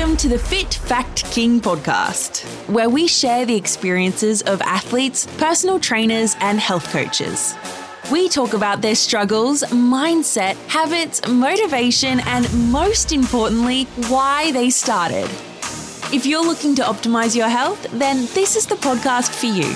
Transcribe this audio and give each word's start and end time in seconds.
Welcome 0.00 0.16
to 0.16 0.28
the 0.30 0.38
Fit 0.38 0.72
Fact 0.72 1.30
King 1.30 1.60
podcast, 1.60 2.42
where 2.70 2.88
we 2.88 3.06
share 3.06 3.44
the 3.44 3.54
experiences 3.54 4.40
of 4.40 4.62
athletes, 4.62 5.26
personal 5.36 5.78
trainers, 5.78 6.36
and 6.40 6.58
health 6.58 6.90
coaches. 6.90 7.54
We 8.10 8.30
talk 8.30 8.54
about 8.54 8.80
their 8.80 8.94
struggles, 8.94 9.62
mindset, 9.64 10.56
habits, 10.68 11.20
motivation, 11.28 12.20
and 12.20 12.50
most 12.72 13.12
importantly, 13.12 13.84
why 14.08 14.52
they 14.52 14.70
started. 14.70 15.28
If 16.14 16.24
you're 16.24 16.46
looking 16.46 16.74
to 16.76 16.82
optimize 16.82 17.36
your 17.36 17.50
health, 17.50 17.86
then 17.92 18.24
this 18.32 18.56
is 18.56 18.64
the 18.64 18.76
podcast 18.76 19.34
for 19.38 19.48
you. 19.48 19.70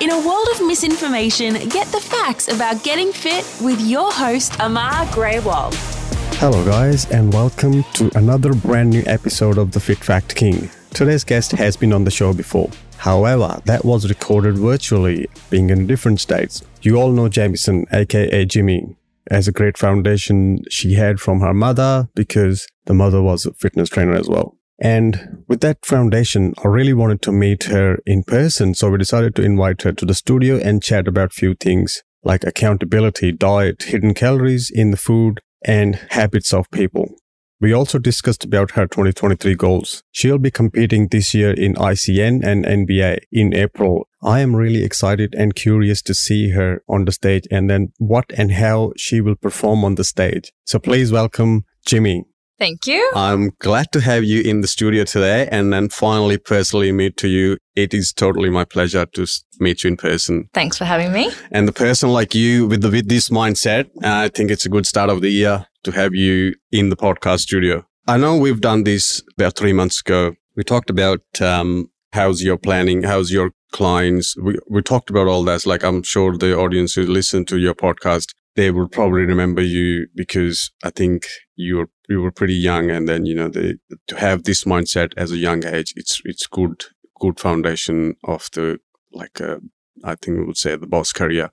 In 0.00 0.10
a 0.10 0.26
world 0.26 0.48
of 0.54 0.66
misinformation, 0.66 1.68
get 1.68 1.88
the 1.88 2.00
facts 2.00 2.48
about 2.48 2.82
getting 2.84 3.12
fit 3.12 3.44
with 3.60 3.78
your 3.82 4.10
host, 4.10 4.56
Amar 4.60 5.04
Grewal. 5.08 5.97
Hello, 6.40 6.64
guys, 6.64 7.10
and 7.10 7.32
welcome 7.32 7.82
to 7.94 8.16
another 8.16 8.54
brand 8.54 8.90
new 8.90 9.02
episode 9.06 9.58
of 9.58 9.72
The 9.72 9.80
Fit 9.80 9.98
Fact 9.98 10.36
King. 10.36 10.70
Today's 10.90 11.24
guest 11.24 11.50
has 11.50 11.76
been 11.76 11.92
on 11.92 12.04
the 12.04 12.12
show 12.12 12.32
before. 12.32 12.70
However, 12.96 13.60
that 13.64 13.84
was 13.84 14.08
recorded 14.08 14.56
virtually, 14.56 15.26
being 15.50 15.70
in 15.70 15.88
different 15.88 16.20
states. 16.20 16.62
You 16.80 16.94
all 16.94 17.10
know 17.10 17.28
Jamison, 17.28 17.86
aka 17.90 18.46
Jimmi, 18.46 18.94
as 19.28 19.48
a 19.48 19.52
great 19.52 19.76
foundation 19.76 20.62
she 20.70 20.94
had 20.94 21.18
from 21.18 21.40
her 21.40 21.52
mother 21.52 22.08
because 22.14 22.68
the 22.84 22.94
mother 22.94 23.20
was 23.20 23.44
a 23.44 23.52
fitness 23.54 23.88
trainer 23.88 24.14
as 24.14 24.28
well. 24.28 24.56
And 24.78 25.42
with 25.48 25.60
that 25.62 25.84
foundation, 25.84 26.54
I 26.64 26.68
really 26.68 26.94
wanted 26.94 27.20
to 27.22 27.32
meet 27.32 27.64
her 27.64 27.98
in 28.06 28.22
person, 28.22 28.74
so 28.74 28.90
we 28.90 28.98
decided 28.98 29.34
to 29.34 29.42
invite 29.42 29.82
her 29.82 29.92
to 29.92 30.06
the 30.06 30.14
studio 30.14 30.58
and 30.58 30.84
chat 30.84 31.08
about 31.08 31.32
few 31.32 31.56
things 31.56 32.04
like 32.22 32.44
accountability, 32.44 33.32
diet, 33.32 33.82
hidden 33.84 34.14
calories 34.14 34.70
in 34.70 34.92
the 34.92 34.96
food, 34.96 35.40
and 35.68 35.96
habits 36.10 36.52
of 36.52 36.68
people. 36.72 37.14
We 37.60 37.72
also 37.72 37.98
discussed 37.98 38.44
about 38.44 38.72
her 38.72 38.86
2023 38.86 39.56
goals. 39.56 40.04
She'll 40.12 40.38
be 40.38 40.50
competing 40.50 41.08
this 41.08 41.34
year 41.34 41.52
in 41.52 41.74
ICN 41.74 42.44
and 42.44 42.64
NBA 42.64 43.18
in 43.32 43.52
April. 43.52 44.08
I 44.22 44.40
am 44.40 44.54
really 44.54 44.84
excited 44.84 45.34
and 45.36 45.56
curious 45.56 46.00
to 46.02 46.14
see 46.14 46.50
her 46.50 46.82
on 46.88 47.04
the 47.04 47.12
stage 47.12 47.48
and 47.50 47.68
then 47.68 47.92
what 47.98 48.26
and 48.36 48.52
how 48.52 48.92
she 48.96 49.20
will 49.20 49.34
perform 49.34 49.84
on 49.84 49.96
the 49.96 50.04
stage. 50.04 50.52
So 50.64 50.78
please 50.78 51.10
welcome 51.10 51.64
Jimmi. 51.84 52.22
Thank 52.58 52.86
you. 52.86 53.10
I'm 53.14 53.52
glad 53.60 53.92
to 53.92 54.00
have 54.00 54.24
you 54.24 54.42
in 54.42 54.62
the 54.62 54.68
studio 54.68 55.04
today 55.04 55.48
and 55.50 55.72
then 55.72 55.88
finally 55.88 56.38
personally 56.38 56.90
meet 56.90 57.16
to 57.18 57.28
you. 57.28 57.56
It 57.76 57.94
is 57.94 58.12
totally 58.12 58.50
my 58.50 58.64
pleasure 58.64 59.06
to 59.06 59.26
meet 59.60 59.84
you 59.84 59.88
in 59.88 59.96
person. 59.96 60.48
Thanks 60.54 60.76
for 60.76 60.84
having 60.84 61.12
me. 61.12 61.30
And 61.52 61.68
the 61.68 61.72
person 61.72 62.10
like 62.10 62.34
you 62.34 62.66
with 62.66 62.82
the 62.82 62.90
with 62.90 63.08
this 63.08 63.28
mindset, 63.28 63.88
I 64.02 64.28
think 64.28 64.50
it's 64.50 64.66
a 64.66 64.68
good 64.68 64.86
start 64.86 65.08
of 65.08 65.20
the 65.20 65.30
year 65.30 65.66
to 65.84 65.92
have 65.92 66.14
you 66.14 66.54
in 66.72 66.90
the 66.90 66.96
podcast 66.96 67.40
studio. 67.40 67.84
I 68.08 68.16
know 68.16 68.36
we've 68.36 68.60
done 68.60 68.84
this 68.84 69.22
about 69.36 69.54
three 69.56 69.72
months 69.72 70.00
ago. 70.00 70.34
We 70.56 70.64
talked 70.64 70.90
about 70.90 71.20
um, 71.40 71.90
how's 72.12 72.42
your 72.42 72.58
planning, 72.58 73.04
how's 73.04 73.30
your 73.30 73.52
clients. 73.72 74.36
We 74.36 74.58
we 74.68 74.82
talked 74.82 75.10
about 75.10 75.28
all 75.28 75.44
that. 75.44 75.66
Like 75.66 75.84
I'm 75.84 76.02
sure 76.02 76.36
the 76.36 76.56
audience 76.56 76.94
who 76.94 77.06
listen 77.06 77.44
to 77.46 77.58
your 77.58 77.74
podcast 77.74 78.34
they 78.58 78.72
will 78.72 78.88
probably 78.88 79.24
remember 79.24 79.62
you 79.62 80.08
because 80.16 80.72
I 80.82 80.90
think 80.90 81.28
you 81.54 81.76
were 81.76 81.90
you 82.08 82.20
were 82.20 82.32
pretty 82.32 82.54
young, 82.54 82.90
and 82.90 83.08
then 83.08 83.24
you 83.24 83.34
know 83.34 83.48
they, 83.48 83.76
to 84.08 84.16
have 84.18 84.42
this 84.42 84.64
mindset 84.64 85.12
as 85.16 85.30
a 85.30 85.36
young 85.36 85.64
age, 85.64 85.94
it's 85.94 86.20
it's 86.24 86.48
good 86.48 86.84
good 87.20 87.38
foundation 87.38 88.16
of 88.24 88.48
the 88.54 88.80
like 89.12 89.40
uh, 89.40 89.58
I 90.02 90.16
think 90.16 90.38
we 90.38 90.44
would 90.44 90.56
say 90.56 90.74
the 90.74 90.88
boss 90.88 91.12
career. 91.12 91.50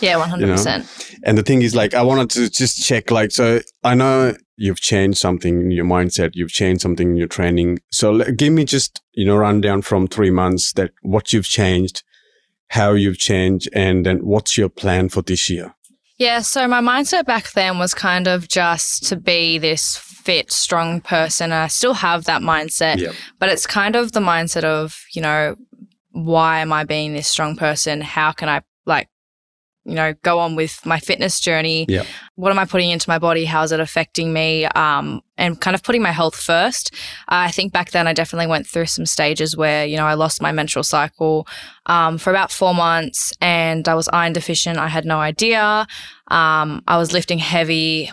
Yeah, 0.00 0.16
one 0.16 0.30
hundred 0.30 0.48
percent. 0.48 0.86
And 1.24 1.36
the 1.36 1.42
thing 1.42 1.60
is, 1.60 1.74
like, 1.74 1.92
I 1.92 2.02
wanted 2.02 2.30
to 2.30 2.48
just 2.48 2.82
check, 2.82 3.10
like, 3.10 3.32
so 3.32 3.60
I 3.84 3.94
know 3.94 4.34
you've 4.56 4.80
changed 4.80 5.18
something 5.18 5.60
in 5.60 5.70
your 5.70 5.84
mindset, 5.84 6.30
you've 6.32 6.52
changed 6.52 6.80
something 6.80 7.10
in 7.10 7.16
your 7.16 7.28
training. 7.28 7.80
So 7.90 8.24
give 8.32 8.54
me 8.54 8.64
just 8.64 9.02
you 9.12 9.26
know 9.26 9.36
rundown 9.36 9.82
from 9.82 10.08
three 10.08 10.30
months 10.30 10.72
that 10.72 10.92
what 11.02 11.34
you've 11.34 11.44
changed, 11.44 12.02
how 12.68 12.92
you've 12.92 13.18
changed, 13.18 13.68
and 13.74 14.06
then 14.06 14.18
what's 14.20 14.56
your 14.56 14.70
plan 14.70 15.10
for 15.10 15.20
this 15.20 15.50
year. 15.50 15.75
Yeah, 16.18 16.40
so 16.40 16.66
my 16.66 16.80
mindset 16.80 17.26
back 17.26 17.52
then 17.52 17.78
was 17.78 17.92
kind 17.92 18.26
of 18.26 18.48
just 18.48 19.04
to 19.08 19.16
be 19.16 19.58
this 19.58 19.96
fit, 19.96 20.50
strong 20.50 21.00
person. 21.02 21.52
I 21.52 21.66
still 21.66 21.94
have 21.94 22.24
that 22.24 22.40
mindset, 22.40 22.98
yep. 22.98 23.14
but 23.38 23.50
it's 23.50 23.66
kind 23.66 23.96
of 23.96 24.12
the 24.12 24.20
mindset 24.20 24.64
of, 24.64 24.98
you 25.12 25.20
know, 25.20 25.56
why 26.12 26.60
am 26.60 26.72
I 26.72 26.84
being 26.84 27.12
this 27.12 27.28
strong 27.28 27.56
person? 27.56 28.00
How 28.00 28.32
can 28.32 28.48
I 28.48 28.62
you 29.86 29.94
know, 29.94 30.14
go 30.22 30.40
on 30.40 30.56
with 30.56 30.84
my 30.84 30.98
fitness 30.98 31.38
journey. 31.38 31.86
Yeah. 31.88 32.02
What 32.34 32.50
am 32.50 32.58
I 32.58 32.64
putting 32.64 32.90
into 32.90 33.08
my 33.08 33.20
body? 33.20 33.44
How 33.44 33.62
is 33.62 33.70
it 33.70 33.78
affecting 33.78 34.32
me? 34.32 34.64
Um, 34.66 35.22
and 35.38 35.60
kind 35.60 35.76
of 35.76 35.82
putting 35.84 36.02
my 36.02 36.10
health 36.10 36.34
first. 36.34 36.92
Uh, 37.28 37.46
I 37.46 37.52
think 37.52 37.72
back 37.72 37.92
then 37.92 38.08
I 38.08 38.12
definitely 38.12 38.48
went 38.48 38.66
through 38.66 38.86
some 38.86 39.06
stages 39.06 39.56
where, 39.56 39.86
you 39.86 39.96
know, 39.96 40.04
I 40.04 40.14
lost 40.14 40.42
my 40.42 40.50
menstrual 40.50 40.82
cycle 40.82 41.46
um, 41.86 42.18
for 42.18 42.30
about 42.30 42.50
four 42.50 42.74
months 42.74 43.32
and 43.40 43.86
I 43.88 43.94
was 43.94 44.08
iron 44.12 44.32
deficient. 44.32 44.76
I 44.76 44.88
had 44.88 45.04
no 45.04 45.18
idea. 45.18 45.86
Um, 46.28 46.82
I 46.88 46.98
was 46.98 47.12
lifting 47.12 47.38
heavy. 47.38 48.10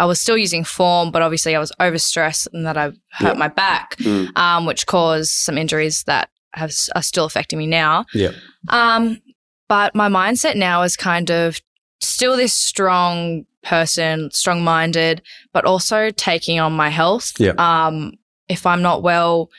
I 0.00 0.06
was 0.06 0.20
still 0.20 0.38
using 0.38 0.64
form, 0.64 1.10
but 1.10 1.20
obviously 1.20 1.54
I 1.54 1.58
was 1.58 1.72
overstressed 1.80 2.48
and 2.54 2.64
that 2.64 2.78
I 2.78 2.92
hurt 3.10 3.36
my 3.36 3.48
back, 3.48 3.96
mm. 3.96 4.34
um, 4.38 4.64
which 4.64 4.86
caused 4.86 5.32
some 5.32 5.58
injuries 5.58 6.04
that 6.04 6.30
have, 6.54 6.72
are 6.94 7.02
still 7.02 7.24
affecting 7.24 7.58
me 7.58 7.66
now. 7.66 8.06
Yeah. 8.14 8.30
Um, 8.68 9.20
but 9.68 9.94
my 9.94 10.08
mindset 10.08 10.56
now 10.56 10.82
is 10.82 10.96
kind 10.96 11.30
of 11.30 11.60
still 12.00 12.36
this 12.36 12.52
strong 12.52 13.46
person, 13.62 14.30
strong 14.30 14.62
minded, 14.62 15.22
but 15.52 15.64
also 15.64 16.10
taking 16.10 16.60
on 16.60 16.72
my 16.72 16.90
health. 16.90 17.32
Yeah. 17.38 17.54
Um, 17.58 18.14
if 18.48 18.66
I'm 18.66 18.82
not 18.82 19.02
well, 19.02 19.50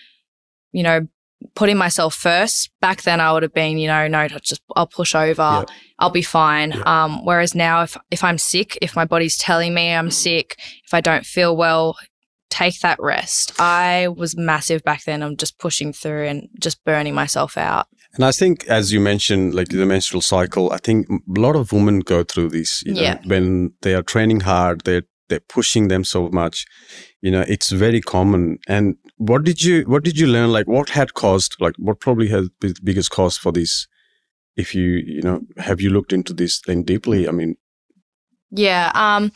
you 0.71 0.83
know, 0.83 1.07
putting 1.55 1.77
myself 1.77 2.15
first. 2.15 2.69
Back 2.81 3.03
then, 3.03 3.19
I 3.19 3.31
would 3.31 3.43
have 3.43 3.53
been, 3.53 3.77
you 3.77 3.87
know, 3.87 4.07
no, 4.07 4.27
just 4.27 4.61
I'll 4.75 4.87
push 4.87 5.15
over. 5.15 5.65
I'll 5.99 6.09
be 6.09 6.21
fine. 6.21 6.81
Um, 6.85 7.23
whereas 7.25 7.55
now, 7.55 7.83
if 7.83 7.97
if 8.11 8.23
I'm 8.23 8.37
sick, 8.37 8.77
if 8.81 8.95
my 8.95 9.05
body's 9.05 9.37
telling 9.37 9.73
me 9.73 9.93
I'm 9.93 10.11
sick, 10.11 10.57
if 10.85 10.93
I 10.93 11.01
don't 11.01 11.25
feel 11.25 11.55
well, 11.55 11.97
take 12.49 12.79
that 12.81 12.99
rest. 12.99 13.53
I 13.59 14.09
was 14.09 14.37
massive 14.37 14.83
back 14.83 15.03
then. 15.03 15.23
I'm 15.23 15.37
just 15.37 15.57
pushing 15.59 15.93
through 15.93 16.25
and 16.27 16.49
just 16.59 16.83
burning 16.83 17.13
myself 17.13 17.57
out. 17.57 17.87
And 18.15 18.23
I 18.23 18.31
think, 18.31 18.65
as 18.67 18.93
you 18.93 18.99
mentioned, 18.99 19.53
like 19.53 19.67
the 19.67 19.85
menstrual 19.85 20.21
cycle, 20.21 20.71
I 20.71 20.77
think 20.77 21.07
a 21.09 21.39
lot 21.39 21.55
of 21.55 21.71
women 21.71 21.99
go 21.99 22.23
through 22.23 22.49
this. 22.49 22.81
You 22.85 22.93
know, 22.93 23.01
yeah. 23.01 23.19
When 23.25 23.73
they 23.81 23.93
are 23.93 24.03
training 24.03 24.41
hard, 24.41 24.81
they're 24.81 25.03
they're 25.27 25.41
pushing 25.41 25.87
them 25.87 26.03
so 26.03 26.29
much. 26.29 26.65
You 27.21 27.31
know, 27.31 27.43
it's 27.47 27.71
very 27.71 28.01
common. 28.01 28.59
And 28.67 28.95
what 29.17 29.43
did 29.43 29.63
you 29.63 29.83
what 29.83 30.03
did 30.03 30.17
you 30.17 30.27
learn? 30.27 30.51
Like, 30.51 30.67
what 30.67 30.89
had 30.89 31.13
caused? 31.13 31.55
Like, 31.59 31.75
what 31.77 31.99
probably 31.99 32.29
has 32.29 32.49
the 32.61 32.75
biggest 32.83 33.11
cause 33.11 33.37
for 33.37 33.51
this? 33.51 33.87
If 34.55 34.73
you 34.73 34.83
you 34.83 35.21
know, 35.21 35.41
have 35.57 35.81
you 35.81 35.89
looked 35.89 36.13
into 36.13 36.33
this 36.33 36.59
thing 36.59 36.83
deeply? 36.83 37.27
I 37.27 37.31
mean, 37.31 37.55
yeah, 38.49 38.91
um, 38.95 39.31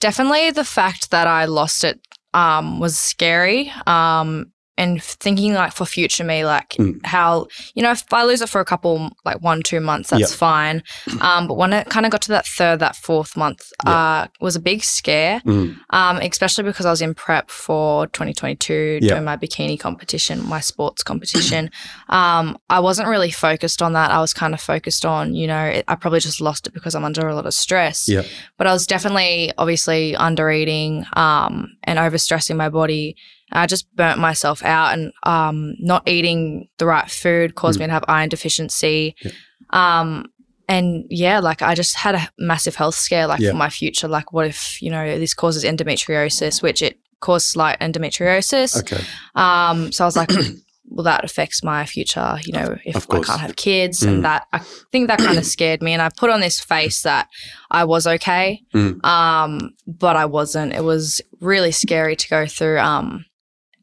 definitely 0.00 0.50
the 0.52 0.64
fact 0.64 1.10
that 1.10 1.26
I 1.26 1.46
lost 1.46 1.84
it 1.84 2.00
um 2.32 2.78
was 2.78 2.96
scary. 2.96 3.72
Um, 3.86 4.52
and 4.80 5.02
thinking 5.02 5.52
like 5.52 5.72
for 5.72 5.84
future 5.84 6.24
me, 6.24 6.42
like 6.42 6.70
mm. 6.70 7.04
how 7.04 7.46
you 7.74 7.82
know 7.82 7.90
if 7.90 8.10
I 8.12 8.24
lose 8.24 8.40
it 8.40 8.48
for 8.48 8.62
a 8.62 8.64
couple 8.64 9.10
like 9.26 9.42
one 9.42 9.62
two 9.62 9.78
months, 9.78 10.08
that's 10.08 10.20
yep. 10.20 10.30
fine. 10.30 10.82
Um, 11.20 11.48
but 11.48 11.58
when 11.58 11.74
it 11.74 11.90
kind 11.90 12.06
of 12.06 12.12
got 12.12 12.22
to 12.22 12.28
that 12.28 12.46
third, 12.46 12.78
that 12.78 12.96
fourth 12.96 13.36
month, 13.36 13.72
yep. 13.84 13.94
uh, 13.94 14.26
was 14.40 14.56
a 14.56 14.60
big 14.60 14.82
scare. 14.82 15.40
Mm. 15.40 15.76
Um, 15.90 16.16
especially 16.16 16.64
because 16.64 16.86
I 16.86 16.90
was 16.90 17.02
in 17.02 17.14
prep 17.14 17.50
for 17.50 18.06
2022 18.06 19.00
yep. 19.02 19.10
doing 19.10 19.24
my 19.24 19.36
bikini 19.36 19.78
competition, 19.78 20.42
my 20.48 20.60
sports 20.60 21.02
competition. 21.02 21.70
um, 22.08 22.56
I 22.70 22.80
wasn't 22.80 23.08
really 23.08 23.30
focused 23.30 23.82
on 23.82 23.92
that. 23.92 24.10
I 24.10 24.20
was 24.20 24.32
kind 24.32 24.54
of 24.54 24.60
focused 24.62 25.04
on 25.04 25.34
you 25.34 25.46
know 25.46 25.64
it, 25.64 25.84
I 25.88 25.94
probably 25.94 26.20
just 26.20 26.40
lost 26.40 26.66
it 26.66 26.72
because 26.72 26.94
I'm 26.94 27.04
under 27.04 27.28
a 27.28 27.34
lot 27.34 27.44
of 27.44 27.52
stress. 27.52 28.08
Yeah. 28.08 28.22
But 28.56 28.66
I 28.66 28.72
was 28.72 28.86
definitely 28.86 29.52
obviously 29.58 30.16
under 30.16 30.50
eating 30.50 31.04
um, 31.14 31.76
and 31.84 31.98
overstressing 31.98 32.56
my 32.56 32.70
body 32.70 33.16
I 33.52 33.66
just 33.66 33.94
burnt 33.94 34.18
myself 34.18 34.64
out 34.64 34.92
and 34.92 35.12
um, 35.24 35.74
not 35.78 36.08
eating 36.08 36.68
the 36.78 36.86
right 36.86 37.10
food 37.10 37.54
caused 37.54 37.78
mm. 37.78 37.82
me 37.82 37.86
to 37.86 37.92
have 37.92 38.04
iron 38.08 38.28
deficiency. 38.28 39.14
Yeah. 39.22 39.30
Um, 39.70 40.26
and 40.68 41.04
yeah, 41.10 41.40
like 41.40 41.62
I 41.62 41.74
just 41.74 41.96
had 41.96 42.14
a 42.14 42.30
massive 42.38 42.76
health 42.76 42.94
scare, 42.94 43.26
like 43.26 43.40
yeah. 43.40 43.50
for 43.50 43.56
my 43.56 43.70
future. 43.70 44.06
Like, 44.06 44.32
what 44.32 44.46
if, 44.46 44.80
you 44.80 44.90
know, 44.90 45.18
this 45.18 45.34
causes 45.34 45.64
endometriosis, 45.64 46.62
which 46.62 46.80
it 46.80 46.96
caused 47.20 47.46
slight 47.46 47.78
endometriosis. 47.80 48.78
Okay. 48.80 49.02
Um, 49.34 49.92
so 49.92 50.04
I 50.04 50.06
was 50.06 50.16
like, 50.16 50.30
well, 50.90 51.04
that 51.04 51.24
affects 51.24 51.62
my 51.62 51.86
future, 51.86 52.38
you 52.44 52.52
know, 52.52 52.76
if 52.84 53.08
I 53.10 53.20
can't 53.20 53.40
have 53.40 53.56
kids. 53.56 54.00
Mm. 54.00 54.08
And 54.08 54.24
that, 54.24 54.46
I 54.52 54.58
think 54.90 55.08
that 55.08 55.18
kind 55.18 55.38
of 55.38 55.46
scared 55.46 55.82
me. 55.82 55.92
And 55.92 56.02
I 56.02 56.08
put 56.08 56.30
on 56.30 56.40
this 56.40 56.60
face 56.60 57.02
that 57.02 57.28
I 57.70 57.84
was 57.84 58.06
okay. 58.06 58.62
Mm. 58.74 59.04
Um, 59.04 59.74
but 59.86 60.16
I 60.16 60.26
wasn't. 60.26 60.72
It 60.72 60.82
was 60.82 61.20
really 61.40 61.72
scary 61.72 62.16
to 62.16 62.28
go 62.28 62.46
through. 62.46 62.78
Um, 62.78 63.24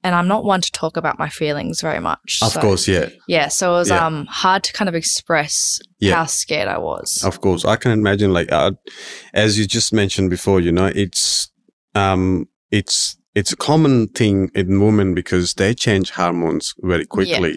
and 0.07 0.15
I'm 0.15 0.29
not 0.29 0.45
one 0.45 0.61
to 0.61 0.71
talk 0.71 0.95
about 0.95 1.19
my 1.19 1.27
feelings 1.27 1.81
very 1.81 1.99
much. 1.99 2.39
Of 2.41 2.53
so, 2.53 2.61
course, 2.61 2.87
yeah. 2.87 3.09
Yeah, 3.27 3.49
so 3.49 3.73
it 3.73 3.79
was 3.79 3.89
yeah. 3.89 4.05
um 4.05 4.25
hard 4.27 4.63
to 4.63 4.71
kind 4.71 4.87
of 4.87 4.95
express 4.95 5.79
yeah. 5.99 6.15
how 6.15 6.25
scared 6.25 6.69
I 6.69 6.77
was. 6.77 7.23
Of 7.25 7.41
course, 7.41 7.65
I 7.65 7.75
can 7.75 7.91
imagine 7.91 8.31
like 8.31 8.49
uh, 8.49 8.71
as 9.33 9.59
you 9.59 9.65
just 9.65 9.91
mentioned 9.91 10.29
before, 10.29 10.61
you 10.61 10.71
know, 10.71 10.89
it's 10.95 11.51
um 11.93 12.47
it's 12.71 13.16
it's 13.39 13.53
a 13.53 13.55
common 13.71 14.07
thing 14.19 14.49
in 14.55 14.81
women 14.87 15.13
because 15.13 15.53
they 15.53 15.71
change 15.85 16.09
hormones 16.19 16.73
very 16.91 17.05
quickly. 17.05 17.53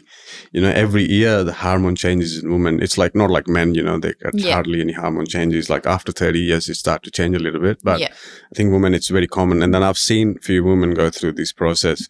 You 0.52 0.60
know, 0.62 0.72
every 0.84 1.04
year 1.18 1.42
the 1.42 1.54
hormone 1.54 1.96
changes 1.96 2.30
in 2.42 2.50
women. 2.52 2.82
It's 2.82 2.98
like 3.02 3.14
not 3.14 3.30
like 3.30 3.48
men, 3.48 3.74
you 3.74 3.82
know, 3.82 3.98
they 3.98 4.12
get 4.22 4.34
Yeah. 4.34 4.54
hardly 4.56 4.78
any 4.82 4.92
hormone 4.92 5.26
changes. 5.26 5.70
Like 5.70 5.86
after 5.86 6.12
30 6.12 6.38
years, 6.40 6.68
it 6.68 6.74
start 6.74 7.02
to 7.04 7.10
change 7.10 7.34
a 7.34 7.38
little 7.46 7.62
bit. 7.68 7.78
But 7.82 7.98
Yeah. 8.00 8.12
I 8.12 8.54
think 8.54 8.72
women, 8.72 8.92
it's 8.92 9.08
very 9.08 9.26
common. 9.38 9.62
And 9.62 9.72
then 9.72 9.82
I've 9.82 9.96
seen 10.10 10.36
few 10.42 10.62
women 10.64 10.92
go 10.92 11.08
through 11.08 11.32
this 11.32 11.52
process. 11.52 12.06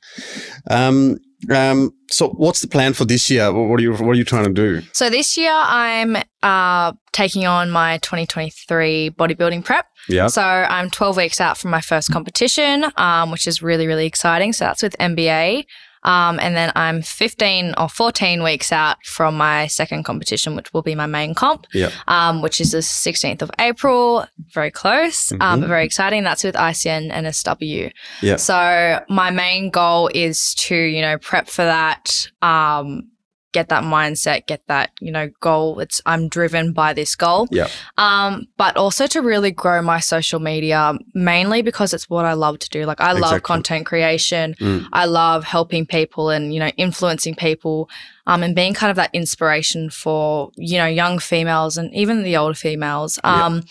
Um, 0.69 1.19
um, 1.49 1.93
so 2.11 2.29
what's 2.31 2.61
the 2.61 2.69
plan 2.69 2.93
for 2.93 3.05
this 3.05 3.31
year? 3.31 3.53
What 3.53 3.79
are 3.79 3.83
you, 3.83 3.93
what 3.93 4.11
are 4.11 4.15
you 4.15 4.25
trying 4.25 4.45
to 4.45 4.53
do? 4.53 4.83
So 4.93 5.09
this 5.09 5.37
year 5.37 5.53
I'm 5.53 6.17
uh, 6.43 6.93
taking 7.13 7.47
on 7.47 7.71
my 7.71 7.99
2023 7.99 9.11
bodybuilding 9.11 9.65
prep. 9.65 9.87
Yeah. 10.09 10.27
So 10.27 10.43
I'm 10.43 10.91
12 10.91 11.17
weeks 11.17 11.41
out 11.41 11.57
from 11.57 11.71
my 11.71 11.81
first 11.81 12.13
competition, 12.13 12.87
um, 12.97 13.31
which 13.31 13.47
is 13.47 13.63
really, 13.63 13.87
really 13.87 14.07
exciting. 14.07 14.53
So 14.53 14.67
that's 14.67 14.83
with 14.83 14.97
NBA. 14.99 15.65
Um, 16.03 16.39
and 16.41 16.57
then 16.57 16.73
I'm 16.75 17.03
15 17.03 17.75
or 17.77 17.89
14 17.89 18.43
weeks 18.43 18.73
out 18.73 19.05
from 19.05 19.37
my 19.37 19.67
second 19.67 20.05
competition, 20.05 20.57
which 20.57 20.73
will 20.73 20.83
be 20.83 20.95
my 20.95 21.07
main 21.07 21.35
comp, 21.35 21.67
Yeah. 21.75 21.91
um, 22.09 22.41
which 22.41 22.61
is 22.61 22.73
the 22.73 22.79
16th 22.83 23.43
of 23.43 23.51
April. 23.59 24.27
Very 24.53 24.71
close, 24.71 25.31
um, 25.33 25.39
Mhm. 25.39 25.61
but 25.61 25.69
very 25.69 25.85
exciting. 25.85 26.25
That's 26.25 26.43
with 26.43 26.57
ICN 26.57 27.11
and 27.11 27.27
SW. 27.27 27.91
Yeah. 28.23 28.37
So 28.37 29.01
my 29.09 29.31
main 29.31 29.69
goal 29.71 30.09
is 30.15 30.55
to, 30.55 30.75
you 30.75 31.03
know, 31.03 31.19
prep 31.19 31.49
for 31.49 31.65
that, 31.65 32.29
um, 32.41 33.10
get 33.53 33.69
that 33.69 33.83
mindset, 33.83 34.47
get 34.47 34.63
that, 34.69 34.91
you 35.01 35.11
know, 35.11 35.31
goal. 35.41 35.81
It's 35.81 36.01
I'm 36.07 36.29
driven 36.29 36.73
by 36.73 36.93
this 36.93 37.17
goal. 37.17 37.49
Yeah. 37.51 37.69
Um, 37.99 38.47
but 38.57 38.77
also 38.77 39.07
to 39.09 39.21
really 39.21 39.51
grow 39.51 39.83
my 39.83 40.01
social 40.01 40.41
media, 40.41 40.95
mainly 41.15 41.63
because 41.63 41.93
it's 41.93 42.09
what 42.09 42.25
I 42.25 42.35
love 42.35 42.59
to 42.61 42.69
do. 42.69 42.85
Like 42.85 43.01
I 43.01 43.13
love 43.13 43.43
content 43.43 43.87
creation. 43.87 44.55
Mm. 44.61 44.87
I 44.93 45.07
love 45.07 45.45
helping 45.45 45.87
people 45.87 46.31
and, 46.31 46.55
you 46.55 46.61
know, 46.61 46.71
influencing 46.77 47.35
people. 47.35 47.89
Um, 48.27 48.43
and 48.43 48.55
being 48.55 48.75
kind 48.75 48.91
of 48.91 48.97
that 48.97 49.11
inspiration 49.13 49.91
for, 49.91 50.53
you 50.57 50.79
know, 50.79 50.87
young 50.87 51.19
females 51.19 51.77
and 51.77 51.93
even 51.95 52.23
the 52.23 52.37
older 52.37 52.55
females. 52.55 53.19
Yeah. 53.25 53.47
Um, 53.47 53.65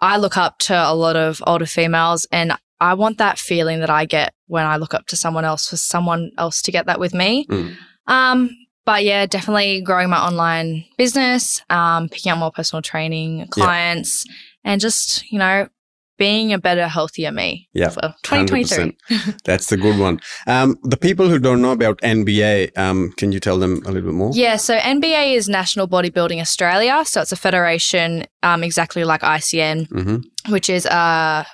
I 0.00 0.18
look 0.18 0.36
up 0.36 0.58
to 0.60 0.74
a 0.74 0.94
lot 0.94 1.16
of 1.16 1.42
older 1.46 1.66
females 1.66 2.26
and 2.30 2.52
I 2.80 2.94
want 2.94 3.18
that 3.18 3.38
feeling 3.38 3.80
that 3.80 3.90
I 3.90 4.04
get 4.04 4.34
when 4.46 4.66
I 4.66 4.76
look 4.76 4.94
up 4.94 5.06
to 5.06 5.16
someone 5.16 5.44
else 5.44 5.68
for 5.68 5.76
someone 5.76 6.30
else 6.38 6.62
to 6.62 6.72
get 6.72 6.86
that 6.86 7.00
with 7.00 7.14
me. 7.14 7.46
Mm. 7.46 7.76
Um, 8.06 8.50
but 8.88 9.04
yeah, 9.04 9.26
definitely 9.26 9.82
growing 9.82 10.08
my 10.08 10.16
online 10.16 10.82
business, 10.96 11.60
um, 11.68 12.08
picking 12.08 12.32
up 12.32 12.38
more 12.38 12.50
personal 12.50 12.80
training 12.80 13.46
clients, 13.50 14.24
and 14.64 14.80
just, 14.80 15.30
you 15.30 15.38
know, 15.38 15.68
being 16.16 16.54
a 16.54 16.58
better, 16.58 16.88
healthier 16.88 17.30
me 17.30 17.68
Yeah, 17.74 17.90
for 17.90 18.00
2023. 18.22 18.96
That's 19.44 19.66
the 19.66 19.76
good 19.76 19.98
one. 19.98 20.20
Um, 20.46 20.78
the 20.84 20.96
people 20.96 21.28
who 21.28 21.38
don't 21.38 21.60
know 21.60 21.72
about 21.72 22.00
NBA, 22.00 22.78
um, 22.78 23.12
can 23.18 23.30
you 23.30 23.40
tell 23.40 23.58
them 23.58 23.82
a 23.84 23.90
little 23.90 24.08
bit 24.10 24.14
more? 24.14 24.30
Yeah, 24.32 24.56
so 24.56 24.78
NBA 24.78 25.34
is 25.34 25.50
National 25.50 25.86
Bodybuilding 25.86 26.40
Australia. 26.40 27.04
So 27.04 27.20
it's 27.20 27.32
a 27.32 27.36
federation 27.36 28.24
um, 28.42 28.64
exactly 28.64 29.04
like 29.04 29.20
ICN, 29.20 29.86
Mm-hmm. 29.88 30.52
which 30.52 30.70
is 30.70 30.86
a 30.86 31.46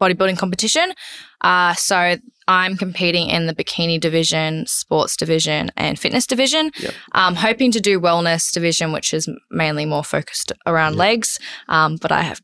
bodybuilding 0.00 0.38
competition. 0.38 0.92
Uh, 1.40 1.74
so 1.74 2.16
I'm 2.50 2.76
competing 2.76 3.28
in 3.28 3.46
the 3.46 3.54
bikini 3.54 4.00
division, 4.00 4.66
sports 4.66 5.16
division, 5.16 5.70
and 5.76 5.96
fitness 5.96 6.26
division. 6.26 6.72
Yep. 6.80 6.94
Um, 7.12 7.34
hoping 7.36 7.70
to 7.70 7.80
do 7.80 8.00
wellness 8.00 8.52
division, 8.52 8.90
which 8.90 9.14
is 9.14 9.28
mainly 9.52 9.86
more 9.86 10.02
focused 10.02 10.50
around 10.66 10.94
Yep. 10.94 10.98
legs. 10.98 11.38
Um, 11.68 11.96
but 12.02 12.10
I 12.10 12.22
have 12.22 12.40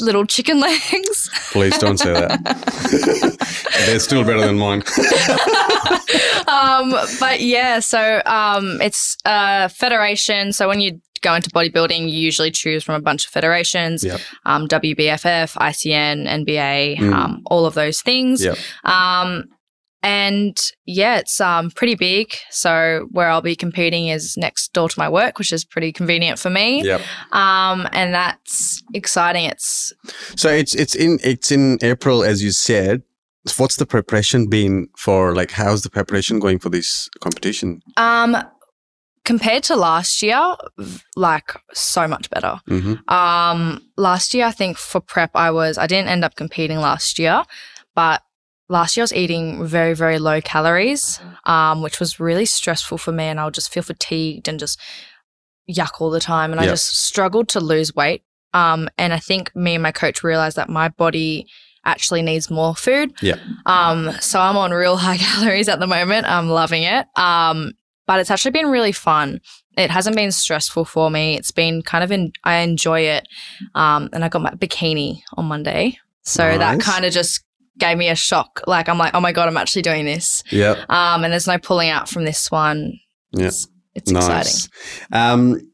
little 0.00 0.24
chicken 0.24 0.60
legs. 0.68 1.28
Please 1.52 1.76
don't 1.76 1.98
say 1.98 2.10
that. 2.14 2.40
They're 3.86 3.98
still 3.98 4.24
better 4.24 4.40
than 4.40 4.56
mine. 4.58 4.82
um, 6.48 6.92
but 7.20 7.40
yeah, 7.42 7.80
so 7.80 8.22
um, 8.24 8.80
it's 8.80 9.18
a 9.26 9.68
federation. 9.68 10.54
So 10.54 10.68
when 10.68 10.80
you 10.80 11.00
go 11.22 11.34
into 11.34 11.50
bodybuilding, 11.50 12.00
you 12.10 12.18
usually 12.18 12.50
choose 12.50 12.82
from 12.84 12.94
a 12.94 13.00
bunch 13.00 13.24
of 13.26 13.30
federations, 13.30 14.02
Yep. 14.04 14.20
um, 14.46 14.66
WBFF, 14.68 15.56
ICN, 15.56 16.26
NBA, 16.26 16.96
Mm. 16.98 17.12
um, 17.14 17.42
all 17.46 17.66
of 17.66 17.74
those 17.74 18.00
things. 18.02 18.42
Yep. 18.44 18.56
Um, 18.84 19.44
and 20.02 20.56
yeah, 20.86 21.18
it's 21.18 21.40
um, 21.42 21.70
pretty 21.70 21.94
big. 21.94 22.28
So 22.50 23.06
where 23.10 23.28
I'll 23.28 23.42
be 23.42 23.54
competing 23.54 24.08
is 24.08 24.34
next 24.38 24.72
door 24.72 24.88
to 24.88 24.98
my 24.98 25.08
work, 25.10 25.38
which 25.38 25.52
is 25.52 25.62
pretty 25.64 25.92
convenient 25.92 26.38
for 26.38 26.48
me. 26.48 26.82
Yep. 26.84 27.02
Um, 27.32 27.86
and 27.92 28.14
that's 28.14 28.82
exciting. 28.94 29.44
It's 29.44 29.92
So 30.36 30.48
it's 30.48 30.74
it's 30.74 30.94
in 30.94 31.18
it's 31.22 31.52
in 31.52 31.78
April, 31.82 32.24
as 32.24 32.42
you 32.42 32.50
said. 32.50 33.02
What's 33.58 33.76
the 33.76 33.86
preparation 33.86 34.48
been 34.48 34.88
for? 34.96 35.34
Like, 35.34 35.50
how's 35.50 35.82
the 35.82 35.90
preparation 35.90 36.38
going 36.40 36.58
for 36.60 36.68
this 36.70 37.08
competition? 37.20 37.80
um, 37.96 38.36
compared 39.30 39.62
to 39.62 39.76
last 39.76 40.22
year, 40.22 40.56
like 41.14 41.52
so 41.72 42.08
much 42.08 42.28
better. 42.30 42.60
Mm-hmm. 42.68 43.08
Um, 43.14 43.80
last 43.96 44.34
year, 44.34 44.44
I 44.46 44.50
think 44.50 44.76
for 44.76 45.00
prep, 45.00 45.30
I 45.36 45.52
was, 45.52 45.78
I 45.78 45.86
didn't 45.86 46.08
end 46.08 46.24
up 46.24 46.34
competing 46.34 46.78
last 46.78 47.16
year, 47.16 47.44
but 47.94 48.22
last 48.68 48.96
year 48.96 49.02
I 49.02 49.04
was 49.04 49.14
eating 49.14 49.64
very, 49.64 49.94
very 49.94 50.18
low 50.18 50.40
calories, 50.40 51.20
um, 51.44 51.80
which 51.80 52.00
was 52.00 52.18
really 52.18 52.44
stressful 52.44 52.98
for 52.98 53.12
me. 53.12 53.26
And 53.26 53.38
I 53.38 53.44
would 53.44 53.54
just 53.54 53.72
feel 53.72 53.84
fatigued 53.84 54.48
and 54.48 54.58
just 54.58 54.80
yuck 55.70 56.00
all 56.00 56.10
the 56.10 56.18
time. 56.18 56.50
And 56.50 56.60
I 56.60 56.64
just 56.66 56.88
struggled 57.06 57.48
to 57.50 57.60
lose 57.60 57.94
weight. 57.94 58.24
Um, 58.52 58.88
and 58.98 59.12
I 59.12 59.20
think 59.20 59.54
me 59.54 59.74
and 59.74 59.82
my 59.84 59.92
coach 59.92 60.24
realized 60.24 60.56
that 60.56 60.68
my 60.68 60.88
body 60.88 61.46
actually 61.84 62.22
needs 62.22 62.50
more 62.50 62.74
food. 62.74 63.14
Yeah. 63.22 63.36
Um, 63.64 64.10
so 64.20 64.40
I'm 64.40 64.56
on 64.56 64.72
real 64.72 64.96
high 64.96 65.16
calories 65.28 65.68
at 65.68 65.78
the 65.78 65.86
moment. 65.86 66.26
I'm 66.26 66.48
loving 66.48 66.82
it. 66.82 67.06
Um, 67.16 67.74
but 68.10 68.18
it's 68.18 68.28
actually 68.32 68.50
been 68.50 68.66
really 68.66 68.90
fun. 68.90 69.40
It 69.76 69.88
hasn't 69.88 70.16
been 70.16 70.32
stressful 70.32 70.84
for 70.84 71.12
me. 71.12 71.36
It's 71.36 71.52
been 71.52 71.80
kind 71.80 72.02
of 72.02 72.10
in, 72.10 72.32
I 72.42 72.56
enjoy 72.56 73.02
it. 73.02 73.28
Um, 73.76 74.08
and 74.12 74.24
I 74.24 74.28
got 74.28 74.42
my 74.42 74.50
bikini 74.50 75.20
on 75.36 75.44
Monday. 75.44 75.96
So 76.22 76.58
that 76.58 76.80
kind 76.80 77.04
of 77.04 77.12
just 77.12 77.44
gave 77.78 77.96
me 77.96 78.08
a 78.08 78.16
shock. 78.16 78.62
Like 78.66 78.88
I'm 78.88 78.98
like, 78.98 79.14
oh 79.14 79.20
my 79.20 79.30
God, 79.30 79.46
I'm 79.46 79.56
actually 79.56 79.82
doing 79.82 80.06
this. 80.06 80.42
Yeah. 80.50 80.84
Um, 80.88 81.22
and 81.22 81.32
there's 81.32 81.46
no 81.46 81.56
pulling 81.56 81.88
out 81.88 82.08
from 82.08 82.24
this 82.24 82.50
one. 82.50 82.98
Yeah. 83.30 83.46
It's, 83.46 83.68
it's 83.94 84.10
exciting. 84.10 84.34
Nice. 84.34 84.68
Um, 85.12 85.50
w- 85.52 85.69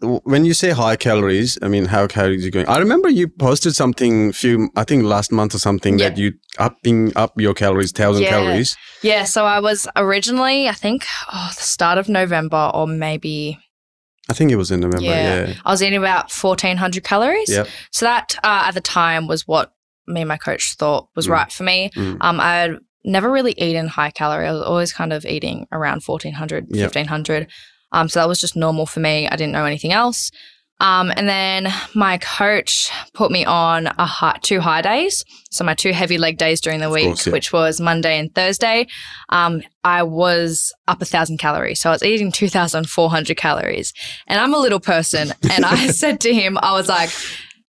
when 0.00 0.44
you 0.44 0.54
say 0.54 0.70
high 0.70 0.96
calories, 0.96 1.58
I 1.62 1.68
mean 1.68 1.86
how 1.86 2.06
calories 2.06 2.42
are 2.42 2.46
you 2.46 2.50
going. 2.50 2.68
I 2.68 2.78
remember 2.78 3.08
you 3.08 3.28
posted 3.28 3.74
something 3.74 4.32
few, 4.32 4.70
I 4.76 4.84
think 4.84 5.04
last 5.04 5.32
month 5.32 5.54
or 5.54 5.58
something 5.58 5.98
Yeah. 5.98 6.08
that 6.10 6.18
you 6.18 6.32
upping 6.58 7.12
up 7.16 7.32
your 7.40 7.54
calories, 7.54 7.92
thousand 7.92 8.24
Yeah. 8.24 8.30
calories. 8.30 8.76
Yeah. 9.02 9.24
So 9.24 9.44
I 9.46 9.60
was 9.60 9.88
originally, 9.96 10.68
I 10.68 10.72
think, 10.72 11.06
oh, 11.32 11.50
the 11.56 11.62
start 11.62 11.98
of 11.98 12.08
November 12.08 12.70
or 12.74 12.86
maybe 12.86 13.58
I 14.28 14.32
think 14.34 14.50
it 14.50 14.56
was 14.56 14.70
in 14.72 14.80
November. 14.80 15.04
Yeah. 15.06 15.46
Yeah. 15.46 15.54
I 15.64 15.70
was 15.70 15.82
eating 15.82 15.98
about 15.98 16.32
1400 16.32 17.04
calories. 17.04 17.48
Yep. 17.48 17.68
So 17.92 18.06
that 18.06 18.36
uh, 18.42 18.64
at 18.66 18.72
the 18.74 18.80
time 18.80 19.28
was 19.28 19.46
what 19.46 19.70
me 20.08 20.22
and 20.22 20.28
my 20.28 20.36
coach 20.36 20.74
thought 20.76 21.08
was 21.14 21.26
Mm. 21.28 21.30
right 21.30 21.52
for 21.52 21.62
me. 21.62 21.90
Mm. 21.96 22.16
Um, 22.20 22.40
I 22.40 22.54
had 22.56 22.76
never 23.04 23.30
really 23.30 23.54
eaten 23.56 23.86
high 23.86 24.10
calorie. 24.10 24.48
I 24.48 24.52
was 24.52 24.62
always 24.62 24.92
kind 24.92 25.12
of 25.12 25.24
eating 25.24 25.66
around 25.70 26.02
1400, 26.02 26.66
Yep. 26.70 26.90
1500. 26.92 27.46
Um, 27.96 28.08
so 28.08 28.20
that 28.20 28.28
was 28.28 28.40
just 28.40 28.56
normal 28.56 28.84
for 28.84 29.00
me. 29.00 29.26
I 29.26 29.36
didn't 29.36 29.52
know 29.52 29.64
anything 29.64 29.92
else. 29.92 30.30
Um, 30.78 31.10
and 31.16 31.26
then 31.26 31.72
my 31.94 32.18
coach 32.18 32.90
put 33.14 33.30
me 33.30 33.46
on 33.46 33.86
a 33.86 34.04
high, 34.04 34.38
two 34.42 34.60
high 34.60 34.82
days. 34.82 35.24
So 35.50 35.64
my 35.64 35.72
two 35.72 35.92
heavy 35.92 36.18
leg 36.18 36.36
days 36.36 36.60
during 36.60 36.80
the 36.80 36.86
Of 36.86 36.92
week, 36.92 37.06
course, 37.06 37.26
yeah. 37.26 37.32
which 37.32 37.52
was 37.52 37.80
Monday 37.80 38.18
and 38.18 38.34
Thursday. 38.34 38.86
Um, 39.30 39.62
I 39.84 40.02
was 40.02 40.74
up 40.86 41.00
a 41.00 41.06
thousand 41.06 41.38
calories. 41.38 41.80
So 41.80 41.88
I 41.88 41.92
was 41.94 42.02
eating 42.02 42.30
2,400 42.30 43.36
calories 43.38 43.94
and 44.26 44.38
I'm 44.38 44.52
a 44.52 44.58
little 44.58 44.80
person. 44.80 45.32
And 45.50 45.64
I 45.64 45.86
said 45.86 46.20
to 46.20 46.34
him, 46.34 46.58
I 46.60 46.72
was 46.72 46.88
like, 46.88 47.08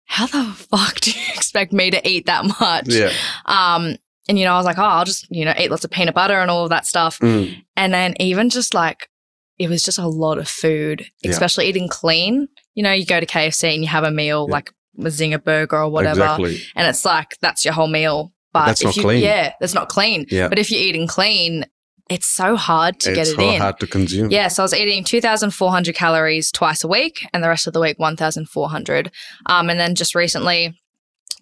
how 0.05 0.25
the 0.25 0.44
fuck 0.53 1.00
do 1.01 1.12
you 1.12 1.22
expect 1.36 1.74
me 1.74 1.91
to 1.91 2.10
eat 2.10 2.25
that 2.25 2.46
much? 2.60 2.88
Yeah. 2.88 3.12
Um, 3.46 3.98
and 4.27 4.39
you 4.39 4.46
know, 4.46 4.53
I 4.53 4.58
was 4.58 4.65
like, 4.65 4.79
oh, 4.79 4.84
I'll 4.84 5.05
just, 5.05 5.27
you 5.29 5.46
know, 5.46 5.53
eat 5.60 5.70
lots 5.70 5.86
of 5.86 5.91
peanut 5.91 6.15
butter 6.15 6.39
and 6.39 6.50
all 6.50 6.63
of 6.63 6.72
that 6.72 6.88
stuff. 6.88 7.20
Mm. 7.20 7.63
And 7.75 7.94
then 7.94 8.15
even 8.20 8.50
just 8.50 8.74
like, 8.74 9.10
it 9.57 9.69
was 9.69 9.83
just 9.83 9.97
a 10.00 10.07
lot 10.07 10.38
of 10.38 10.47
food, 10.47 11.05
Yeah. 11.24 11.31
especially 11.31 11.67
eating 11.67 11.88
clean. 11.88 12.47
You 12.74 12.83
know, 12.83 12.91
you 12.91 13.05
go 13.05 13.19
to 13.19 13.25
KFC 13.25 13.74
and 13.74 13.83
you 13.83 13.89
have 13.89 14.03
a 14.03 14.12
meal 14.12 14.45
Yeah. 14.50 14.53
like 14.53 14.71
a 15.00 15.03
zinger 15.03 15.43
burger 15.43 15.77
or 15.77 15.89
whatever, 15.89 16.21
Exactly. 16.21 16.62
and 16.75 16.88
it's 16.88 17.03
like 17.05 17.38
that's 17.41 17.65
your 17.65 17.74
whole 17.74 17.88
meal. 17.88 18.31
But 18.53 18.67
That's 18.67 18.81
if 18.81 18.85
not 18.85 18.95
you, 18.95 19.01
clean. 19.03 19.24
yeah, 19.24 19.51
that's 19.59 19.74
not 19.74 19.89
clean. 19.89 20.25
Yeah. 20.29 20.47
But 20.47 20.59
if 20.59 20.71
you're 20.71 20.79
eating 20.79 21.07
clean, 21.07 21.65
it's 22.09 22.27
so 22.27 22.55
hard 22.55 23.00
to 23.01 23.09
it's 23.09 23.15
get 23.17 23.27
it 23.27 23.35
so 23.35 23.41
in. 23.41 23.50
It's 23.55 23.62
hard 23.62 23.79
to 23.81 23.88
consume. 23.88 24.31
Yeah, 24.31 24.47
so 24.47 24.62
I 24.62 24.65
was 24.65 24.74
eating 24.74 25.03
2,400 25.03 25.93
calories 25.93 26.51
twice 26.53 26.81
a 26.83 26.88
week, 26.88 27.27
and 27.33 27.43
the 27.43 27.50
rest 27.50 27.67
of 27.67 27.74
the 27.74 27.81
week 27.81 28.00
1,400. 28.00 29.12
Um, 29.47 29.69
and 29.69 29.77
then 29.77 29.93
just 29.95 30.15
recently, 30.15 30.79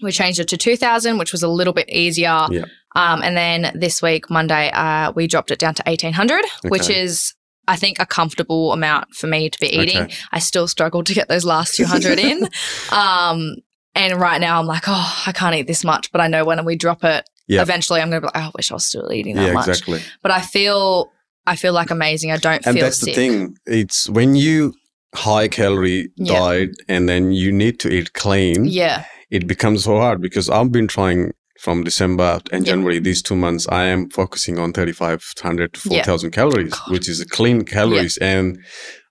we 0.01 0.12
changed 0.12 0.39
it 0.39 0.48
to 0.48 0.58
2,000, 0.58 1.20
which 1.20 1.32
was 1.32 1.43
a 1.43 1.48
little 1.48 1.74
bit 1.74 1.88
easier. 1.89 2.48
Yeah. 2.50 2.65
Um, 2.96 3.22
and 3.22 3.38
then 3.38 3.72
this 3.75 4.01
week, 4.01 4.29
Monday, 4.32 4.72
uh, 4.72 5.12
we 5.15 5.27
dropped 5.27 5.51
it 5.51 5.60
down 5.60 5.75
to 5.75 5.84
1,800, 5.86 6.43
which 6.70 6.89
is, 6.89 7.34
I 7.67 7.75
think, 7.75 8.00
a 8.00 8.05
comfortable 8.05 8.74
amount 8.74 9.13
for 9.15 9.27
me 9.27 9.50
to 9.50 9.60
be 9.60 9.67
eating. 9.67 9.98
Okay. 10.03 10.13
I 10.32 10.39
still 10.39 10.67
struggle 10.67 11.03
to 11.03 11.13
get 11.13 11.29
those 11.29 11.46
last 11.46 11.75
200 11.75 12.20
in. 12.20 12.50
Um, 12.91 13.55
and 13.96 14.20
right 14.20 14.41
now, 14.41 14.60
I'm 14.60 14.65
like, 14.65 14.84
oh, 14.88 15.24
I 15.27 15.32
can't 15.32 15.55
eat 15.55 15.67
this 15.67 15.84
much, 15.84 16.12
but 16.12 16.20
I 16.20 16.27
know 16.27 16.43
when 16.46 16.63
we 16.65 16.75
drop 16.75 17.03
it, 17.03 17.29
Yeah. 17.48 17.62
eventually 17.62 18.01
I'm 18.01 18.10
going 18.10 18.22
to 18.22 18.27
be 18.27 18.32
like, 18.34 18.43
oh, 18.43 18.48
I 18.48 18.51
wish 18.55 18.72
I 18.72 18.74
was 18.74 18.86
still 18.86 19.12
eating 19.13 19.36
that 19.36 19.48
yeah, 19.48 19.53
much. 19.53 19.67
exactly. 19.67 20.01
But 20.24 20.32
I 20.32 20.41
feel, 20.41 21.12
I 21.46 21.55
feel 21.55 21.74
like 21.74 21.91
amazing. 21.91 22.32
I 22.32 22.38
don't 22.38 22.65
And 22.65 22.75
feel 22.75 22.86
that's 22.86 22.98
sick. 22.98 23.13
the 23.13 23.13
thing. 23.13 23.58
It's 23.67 24.10
when 24.10 24.36
you 24.36 24.74
high 25.15 25.48
calorie 25.48 26.10
Yeah. 26.17 26.39
diet 26.39 26.72
and 26.88 27.08
then 27.08 27.32
you 27.32 27.51
need 27.51 27.79
to 27.82 27.89
eat 27.93 28.13
clean, 28.13 28.65
Yeah. 28.65 29.05
it 29.29 29.46
becomes 29.48 29.84
so 29.84 29.98
hard 29.98 30.22
because 30.22 30.50
I've 30.50 30.72
been 30.72 30.88
trying 30.88 31.34
from 31.63 31.84
December 31.89 32.39
and 32.51 32.65
Yeah. 32.65 32.74
January, 32.74 33.00
these 33.00 33.22
two 33.22 33.36
months, 33.46 33.65
I 33.70 33.84
am 33.86 34.10
focusing 34.10 34.60
on 34.60 34.74
3,500 34.74 35.74
to 35.74 35.79
Yeah. 35.89 36.03
4,000 36.03 36.32
calories, 36.32 36.74
God. 36.74 36.91
which 36.91 37.08
is 37.08 37.24
clean 37.38 37.63
calories. 37.63 38.17
And 38.17 38.58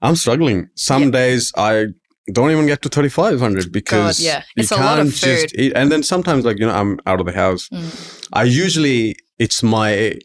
I'm 0.02 0.16
struggling. 0.16 0.68
Some 0.76 1.04
Yeah. 1.04 1.11
days 1.21 1.52
I 1.56 1.87
don't 2.37 2.50
even 2.50 2.66
get 2.66 2.82
to 2.82 2.88
3,500 2.90 3.73
because 3.73 4.21
yeah. 4.21 4.42
you 4.56 4.62
It's 4.62 4.73
of 4.73 4.78
can't 4.78 5.11
just 5.11 5.54
eat. 5.62 5.73
And 5.75 5.90
then 5.90 6.02
sometimes, 6.02 6.44
like, 6.44 6.59
you 6.61 6.66
know, 6.66 6.75
I'm 6.80 6.92
out 7.06 7.21
of 7.21 7.26
the 7.26 7.32
house. 7.44 7.68
Mm. 7.73 7.88
I 8.35 8.44
usually, 8.44 9.16
it's 9.38 9.62
my, 9.62 10.18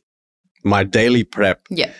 my 0.65 0.83
daily 0.83 1.23
prep. 1.23 1.61
Yeah. 1.69 1.91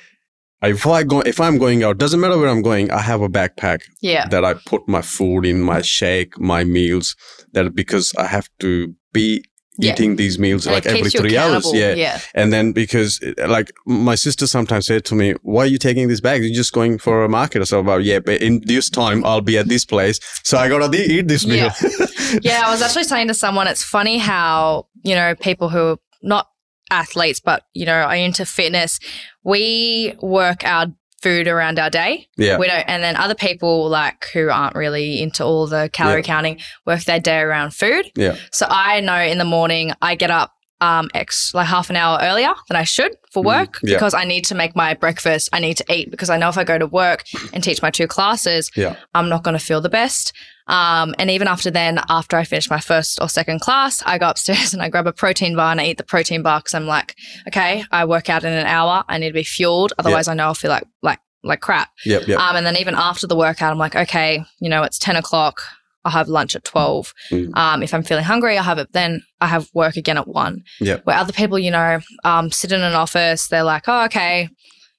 If 0.62 0.86
I 0.88 1.04
go, 1.04 1.22
if 1.22 1.40
I'm 1.40 1.58
going 1.58 1.84
out, 1.84 1.98
doesn't 2.00 2.20
matter 2.20 2.38
where 2.38 2.50
I'm 2.50 2.64
going. 2.72 2.92
I 2.92 3.02
have 3.12 3.22
a 3.22 3.30
backpack 3.30 3.80
Yeah. 4.02 4.28
that 4.28 4.44
I 4.44 4.54
put 4.72 4.82
my 4.96 5.02
food 5.02 5.46
in, 5.46 5.62
my 5.62 5.82
shake, 5.82 6.32
my 6.54 6.64
meals. 6.66 7.16
That 7.54 7.74
because 7.76 8.14
I 8.18 8.26
have 8.36 8.50
to 8.60 8.94
be 9.14 9.44
Yeah. 9.80 9.94
eating 9.94 10.16
these 10.16 10.40
meals 10.40 10.66
And 10.66 10.74
like 10.74 10.86
every 10.86 11.10
three 11.10 11.38
hours. 11.38 11.72
Yeah. 11.74 11.94
Yeah. 11.94 12.20
And 12.34 12.52
then 12.52 12.72
because 12.72 13.22
uh, 13.22 13.48
like 13.48 13.72
my 13.86 14.16
sister 14.16 14.48
sometimes 14.48 14.88
said 14.88 15.06
to 15.06 15.16
me, 15.16 15.36
"Why 15.44 15.64
are 15.64 15.68
you 15.68 15.78
taking 15.78 16.08
this 16.08 16.20
bag? 16.20 16.44
You're 16.44 16.56
just 16.56 16.74
going 16.74 16.98
for 16.98 17.24
a 17.24 17.30
market 17.30 17.62
or 17.62 17.66
so." 17.66 17.82
Well, 17.82 18.02
yeah, 18.02 18.20
but 18.20 18.42
in 18.42 18.62
this 18.66 18.90
time 18.90 19.24
I'll 19.24 19.42
be 19.42 19.58
at 19.58 19.68
this 19.68 19.86
place, 19.86 20.20
so 20.44 20.58
I 20.58 20.68
gotta 20.68 20.90
de- 20.90 21.20
eat 21.20 21.28
this 21.28 21.46
meal. 21.46 21.70
Yeah. 21.82 22.08
yeah, 22.42 22.62
I 22.66 22.72
was 22.72 22.82
actually 22.82 23.04
saying 23.04 23.28
to 23.28 23.34
someone, 23.34 23.68
it's 23.68 23.84
funny 23.84 24.18
how, 24.18 24.88
you 25.04 25.16
know, 25.16 25.36
people 25.36 25.70
who 25.70 25.80
are 25.80 25.98
not 26.22 26.48
athletes, 26.92 27.40
but, 27.40 27.64
you 27.74 27.86
know, 27.86 27.94
are 27.94 28.16
into 28.16 28.46
fitness, 28.46 29.00
we 29.44 30.16
work 30.22 30.64
our 30.64 30.88
food 31.28 31.48
around 31.48 31.80
our 31.80 31.90
day. 31.90 32.28
yeah. 32.38 32.58
We 32.58 32.68
don't, 32.68 32.84
and 32.88 33.04
then 33.04 33.16
other 33.16 33.36
people 33.36 33.90
like 33.90 34.28
who 34.34 34.50
aren't 34.50 34.76
really 34.76 35.22
into 35.22 35.44
all 35.44 35.68
the 35.68 35.90
calorie 35.92 36.22
Yeah. 36.22 36.26
counting 36.34 36.60
work 36.86 37.02
their 37.04 37.20
day 37.20 37.40
around 37.40 37.72
food. 37.74 38.06
Yeah. 38.16 38.36
So 38.52 38.66
I 38.70 39.00
know 39.02 39.20
in 39.20 39.38
the 39.38 39.46
morning 39.46 39.92
I 40.02 40.16
get 40.16 40.32
up 40.32 40.54
um 40.80 41.10
ex 41.14 41.54
like 41.54 41.68
half 41.68 41.90
an 41.90 41.96
hour 41.96 42.20
earlier 42.22 42.54
than 42.68 42.78
I 42.78 42.84
should 42.84 43.16
for 43.32 43.42
Mhm. 43.44 43.48
work 43.48 43.80
Yeah. 43.84 43.96
because 43.96 44.14
I 44.14 44.24
need 44.26 44.46
to 44.46 44.56
make 44.56 44.76
my 44.76 44.94
breakfast. 44.94 45.50
I 45.52 45.60
need 45.60 45.76
to 45.78 45.86
eat 45.94 46.12
because 46.12 46.30
I 46.30 46.38
know 46.38 46.50
if 46.50 46.58
I 46.58 46.64
go 46.64 46.78
to 46.78 46.86
work 46.88 47.24
and 47.54 47.64
teach 47.64 47.82
my 47.82 47.90
two 47.90 48.08
classes, 48.08 48.70
Yeah. 48.76 48.96
I'm 49.16 49.30
not 49.30 49.44
going 49.44 49.58
to 49.58 49.64
feel 49.64 49.82
the 49.82 49.90
best. 49.90 50.34
Um, 50.68 51.16
and 51.18 51.30
even 51.32 51.48
after 51.48 51.72
then, 51.72 52.00
after 52.10 52.36
I 52.38 52.44
finish 52.44 52.70
my 52.70 52.80
first 52.80 53.20
or 53.22 53.30
second 53.30 53.62
class, 53.62 54.04
I 54.06 54.18
go 54.18 54.30
upstairs 54.30 54.74
and 54.74 54.82
I 54.84 54.90
grab 54.90 55.08
a 55.08 55.14
protein 55.14 55.56
bar 55.56 55.72
and 55.72 55.80
I 55.82 55.86
eat 55.86 55.98
the 55.98 56.04
protein 56.04 56.42
bar 56.44 56.60
because 56.60 56.74
I'm 56.74 56.86
like, 56.88 57.16
okay, 57.48 57.86
I 57.92 58.06
work 58.06 58.30
out 58.30 58.44
in 58.44 58.52
an 58.54 58.68
hour. 58.68 59.04
I 59.08 59.18
need 59.18 59.28
to 59.30 59.34
be 59.34 59.44
fueled. 59.44 59.94
Otherwise, 59.98 60.28
I 60.28 60.34
know 60.34 60.44
I'll 60.46 60.54
feel 60.54 60.70
like 60.72 60.84
like 61.02 61.20
like 61.44 61.62
crap. 61.62 61.90
Yep. 62.06 62.28
Yep. 62.28 62.40
Um, 62.40 62.56
and 62.58 62.66
then 62.66 62.76
even 62.76 62.94
after 62.96 63.26
the 63.28 63.36
workout, 63.36 63.72
I'm 63.72 63.78
like, 63.78 63.96
okay, 63.96 64.44
you 64.60 64.70
know, 64.70 64.84
it's 64.84 65.00
10 65.00 65.16
o'clock. 65.16 65.62
I'll 66.08 66.14
have 66.14 66.30
lunch 66.30 66.56
at 66.56 66.64
12. 66.64 67.14
Mm. 67.32 67.58
Um, 67.58 67.84
if 67.84 67.94
I'm 67.94 68.02
feeling 68.02 68.24
hungry, 68.24 68.58
I'll 68.58 68.64
have 68.64 68.78
it 68.78 68.94
then. 68.94 69.22
I 69.42 69.48
have 69.48 69.68
work 69.74 69.98
again 69.98 70.18
at 70.18 70.26
1. 70.26 70.64
Yep. 70.80 71.06
Where 71.06 71.18
other 71.18 71.34
people, 71.34 71.60
you 71.60 71.70
know, 71.70 72.00
um, 72.24 72.50
sit 72.50 72.72
in 72.72 72.82
an 72.82 72.94
office, 72.94 73.50
they're 73.50 73.64
like, 73.64 73.84
oh, 73.88 74.06
okay, 74.06 74.48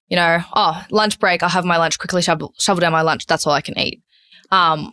you 0.08 0.16
know, 0.16 0.40
oh, 0.54 0.84
lunch 0.90 1.18
break, 1.18 1.42
I'll 1.42 1.48
have 1.48 1.64
my 1.64 1.78
lunch, 1.78 1.98
quickly 1.98 2.20
shovel, 2.20 2.52
shovel 2.58 2.80
down 2.82 2.92
my 2.92 3.00
lunch. 3.00 3.24
That's 3.24 3.46
all 3.46 3.54
I 3.54 3.62
can 3.62 3.78
eat. 3.78 4.02
Um, 4.50 4.92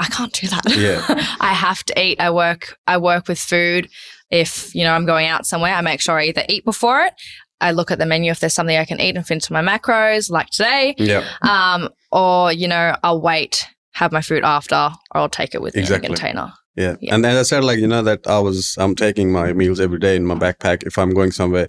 I 0.00 0.06
can't 0.06 0.32
do 0.32 0.48
that. 0.48 0.76
Yeah. 0.76 1.04
I 1.40 1.52
have 1.52 1.84
to 1.84 2.02
eat. 2.02 2.20
I 2.20 2.30
work, 2.30 2.76
I 2.88 2.96
work 2.96 3.28
with 3.28 3.38
food. 3.38 3.88
If, 4.30 4.74
you 4.74 4.82
know, 4.82 4.92
I'm 4.92 5.06
going 5.06 5.28
out 5.28 5.46
somewhere, 5.46 5.72
I 5.72 5.82
make 5.82 6.00
sure 6.00 6.18
I 6.18 6.24
either 6.24 6.44
eat 6.48 6.64
before 6.64 7.02
it. 7.02 7.14
I 7.60 7.70
look 7.70 7.90
at 7.90 7.98
the 7.98 8.06
menu 8.06 8.30
if 8.30 8.40
there's 8.40 8.54
something 8.54 8.76
I 8.76 8.84
can 8.84 9.00
eat 9.00 9.16
and 9.16 9.26
fit 9.26 9.34
into 9.34 9.52
my 9.52 9.62
macros, 9.62 10.30
like 10.30 10.48
today 10.50 10.94
yeah. 10.98 11.24
um, 11.42 11.88
or 12.10 12.52
you 12.52 12.68
know, 12.68 12.96
I'll 13.02 13.20
wait, 13.20 13.68
have 13.94 14.12
my 14.12 14.20
food 14.20 14.44
after, 14.44 14.74
or 14.74 15.20
I'll 15.20 15.28
take 15.28 15.54
it 15.54 15.62
with 15.62 15.74
me 15.74 15.86
in 15.86 15.92
a 15.92 16.00
container. 16.00 16.52
Yeah. 16.76 16.96
Yeah. 17.00 17.14
And 17.14 17.24
as 17.24 17.36
I 17.38 17.42
said 17.42 17.64
like, 17.64 17.78
you 17.78 17.86
know, 17.86 18.02
that 18.02 18.26
I 18.26 18.40
was 18.40 18.76
I'm 18.78 18.94
taking 18.96 19.30
my 19.30 19.52
meals 19.52 19.78
every 19.80 19.98
day 19.98 20.16
in 20.16 20.26
my 20.26 20.34
backpack 20.34 20.82
if 20.84 20.98
I'm 20.98 21.10
going 21.14 21.30
somewhere. 21.30 21.68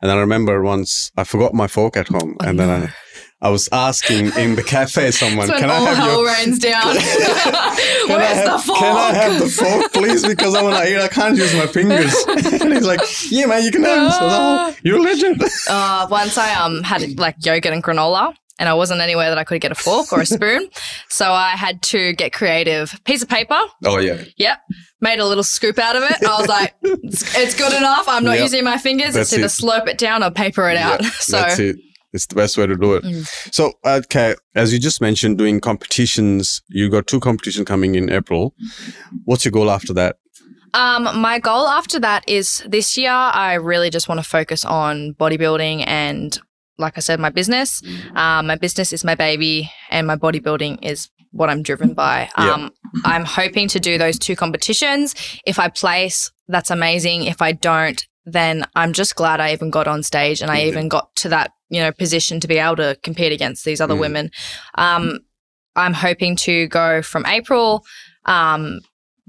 And 0.00 0.10
I 0.10 0.18
remember 0.18 0.62
once 0.62 1.12
I 1.16 1.24
forgot 1.24 1.52
my 1.52 1.66
fork 1.66 1.96
at 1.96 2.08
home 2.08 2.36
and 2.40 2.58
then 2.58 2.70
I 2.70 2.94
I 3.42 3.50
was 3.50 3.68
asking 3.70 4.32
in 4.38 4.54
the 4.54 4.62
cafe 4.62 5.10
someone, 5.10 5.48
can 5.48 5.68
I 5.68 5.74
have 5.74 6.10
your 6.10 6.26
rains 6.26 6.58
down. 6.58 6.82
can 6.96 8.18
I 8.18 8.24
have, 8.24 8.52
the 8.52 8.58
fork? 8.66 8.78
Can 8.78 8.96
I 8.96 9.12
have 9.12 9.38
the 9.38 9.48
fork, 9.48 9.92
please? 9.92 10.26
Because 10.26 10.54
I 10.54 10.62
want 10.62 10.76
to 10.76 10.90
eat. 10.90 10.98
I 10.98 11.08
can't 11.08 11.36
use 11.36 11.54
my 11.54 11.66
fingers. 11.66 12.14
and 12.62 12.72
he's 12.72 12.86
like, 12.86 13.00
Yeah, 13.30 13.44
man, 13.44 13.62
you 13.62 13.70
can 13.70 13.84
have. 13.84 14.14
So 14.14 14.20
I 14.20 14.24
was 14.24 14.32
like, 14.32 14.74
oh, 14.74 14.76
you're 14.84 14.98
a 14.98 15.02
legend. 15.02 15.42
uh, 15.68 16.06
once 16.10 16.38
I 16.38 16.54
um 16.54 16.82
had 16.82 17.18
like 17.18 17.36
yogurt 17.44 17.74
and 17.74 17.84
granola. 17.84 18.34
And 18.58 18.68
I 18.70 18.74
wasn't 18.74 19.00
anywhere 19.02 19.28
that 19.28 19.36
I 19.38 19.44
could 19.44 19.60
get 19.60 19.70
a 19.70 19.74
fork 19.74 20.12
or 20.12 20.20
a 20.20 20.26
spoon. 20.26 20.68
so 21.10 21.30
I 21.30 21.50
had 21.50 21.82
to 21.82 22.14
get 22.14 22.32
creative. 22.32 22.98
Piece 23.04 23.22
of 23.22 23.28
paper. 23.28 23.58
oh 23.84 23.98
yeah, 23.98 24.24
Yep. 24.38 24.58
Made 25.02 25.18
a 25.18 25.26
little 25.26 25.44
scoop 25.44 25.78
out 25.78 25.94
of 25.94 26.02
it. 26.04 26.16
I 26.26 26.38
was 26.40 26.48
like, 26.48 26.74
it's, 26.82 27.36
it's 27.36 27.54
good 27.54 27.74
enough. 27.74 28.06
I'm 28.08 28.24
not 28.24 28.36
Yep. 28.36 28.42
using 28.42 28.64
my 28.64 28.78
fingers. 28.78 29.12
That's 29.14 29.32
it's 29.32 29.38
either 29.38 29.44
it. 29.76 29.82
slurp 29.82 29.88
it 29.88 29.98
down 29.98 30.22
or 30.22 30.30
paper 30.30 30.70
it 30.70 30.78
out. 30.78 31.02
Yeah, 31.02 31.10
so 31.18 31.36
that's 31.36 31.58
it. 31.58 31.76
It's 32.14 32.24
the 32.26 32.34
best 32.34 32.56
way 32.56 32.66
to 32.66 32.76
do 32.76 32.94
it. 32.94 33.04
Mm. 33.04 33.28
So, 33.52 33.74
okay, 33.84 34.36
as 34.54 34.72
you 34.72 34.78
just 34.78 35.02
mentioned, 35.02 35.36
doing 35.36 35.60
competitions, 35.60 36.62
you 36.68 36.88
got 36.88 37.06
two 37.06 37.20
competitions 37.20 37.66
coming 37.66 37.94
in 37.94 38.08
April. 38.10 38.54
What's 39.26 39.44
your 39.44 39.52
goal 39.52 39.70
after 39.70 39.92
that? 39.94 40.16
Um, 40.72 41.20
my 41.20 41.38
goal 41.38 41.68
after 41.68 41.98
that 42.00 42.26
is 42.28 42.62
this 42.68 42.96
year, 42.96 43.10
I 43.10 43.54
really 43.54 43.90
just 43.90 44.08
want 44.08 44.18
to 44.22 44.28
focus 44.28 44.64
on 44.64 45.14
bodybuilding 45.14 45.84
and, 45.86 46.38
like 46.78 46.94
I 46.96 47.00
said, 47.00 47.18
my 47.20 47.30
business. 47.30 47.82
Um, 48.14 48.46
my 48.46 48.56
business 48.56 48.92
is 48.92 49.04
my 49.04 49.14
baby, 49.14 49.70
and 49.90 50.06
my 50.06 50.16
bodybuilding 50.16 50.84
is 50.84 51.08
what 51.32 51.50
I'm 51.50 51.62
driven 51.62 51.94
by. 51.94 52.28
Yeah. 52.38 52.52
Um, 52.52 52.70
I'm 53.04 53.24
hoping 53.24 53.68
to 53.68 53.80
do 53.80 53.98
those 53.98 54.18
two 54.18 54.36
competitions. 54.36 55.14
If 55.46 55.58
I 55.58 55.68
place, 55.68 56.30
that's 56.48 56.70
amazing. 56.70 57.24
If 57.24 57.42
I 57.42 57.52
don't, 57.52 58.06
then 58.24 58.64
I'm 58.74 58.92
just 58.92 59.14
glad 59.16 59.40
I 59.40 59.52
even 59.52 59.70
got 59.70 59.86
on 59.86 60.02
stage 60.02 60.40
and 60.40 60.50
I 60.50 60.60
Yeah. 60.60 60.66
even 60.68 60.88
got 60.88 61.14
to 61.16 61.28
that, 61.28 61.52
you 61.68 61.80
know, 61.80 61.92
position 61.92 62.40
to 62.40 62.48
be 62.48 62.58
able 62.58 62.76
to 62.76 62.96
compete 63.02 63.32
against 63.32 63.64
these 63.64 63.80
other 63.80 63.94
Mm. 63.94 64.00
women. 64.00 64.30
Um, 64.76 65.18
I'm 65.76 65.92
hoping 65.94 66.36
to 66.36 66.66
go 66.68 67.02
from 67.02 67.26
April, 67.26 67.84
um, 68.24 68.80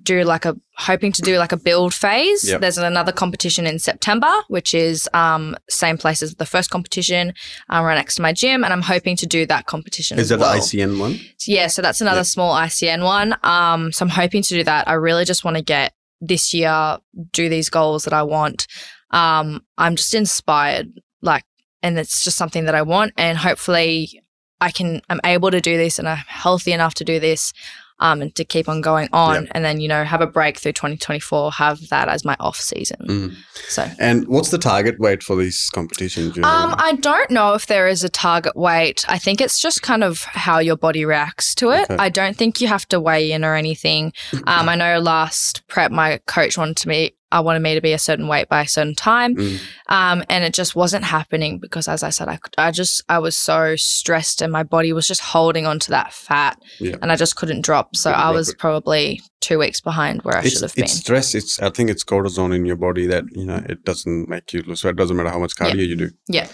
do 0.03 0.23
like 0.23 0.45
a 0.45 0.55
hoping 0.77 1.11
to 1.11 1.21
do 1.21 1.37
like 1.37 1.51
a 1.51 1.57
build 1.57 1.93
phase. 1.93 2.47
Yep. 2.47 2.61
There's 2.61 2.77
another 2.77 3.11
competition 3.11 3.65
in 3.65 3.79
September, 3.79 4.31
which 4.47 4.73
is 4.73 5.09
um, 5.13 5.55
same 5.69 5.97
place 5.97 6.21
as 6.21 6.35
the 6.35 6.45
first 6.45 6.69
competition, 6.69 7.33
um, 7.69 7.83
right 7.83 7.95
next 7.95 8.15
to 8.15 8.21
my 8.21 8.31
gym, 8.31 8.63
and 8.63 8.71
I'm 8.71 8.83
hoping 8.83 9.15
to 9.17 9.25
do 9.25 9.45
that 9.47 9.65
competition. 9.65 10.19
Is 10.19 10.29
that 10.29 10.39
well. 10.39 10.53
the 10.53 10.59
ICN 10.59 10.99
one? 10.99 11.19
Yeah, 11.45 11.67
so 11.67 11.81
that's 11.81 11.99
another 12.01 12.19
Yeah. 12.19 12.23
small 12.23 12.53
ICN 12.55 13.03
one. 13.03 13.35
Um, 13.43 13.91
so 13.91 14.05
I'm 14.05 14.09
hoping 14.09 14.43
to 14.43 14.53
do 14.53 14.63
that. 14.63 14.87
I 14.87 14.93
really 14.93 15.25
just 15.25 15.43
want 15.43 15.57
to 15.57 15.63
get 15.63 15.93
this 16.21 16.53
year 16.53 16.97
do 17.31 17.49
these 17.49 17.69
goals 17.69 18.03
that 18.05 18.13
I 18.13 18.23
want. 18.23 18.67
Um, 19.11 19.63
I'm 19.77 19.95
just 19.95 20.13
inspired, 20.13 20.91
like, 21.21 21.43
and 21.81 21.97
it's 21.97 22.23
just 22.23 22.37
something 22.37 22.65
that 22.65 22.75
I 22.75 22.81
want, 22.83 23.13
and 23.17 23.37
hopefully, 23.37 24.21
I 24.59 24.71
can. 24.71 25.01
I'm 25.09 25.21
able 25.23 25.51
to 25.51 25.61
do 25.61 25.77
this, 25.77 25.99
and 25.99 26.07
I'm 26.09 26.17
healthy 26.27 26.71
enough 26.71 26.93
to 26.95 27.03
do 27.03 27.19
this. 27.19 27.53
Um, 27.99 28.21
and 28.21 28.35
to 28.35 28.45
keep 28.45 28.69
on 28.69 28.81
going 28.81 29.09
on, 29.11 29.47
and 29.51 29.65
then 29.65 29.79
you 29.79 29.87
know 29.87 30.03
have 30.03 30.21
a 30.21 30.27
break 30.27 30.59
through 30.59 30.73
2024, 30.73 31.51
have 31.53 31.89
that 31.89 32.09
as 32.09 32.23
my 32.23 32.35
off 32.39 32.57
season. 32.57 32.97
Mm. 33.07 33.35
So 33.69 33.89
And 33.99 34.27
what's 34.27 34.51
the 34.51 34.59
target 34.59 34.99
weight 34.99 35.23
for 35.23 35.35
these 35.35 35.69
competitions? 35.73 36.37
um, 36.37 36.69
know? 36.69 36.75
I 36.77 36.93
don't 36.99 37.31
know 37.31 37.53
if 37.53 37.65
there 37.65 37.87
is 37.87 38.03
a 38.03 38.09
target 38.09 38.55
weight. 38.55 39.03
I 39.07 39.17
think 39.17 39.41
it's 39.41 39.59
just 39.59 39.81
kind 39.81 40.03
of 40.03 40.23
how 40.23 40.59
your 40.59 40.77
body 40.77 41.05
reacts 41.05 41.55
to 41.55 41.71
it. 41.71 41.89
Okay. 41.89 41.97
I 41.97 42.09
don't 42.09 42.37
think 42.37 42.61
you 42.61 42.67
have 42.67 42.87
to 42.89 42.99
weigh 42.99 43.31
in 43.31 43.43
or 43.43 43.55
anything. 43.55 44.13
Um, 44.47 44.69
I 44.69 44.75
know 44.75 44.99
last 44.99 45.67
prep, 45.67 45.91
my 45.91 46.19
coach 46.25 46.57
wanted 46.57 46.77
to 46.77 46.87
me, 46.87 47.15
I 47.31 47.41
wanted 47.41 47.61
me 47.61 47.75
to 47.75 47.81
be 47.81 47.93
a 47.93 47.99
certain 47.99 48.27
weight 48.27 48.47
by 48.47 48.61
a 48.61 48.67
certain 48.67 48.95
time, 48.95 49.35
Mm. 49.35 49.59
um, 49.89 50.23
and 50.29 50.43
it 50.43 50.53
just 50.53 50.75
wasn't 50.75 51.03
happening 51.03 51.59
because, 51.59 51.87
as 51.87 52.01
I 52.03 52.09
said, 52.09 52.29
I, 52.29 52.39
I 52.57 52.71
just 52.71 53.03
I 53.09 53.19
was 53.19 53.35
so 53.35 53.75
stressed 53.75 54.41
and 54.41 54.51
my 54.51 54.63
body 54.63 54.93
was 54.93 55.07
just 55.07 55.21
holding 55.21 55.65
onto 55.65 55.91
that 55.91 56.13
fat, 56.13 56.57
Yeah. 56.79 56.95
and 57.01 57.11
I 57.11 57.15
just 57.15 57.35
couldn't 57.35 57.61
drop. 57.61 57.95
So 57.95 58.09
Couldn't 58.11 58.25
I 58.25 58.31
was 58.31 58.49
it. 58.49 58.57
probably 58.59 59.21
two 59.41 59.59
weeks 59.59 59.81
behind 59.81 60.21
where 60.23 60.37
I 60.37 60.41
it's, 60.41 60.53
should 60.53 60.61
have 60.63 60.75
been. 60.75 60.85
it's 60.85 60.93
stress. 60.93 61.35
It's 61.35 61.59
I 61.61 61.69
think 61.69 61.89
it's 61.89 62.03
cortisone 62.03 62.55
in 62.55 62.65
your 62.65 62.77
body 62.77 63.07
that 63.07 63.25
you 63.31 63.45
know 63.45 63.61
it 63.67 63.83
doesn't 63.83 64.29
make 64.29 64.53
you 64.53 64.61
lose. 64.63 64.81
So 64.81 64.89
it 64.89 64.95
doesn't 64.95 65.15
matter 65.17 65.29
how 65.29 65.39
much 65.39 65.55
cardio 65.55 65.85
you 65.87 65.95
do. 65.95 66.09
yeah, 66.27 66.47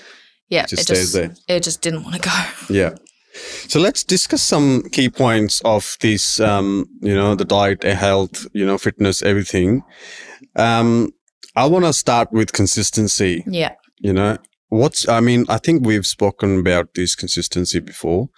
It 0.50 0.68
just 0.70 0.74
it 0.74 0.86
stays 0.86 1.00
just 1.00 1.13
there. 1.13 1.34
it 1.58 1.63
just 1.63 1.82
didn't 1.82 2.03
want 2.03 2.15
to 2.15 2.22
go. 2.22 2.44
Yeah. 2.74 2.96
So 3.68 3.80
let's 3.80 4.03
discuss 4.03 4.44
some 4.44 4.84
key 4.92 5.10
points 5.10 5.60
of 5.65 5.98
this, 6.01 6.39
um, 6.39 6.86
you 7.01 7.15
know, 7.15 7.34
the 7.34 7.46
diet, 7.46 7.82
health, 7.82 8.46
you 8.53 8.63
know, 8.63 8.77
fitness, 8.77 9.24
everything. 9.24 9.82
Um, 10.56 11.10
I 11.56 11.66
want 11.66 11.86
to 11.86 11.94
start 11.94 12.32
with 12.32 12.52
consistency, 12.54 13.44
yeah. 13.48 13.74
you 14.00 14.14
know, 14.14 14.38
what's, 14.70 15.08
I 15.08 15.20
mean, 15.20 15.46
I 15.50 15.58
think 15.58 15.86
we've 15.86 16.06
spoken 16.06 16.60
about 16.60 16.94
this 16.96 17.16
consistency 17.16 17.80
before. 17.80 18.30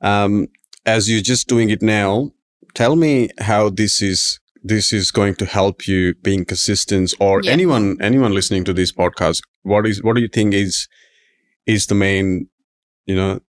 Um, 0.00 0.48
as 0.86 1.08
you're 1.10 1.22
just 1.22 1.48
doing 1.48 1.70
it 1.70 1.82
now, 1.82 2.30
tell 2.74 2.96
me 2.96 3.30
how 3.38 3.70
this 3.70 4.02
is 4.02 4.38
this 4.66 4.94
is 4.94 5.10
going 5.10 5.34
to 5.34 5.44
help 5.44 5.86
you 5.86 6.14
being 6.22 6.44
consistent 6.44 7.12
or 7.20 7.42
Yeah. 7.42 7.52
anyone 7.52 7.98
anyone 8.00 8.32
listening 8.32 8.64
to 8.64 8.72
this 8.72 8.92
podcast 8.92 9.42
what 9.62 9.86
is 9.86 10.02
what 10.02 10.16
do 10.16 10.22
you 10.22 10.28
think 10.28 10.54
is 10.54 10.88
is 11.66 11.86
the 11.86 11.94
main 11.94 12.48
you 13.04 13.14
know 13.14 13.40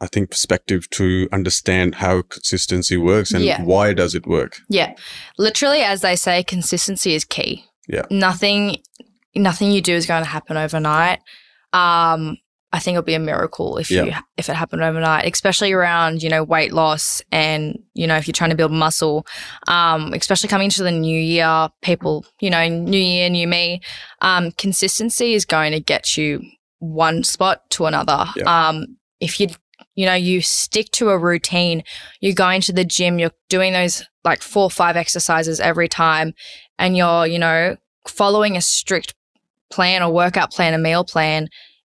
i 0.00 0.06
think 0.06 0.30
perspective 0.30 0.88
to 0.90 1.28
understand 1.32 1.94
how 1.96 2.22
consistency 2.22 2.96
works 2.96 3.32
and 3.32 3.44
Yeah. 3.44 3.62
why 3.62 3.92
does 3.94 4.14
it 4.14 4.26
work 4.26 4.58
Yeah. 4.68 4.94
Literally, 5.38 5.80
as 5.82 6.00
they 6.00 6.16
say, 6.16 6.42
consistency 6.42 7.14
is 7.14 7.24
key. 7.24 7.64
Yeah. 7.88 8.06
Nothing, 8.10 8.78
nothing 9.34 9.70
you 9.72 9.82
do 9.82 9.94
is 9.94 10.06
going 10.06 10.22
to 10.24 10.28
happen 10.28 10.56
overnight. 10.56 11.20
Um, 11.72 12.38
I 12.72 12.80
think 12.80 12.94
it'll 12.96 13.04
be 13.04 13.14
a 13.14 13.20
miracle 13.20 13.78
if 13.78 13.88
you 13.88 14.12
if 14.36 14.48
it 14.48 14.56
happened 14.56 14.82
overnight, 14.82 15.32
especially 15.32 15.72
around 15.72 16.22
you 16.24 16.28
know 16.28 16.42
weight 16.42 16.72
loss 16.72 17.22
and 17.30 17.78
you 17.94 18.06
know 18.08 18.16
if 18.16 18.26
you're 18.26 18.32
trying 18.32 18.50
to 18.50 18.56
build 18.56 18.72
muscle, 18.72 19.24
um, 19.68 20.12
especially 20.12 20.48
coming 20.48 20.64
into 20.66 20.82
the 20.82 20.90
new 20.90 21.20
year, 21.20 21.68
people 21.82 22.26
you 22.40 22.50
know 22.50 22.66
new 22.68 22.98
year, 22.98 23.30
new 23.30 23.46
me. 23.46 23.80
Um, 24.22 24.50
consistency 24.52 25.34
is 25.34 25.44
going 25.44 25.70
to 25.72 25.78
get 25.80 26.16
you 26.16 26.42
one 26.80 27.22
spot 27.22 27.60
to 27.70 27.86
another. 27.86 28.26
Yeah. 28.36 28.68
Um, 28.68 28.96
if 29.20 29.38
you 29.38 29.48
you 29.94 30.06
know 30.06 30.14
you 30.14 30.40
stick 30.42 30.90
to 30.92 31.10
a 31.10 31.18
routine, 31.18 31.82
you're 32.20 32.34
going 32.34 32.60
to 32.62 32.72
the 32.72 32.84
gym, 32.84 33.18
you're 33.18 33.32
doing 33.48 33.72
those 33.72 34.04
like 34.24 34.42
four 34.42 34.64
or 34.64 34.70
five 34.70 34.96
exercises 34.96 35.60
every 35.60 35.88
time, 35.88 36.34
and 36.78 36.96
you're 36.96 37.26
you 37.26 37.38
know 37.38 37.76
following 38.08 38.56
a 38.56 38.60
strict 38.60 39.14
plan 39.70 40.02
or 40.02 40.12
workout 40.12 40.50
plan, 40.52 40.74
a 40.74 40.78
meal 40.78 41.04
plan, 41.04 41.48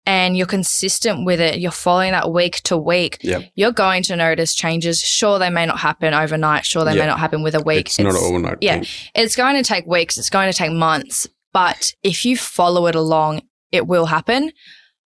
and 0.06 0.36
you're 0.36 0.46
consistent 0.46 1.24
with 1.24 1.40
it, 1.40 1.58
you're 1.58 1.70
following 1.70 2.12
that 2.12 2.30
week 2.32 2.56
to 2.62 2.76
week, 2.76 3.18
Yeah. 3.22 3.40
you're 3.54 3.72
going 3.72 4.02
to 4.04 4.16
notice 4.16 4.54
changes. 4.54 5.00
Sure, 5.00 5.38
they 5.38 5.50
may 5.50 5.66
not 5.66 5.78
happen 5.78 6.12
overnight. 6.14 6.64
Sure, 6.66 6.84
they 6.84 6.94
Yeah. 6.94 7.00
may 7.02 7.06
not 7.06 7.18
happen 7.20 7.42
with 7.42 7.54
a 7.54 7.62
week. 7.62 7.86
it's, 7.86 7.98
not 7.98 8.14
an 8.14 8.20
overnight 8.20 8.58
yeah. 8.60 8.80
thing 8.80 8.86
It's 9.14 9.36
going 9.36 9.56
to 9.56 9.62
take 9.62 9.86
weeks. 9.86 10.18
It's 10.18 10.30
going 10.30 10.50
to 10.50 10.56
take 10.56 10.72
months. 10.72 11.28
But 11.52 11.94
if 12.02 12.24
you 12.24 12.36
follow 12.36 12.86
it 12.86 12.94
along, 12.94 13.42
it 13.70 13.86
will 13.86 14.06
happen. 14.06 14.52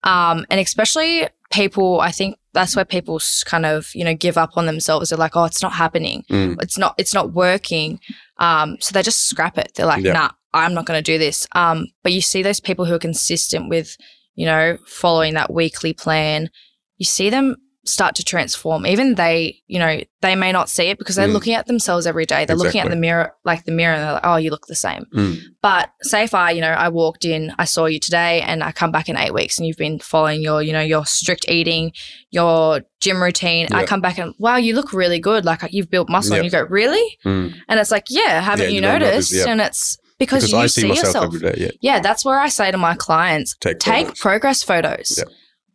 Um, 0.02 0.46
and 0.50 0.60
especially 0.60 1.28
people, 1.50 2.00
I 2.00 2.10
think 2.10 2.36
that's 2.56 2.74
where 2.74 2.84
people 2.84 3.20
kind 3.44 3.64
of, 3.64 3.94
you 3.94 4.04
know, 4.04 4.14
give 4.14 4.36
up 4.36 4.56
on 4.56 4.66
themselves. 4.66 5.10
They're 5.10 5.18
like, 5.18 5.36
oh, 5.36 5.44
it's 5.44 5.62
not 5.62 5.72
happening. 5.74 6.24
Mm. 6.30 6.60
It's 6.62 6.76
not, 6.76 6.94
it's 6.98 7.14
not 7.14 7.32
working. 7.32 8.00
Um, 8.38 8.76
so 8.80 8.92
they 8.92 9.02
just 9.02 9.28
scrap 9.28 9.58
it. 9.58 9.72
They're 9.74 9.86
like, 9.86 10.02
Yeah. 10.02 10.12
nah, 10.14 10.30
I'm 10.54 10.74
not 10.74 10.86
going 10.86 10.98
to 10.98 11.12
do 11.12 11.18
this. 11.18 11.46
Um, 11.52 11.86
but 12.02 12.12
you 12.12 12.20
see 12.20 12.42
those 12.42 12.60
people 12.60 12.84
who 12.84 12.94
are 12.94 12.98
consistent 12.98 13.68
with, 13.68 13.96
you 14.34 14.46
know, 14.46 14.78
following 14.86 15.34
that 15.34 15.52
weekly 15.52 15.92
plan, 15.92 16.50
you 16.96 17.04
see 17.04 17.30
them 17.30 17.56
start 17.86 18.14
to 18.16 18.24
transform. 18.24 18.84
Even 18.86 19.14
they, 19.14 19.62
you 19.66 19.78
know, 19.78 20.00
they 20.20 20.34
may 20.34 20.50
not 20.52 20.68
see 20.68 20.84
it 20.88 20.98
because 20.98 21.14
they're 21.16 21.28
Mm. 21.28 21.32
looking 21.34 21.54
at 21.54 21.66
themselves 21.66 22.06
every 22.06 22.26
day. 22.26 22.44
They're 22.44 22.56
looking 22.56 22.80
at 22.80 22.90
the 22.90 22.96
mirror, 22.96 23.32
like 23.44 23.64
the 23.64 23.72
mirror, 23.72 23.94
and 23.94 24.02
they're 24.02 24.12
like, 24.14 24.26
oh, 24.26 24.36
you 24.36 24.50
look 24.50 24.66
the 24.66 24.74
same. 24.74 25.04
Mm. 25.14 25.38
But 25.62 25.90
say 26.02 26.24
if 26.24 26.34
I, 26.34 26.50
you 26.50 26.60
know, 26.60 26.68
I 26.70 26.88
walked 26.88 27.24
in, 27.24 27.52
I 27.58 27.64
saw 27.64 27.86
you 27.86 28.00
today 28.00 28.40
and 28.42 28.62
I 28.64 28.72
come 28.72 28.90
back 28.90 29.08
in 29.08 29.16
eight 29.16 29.32
weeks 29.32 29.58
and 29.58 29.66
you've 29.66 29.76
been 29.76 29.98
following 29.98 30.40
your, 30.42 30.62
you 30.62 30.72
know, 30.72 30.80
your 30.80 31.06
strict 31.06 31.46
eating, 31.48 31.92
your 32.30 32.82
gym 33.00 33.22
routine. 33.22 33.68
I 33.72 33.84
come 33.86 34.00
back 34.00 34.18
and, 34.18 34.34
wow, 34.38 34.56
you 34.56 34.74
look 34.74 34.92
really 34.92 35.18
good. 35.20 35.44
Like 35.44 35.62
you've 35.72 35.90
built 35.90 36.08
muscle. 36.08 36.32
Yeah. 36.32 36.38
And 36.42 36.44
you 36.44 36.50
go, 36.50 36.62
really? 36.62 37.18
Mm. 37.24 37.54
And 37.68 37.80
it's 37.80 37.90
like, 37.90 38.06
yeah, 38.10 38.40
haven't 38.40 38.64
Yeah, 38.64 38.68
you, 38.70 38.74
you 38.76 38.80
don't 38.82 39.00
noticed? 39.00 39.32
yeah. 39.32 39.44
And 39.48 39.60
it's 39.60 39.96
because, 40.18 40.44
because 40.44 40.52
you 40.52 40.58
i 40.58 40.66
see, 40.66 40.80
see, 40.82 40.88
yourself. 40.88 41.38
day 41.38 41.54
yeah 41.58 41.70
Yeah, 41.82 42.00
that's 42.00 42.24
where 42.24 42.40
I 42.40 42.48
say 42.48 42.70
to 42.70 42.78
my 42.78 42.94
clients, 42.94 43.54
take, 43.60 43.78
take 43.78 44.06
photos. 44.06 44.18
progress 44.20 44.62
photos. 44.62 45.14
Yeah. 45.18 45.24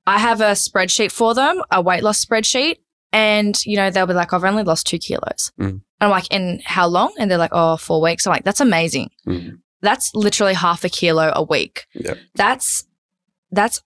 I 0.07 0.19
have 0.19 0.41
a 0.41 0.51
spreadsheet 0.51 1.11
for 1.11 1.33
them, 1.33 1.61
a 1.71 1.81
weight 1.81 2.03
loss 2.03 2.23
spreadsheet, 2.25 2.77
and 3.13 3.55
you 3.65 3.75
know 3.77 3.89
they'll 3.89 4.07
be 4.07 4.13
like, 4.13 4.33
"I've 4.33 4.43
only 4.43 4.63
lost 4.63 4.87
two 4.87 4.97
kilos." 4.97 5.51
Mm. 5.59 5.69
And 5.69 5.81
I'm 5.99 6.09
like, 6.09 6.27
"In 6.31 6.61
how 6.65 6.87
long?" 6.87 7.13
And 7.19 7.29
they're 7.29 7.37
like, 7.37 7.51
"Oh, 7.53 7.77
four 7.77 8.01
weeks." 8.01 8.25
I'm 8.25 8.31
like, 8.31 8.43
"That's 8.43 8.61
amazing. 8.61 9.09
Mm. 9.27 9.59
That's 9.81 10.11
literally 10.13 10.53
half 10.53 10.83
a 10.83 10.89
kilo 10.89 11.31
a 11.35 11.43
week. 11.43 11.85
Yeah. 11.93 12.15
That's 12.35 12.83
that's 13.51 13.81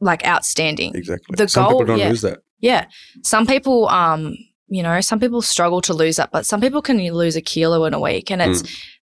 like 0.00 0.24
outstanding." 0.26 0.94
exactly 0.94 1.34
The 1.36 1.48
some 1.48 1.64
goal- 1.64 1.72
people 1.80 1.86
don't 1.86 1.98
yeah. 1.98 2.08
lose 2.10 2.22
that 2.22 2.38
Yeah. 2.60 2.86
Some 3.24 3.46
people, 3.46 3.88
um, 3.88 4.34
you 4.68 4.82
know, 4.82 5.00
some 5.00 5.18
people 5.18 5.42
struggle 5.42 5.80
to 5.82 5.94
lose 5.94 6.16
that, 6.16 6.30
but 6.30 6.46
some 6.46 6.60
people 6.60 6.82
can 6.82 6.98
lose 7.12 7.34
a 7.36 7.40
kilo 7.40 7.84
in 7.86 7.94
a 7.94 8.00
week. 8.00 8.30
And 8.30 8.40
Mm. 8.40 8.50
it's 8.50 8.62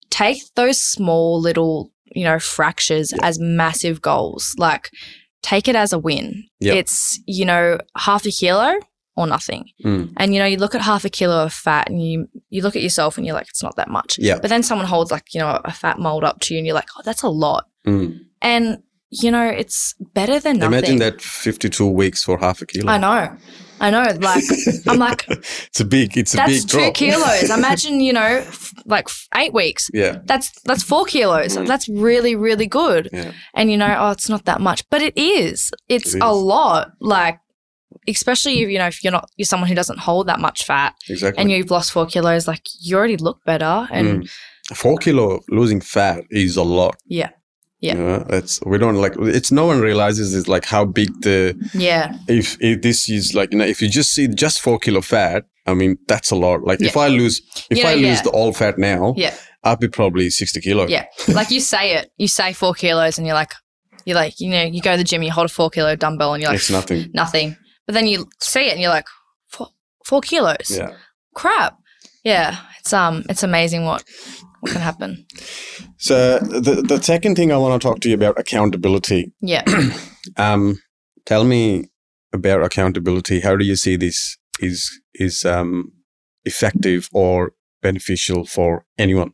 take 0.09 0.37
those 0.55 0.77
small 0.81 1.41
little, 1.41 1.91
you 2.15 2.23
know, 2.23 2.39
fractures 2.39 3.11
Yeah. 3.11 3.19
as 3.27 3.37
massive 3.39 4.01
goals. 4.01 4.55
Like 4.57 4.89
take 5.47 5.67
it 5.67 5.75
as 5.75 5.93
a 5.93 5.99
win. 5.99 6.43
Yeah. 6.59 6.73
It's, 6.73 7.19
you 7.25 7.45
know, 7.45 7.79
half 7.95 8.25
a 8.25 8.31
kilo 8.31 8.79
or 9.15 9.27
nothing. 9.27 9.69
Mm. 9.83 10.13
And 10.17 10.33
you 10.33 10.39
know, 10.39 10.45
you 10.45 10.57
look 10.57 10.75
at 10.75 10.81
half 10.81 11.05
a 11.05 11.09
kilo 11.09 11.43
of 11.45 11.53
fat 11.53 11.89
and 11.89 12.03
you 12.05 12.27
you 12.49 12.61
look 12.61 12.75
at 12.75 12.81
yourself 12.81 13.17
and 13.17 13.25
you're 13.25 13.35
like, 13.35 13.47
it's 13.47 13.63
not 13.63 13.75
that 13.77 13.89
much. 13.89 14.17
Yeah. 14.19 14.39
But 14.39 14.49
then 14.49 14.61
someone 14.61 14.87
holds 14.87 15.09
like, 15.09 15.33
you 15.33 15.39
know, 15.39 15.59
a 15.63 15.71
fat 15.71 15.99
mold 15.99 16.23
up 16.23 16.39
to 16.41 16.53
you 16.53 16.57
and 16.59 16.67
you're 16.67 16.75
like, 16.75 16.89
oh, 16.97 17.01
that's 17.03 17.23
a 17.23 17.29
lot. 17.29 17.65
Mm. 17.85 18.19
And, 18.41 18.83
you 19.09 19.31
know, 19.31 19.47
it's 19.47 19.95
better 20.13 20.39
than 20.39 20.59
nothing. 20.59 20.73
imagine 20.73 20.97
that 20.99 21.21
52 21.21 21.87
weeks 21.87 22.23
for 22.23 22.37
half 22.37 22.61
a 22.61 22.65
kilo 22.65 22.91
I 22.91 22.97
know. 22.97 23.37
I 23.79 23.89
know. 23.89 24.05
Like 24.19 24.43
I'm 24.87 24.97
like, 24.99 25.25
it's 25.29 25.79
a 25.79 25.85
big 25.85 26.17
it's 26.17 26.33
a 26.33 26.37
that's 26.37 26.51
big 26.63 26.69
two 26.69 26.77
drop 26.79 26.93
kilos. 26.95 27.49
Imagine, 27.49 28.01
you 28.01 28.13
know, 28.13 28.21
f- 28.21 28.73
like 28.85 29.05
f- 29.07 29.27
eight 29.35 29.53
weeks. 29.53 29.89
yeah 29.93 30.19
That's 30.25 30.51
that's 30.63 30.83
four 30.83 31.05
kilos. 31.05 31.55
Mm. 31.57 31.67
That's 31.67 31.87
really 31.89 32.35
really 32.35 32.67
good. 32.67 33.09
yeah 33.13 33.31
And 33.53 33.69
you 33.71 33.77
know, 33.77 33.95
oh, 33.99 34.11
it's 34.11 34.29
not 34.29 34.45
that 34.45 34.61
much, 34.61 34.87
but 34.89 35.01
it 35.01 35.17
is. 35.17 35.71
It's 35.89 36.15
It 36.15 36.21
a 36.23 36.33
lot. 36.33 36.91
Like, 36.99 37.39
especially 38.07 38.61
if 38.61 38.69
you 38.69 38.77
know 38.79 38.87
if 38.87 39.03
you're 39.03 39.11
not 39.11 39.29
you're 39.37 39.45
someone 39.45 39.69
who 39.69 39.75
doesn't 39.75 39.99
hold 39.99 40.27
that 40.27 40.39
much 40.39 40.65
fat 40.65 40.93
exactly 41.09 41.41
and 41.41 41.51
you've 41.51 41.71
lost 41.71 41.91
four 41.91 42.05
kilos, 42.05 42.47
like 42.47 42.61
you 42.81 42.95
already 42.97 43.17
look 43.17 43.43
better. 43.45 43.87
And 43.91 44.23
Mm. 44.23 44.29
four 44.75 44.97
kilo 44.97 45.39
losing 45.49 45.81
fat 45.81 46.23
is 46.29 46.57
a 46.57 46.63
lot 46.63 46.95
yeah, 47.07 47.29
Yeah. 47.79 47.93
you 47.93 47.99
know, 47.99 48.25
it's 48.29 48.59
we 48.65 48.79
don't 48.79 48.95
like 48.95 49.13
it's 49.19 49.51
no 49.51 49.67
one 49.67 49.81
realizes 49.81 50.33
it's 50.33 50.47
like 50.47 50.65
how 50.65 50.83
big 50.83 51.09
the 51.21 51.55
yeah, 51.75 52.17
if, 52.27 52.57
if 52.59 52.81
this 52.81 53.07
is 53.07 53.35
like 53.35 53.51
you 53.51 53.59
know 53.59 53.65
if 53.65 53.81
you 53.81 53.89
just 53.89 54.13
see 54.13 54.27
just 54.27 54.61
four 54.61 54.79
kilo 54.79 54.99
fat 55.01 55.45
i 55.67 55.75
mean 55.75 55.95
that's 56.07 56.31
a 56.31 56.35
lot 56.35 56.63
like 56.63 56.81
if 56.81 56.97
i 56.97 57.07
lose 57.07 57.39
if 57.69 57.77
You 57.77 57.83
know, 57.83 57.89
i 57.91 57.93
lose 57.93 58.03
yeah. 58.17 58.21
the 58.23 58.29
all 58.31 58.51
fat 58.51 58.79
now 58.79 59.13
yeah, 59.15 59.35
I'd 59.63 59.79
be 59.79 59.87
probably 59.87 60.31
60 60.31 60.59
kilo 60.61 60.87
yeah. 60.87 61.05
like 61.27 61.51
you 61.51 61.59
say 61.59 61.93
it, 61.93 62.11
you 62.17 62.27
say 62.27 62.51
four 62.53 62.73
kilos, 62.73 63.19
and 63.19 63.27
you're 63.27 63.35
like, 63.35 63.53
you're 64.05 64.15
like, 64.15 64.39
you 64.39 64.49
know, 64.49 64.63
you 64.63 64.81
go 64.81 64.93
to 64.93 64.97
the 64.97 65.03
gym, 65.03 65.21
you 65.21 65.31
hold 65.31 65.45
a 65.45 65.53
four 65.53 65.69
kilo 65.69 65.95
dumbbell, 65.95 66.33
and 66.33 66.41
you're 66.41 66.51
like, 66.51 66.59
it's 66.59 66.71
nothing 66.71 67.11
nothing. 67.13 67.55
But 67.85 67.93
then 67.93 68.07
you 68.07 68.27
see 68.39 68.67
it, 68.67 68.73
and 68.73 68.81
you're 68.81 68.89
like, 68.89 69.05
four, 69.49 69.67
four 70.03 70.21
kilos. 70.21 70.71
yeah 70.71 70.95
crap. 71.37 71.77
Yeah, 72.23 72.57
it's 72.79 72.91
um, 72.91 73.23
it's 73.29 73.43
amazing 73.43 73.85
what 73.85 74.03
what 74.59 74.71
can 74.71 74.81
happen. 74.81 75.25
so 75.97 76.39
the 76.39 76.81
the 76.87 77.01
second 77.01 77.35
thing 77.35 77.51
i 77.51 77.57
want 77.57 77.79
to 77.79 77.87
talk 77.87 77.99
to 77.99 78.09
you 78.09 78.15
about 78.15 78.39
accountability 78.39 79.31
Yeah, 79.41 79.63
um 80.37 80.79
tell 81.25 81.43
me 81.43 81.89
about 82.33 82.63
accountability 82.63 83.39
how 83.41 83.55
do 83.55 83.65
you 83.65 83.75
see 83.75 83.95
this 83.95 84.37
is 84.59 85.01
is 85.13 85.45
um 85.45 85.91
effective 86.45 87.09
or 87.13 87.53
beneficial 87.81 88.45
for 88.45 88.85
anyone 88.97 89.31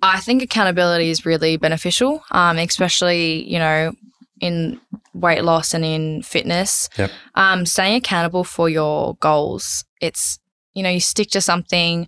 I 0.00 0.20
think 0.20 0.42
accountability 0.42 1.10
is 1.10 1.26
really 1.26 1.56
beneficial, 1.56 2.22
um, 2.30 2.56
especially 2.58 3.42
you 3.52 3.58
know 3.58 3.92
in 4.40 4.80
weight 5.12 5.42
loss 5.42 5.74
and 5.74 5.84
in 5.84 6.22
fitness. 6.22 6.88
Yep. 6.96 7.10
Um, 7.34 7.66
staying 7.66 7.96
accountable 7.96 8.44
for 8.44 8.68
your 8.68 9.16
goals. 9.16 9.84
It's 10.00 10.38
you 10.74 10.82
know 10.84 10.90
you 10.90 11.00
stick 11.00 11.30
to 11.30 11.40
something, 11.40 12.06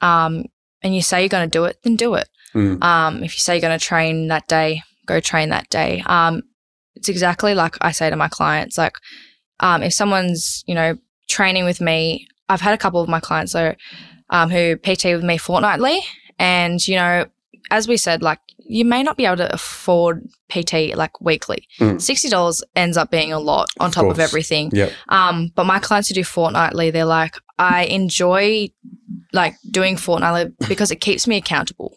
um, 0.00 0.44
and 0.84 0.94
you 0.94 1.02
say 1.02 1.22
you're 1.22 1.28
going 1.28 1.48
to 1.48 1.58
do 1.58 1.64
it, 1.64 1.78
then 1.82 1.96
do 1.96 2.14
it. 2.14 2.28
Mm. 2.54 2.80
Um, 2.84 3.24
if 3.24 3.34
you 3.34 3.40
say 3.40 3.54
you're 3.54 3.62
going 3.62 3.76
to 3.76 3.84
train 3.84 4.28
that 4.28 4.46
day, 4.46 4.82
go 5.06 5.18
train 5.18 5.48
that 5.48 5.68
day. 5.70 6.02
Um, 6.06 6.42
it's 6.94 7.08
exactly 7.08 7.54
like 7.54 7.76
I 7.80 7.90
say 7.90 8.10
to 8.10 8.16
my 8.16 8.28
clients. 8.28 8.78
Like, 8.78 8.94
um, 9.58 9.82
if 9.82 9.92
someone's 9.92 10.62
you 10.66 10.74
know 10.74 10.96
training 11.28 11.64
with 11.64 11.80
me, 11.80 12.28
I've 12.48 12.60
had 12.60 12.74
a 12.74 12.78
couple 12.78 13.00
of 13.00 13.08
my 13.08 13.18
clients 13.18 13.54
though, 13.54 13.74
um, 14.30 14.50
who 14.50 14.76
PT 14.76 15.06
with 15.06 15.24
me 15.24 15.38
fortnightly, 15.38 15.98
and 16.38 16.86
you 16.86 16.96
know, 16.96 17.26
as 17.70 17.88
we 17.88 17.96
said, 17.96 18.22
like 18.22 18.38
you 18.58 18.84
may 18.84 19.02
not 19.02 19.16
be 19.16 19.26
able 19.26 19.38
to 19.38 19.52
afford 19.52 20.26
PT 20.48 20.94
like 20.94 21.20
weekly. 21.20 21.66
Mm. 21.80 22.00
Sixty 22.00 22.28
dollars 22.28 22.62
ends 22.76 22.96
up 22.96 23.10
being 23.10 23.32
a 23.32 23.40
lot 23.40 23.68
on 23.80 23.88
Of 23.88 23.94
top 23.94 24.06
of 24.06 24.20
everything. 24.20 24.70
Yep. 24.72 24.92
Um, 25.08 25.50
but 25.54 25.64
my 25.64 25.80
clients 25.80 26.08
who 26.08 26.14
do 26.14 26.24
fortnightly, 26.24 26.90
they're 26.90 27.04
like, 27.04 27.36
I 27.58 27.84
enjoy 27.84 28.70
like 29.32 29.54
doing 29.70 29.96
fortnightly 29.96 30.52
because 30.68 30.90
it 30.90 31.00
keeps 31.00 31.26
me 31.26 31.36
accountable. 31.36 31.96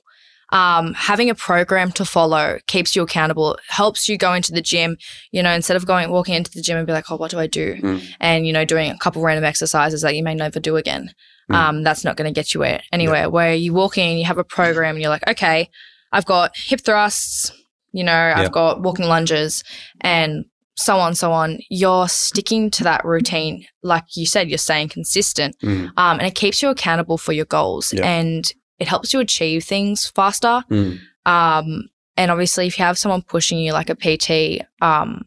Um, 0.54 0.94
having 0.94 1.30
a 1.30 1.36
program 1.36 1.92
to 1.94 2.06
follow 2.06 2.60
keeps 2.68 2.96
you 2.96 3.02
accountable, 3.02 3.58
helps 3.68 4.08
you 4.08 4.18
go 4.18 4.34
into 4.34 4.54
the 4.54 4.62
gym, 4.62 4.96
you 5.32 5.44
know, 5.44 5.52
instead 5.52 5.76
of 5.76 5.86
going 5.86 6.10
walking 6.10 6.36
into 6.36 6.52
the 6.52 6.62
gym 6.62 6.78
and 6.78 6.88
be 6.88 6.94
like, 6.94 7.12
oh, 7.12 7.18
what 7.18 7.32
do 7.32 7.40
I 7.40 7.48
do? 7.48 7.76
Mm. 7.76 8.08
And, 8.22 8.48
you 8.48 8.54
know, 8.54 8.64
doing 8.64 8.90
a 8.90 8.98
couple 8.98 9.22
random 9.22 9.44
exercises 9.44 10.02
that 10.04 10.16
you 10.16 10.24
may 10.24 10.36
never 10.36 10.62
do 10.62 10.78
again. 10.78 11.14
Mm. 11.52 11.56
Um, 11.56 11.84
that's 11.84 12.06
not 12.06 12.16
going 12.16 12.34
to 12.34 12.38
get 12.38 12.54
you 12.54 12.62
where, 12.62 12.82
anywhere. 12.94 13.30
Where 13.30 13.54
you 13.54 13.74
walk 13.74 13.98
in, 13.98 14.18
you 14.18 14.24
have 14.26 14.38
a 14.38 14.44
program 14.46 14.96
and 14.96 15.02
you're 15.02 15.10
like, 15.10 15.28
okay, 15.28 15.70
I've 16.14 16.26
got 16.26 16.56
hip 16.56 16.80
thrusts, 16.80 17.52
you 17.92 18.06
know, 18.06 18.12
Yeah. 18.12 18.40
I've 18.40 18.52
got 18.54 18.82
walking 18.82 19.06
lunges 19.06 19.66
and 20.00 20.46
so 20.78 20.98
on, 21.00 21.16
so 21.16 21.32
on. 21.32 21.58
You're 21.70 22.08
sticking 22.08 22.70
to 22.72 22.84
that 22.84 23.04
routine. 23.04 23.66
Like 23.84 24.16
you 24.16 24.26
said, 24.26 24.48
you're 24.48 24.58
staying 24.60 24.90
consistent. 24.90 25.56
Mm. 25.64 25.88
Um, 25.98 26.20
and 26.20 26.22
it 26.22 26.36
keeps 26.36 26.62
you 26.62 26.70
accountable 26.70 27.18
for 27.18 27.34
your 27.34 27.46
goals. 27.46 27.92
Yeah. 27.92 28.06
And 28.06 28.52
it 28.80 28.88
helps 28.88 29.12
you 29.12 29.20
achieve 29.20 29.64
things 29.64 30.08
faster. 30.08 30.64
Mm. 30.70 31.00
Um, 31.26 31.90
and 32.16 32.32
obviously, 32.32 32.68
if 32.68 32.78
you 32.78 32.86
have 32.86 32.98
someone 32.98 33.24
pushing 33.24 33.58
you 33.60 33.74
like 33.74 33.90
a 33.90 33.96
PT, 33.96 34.64
um, 34.82 35.24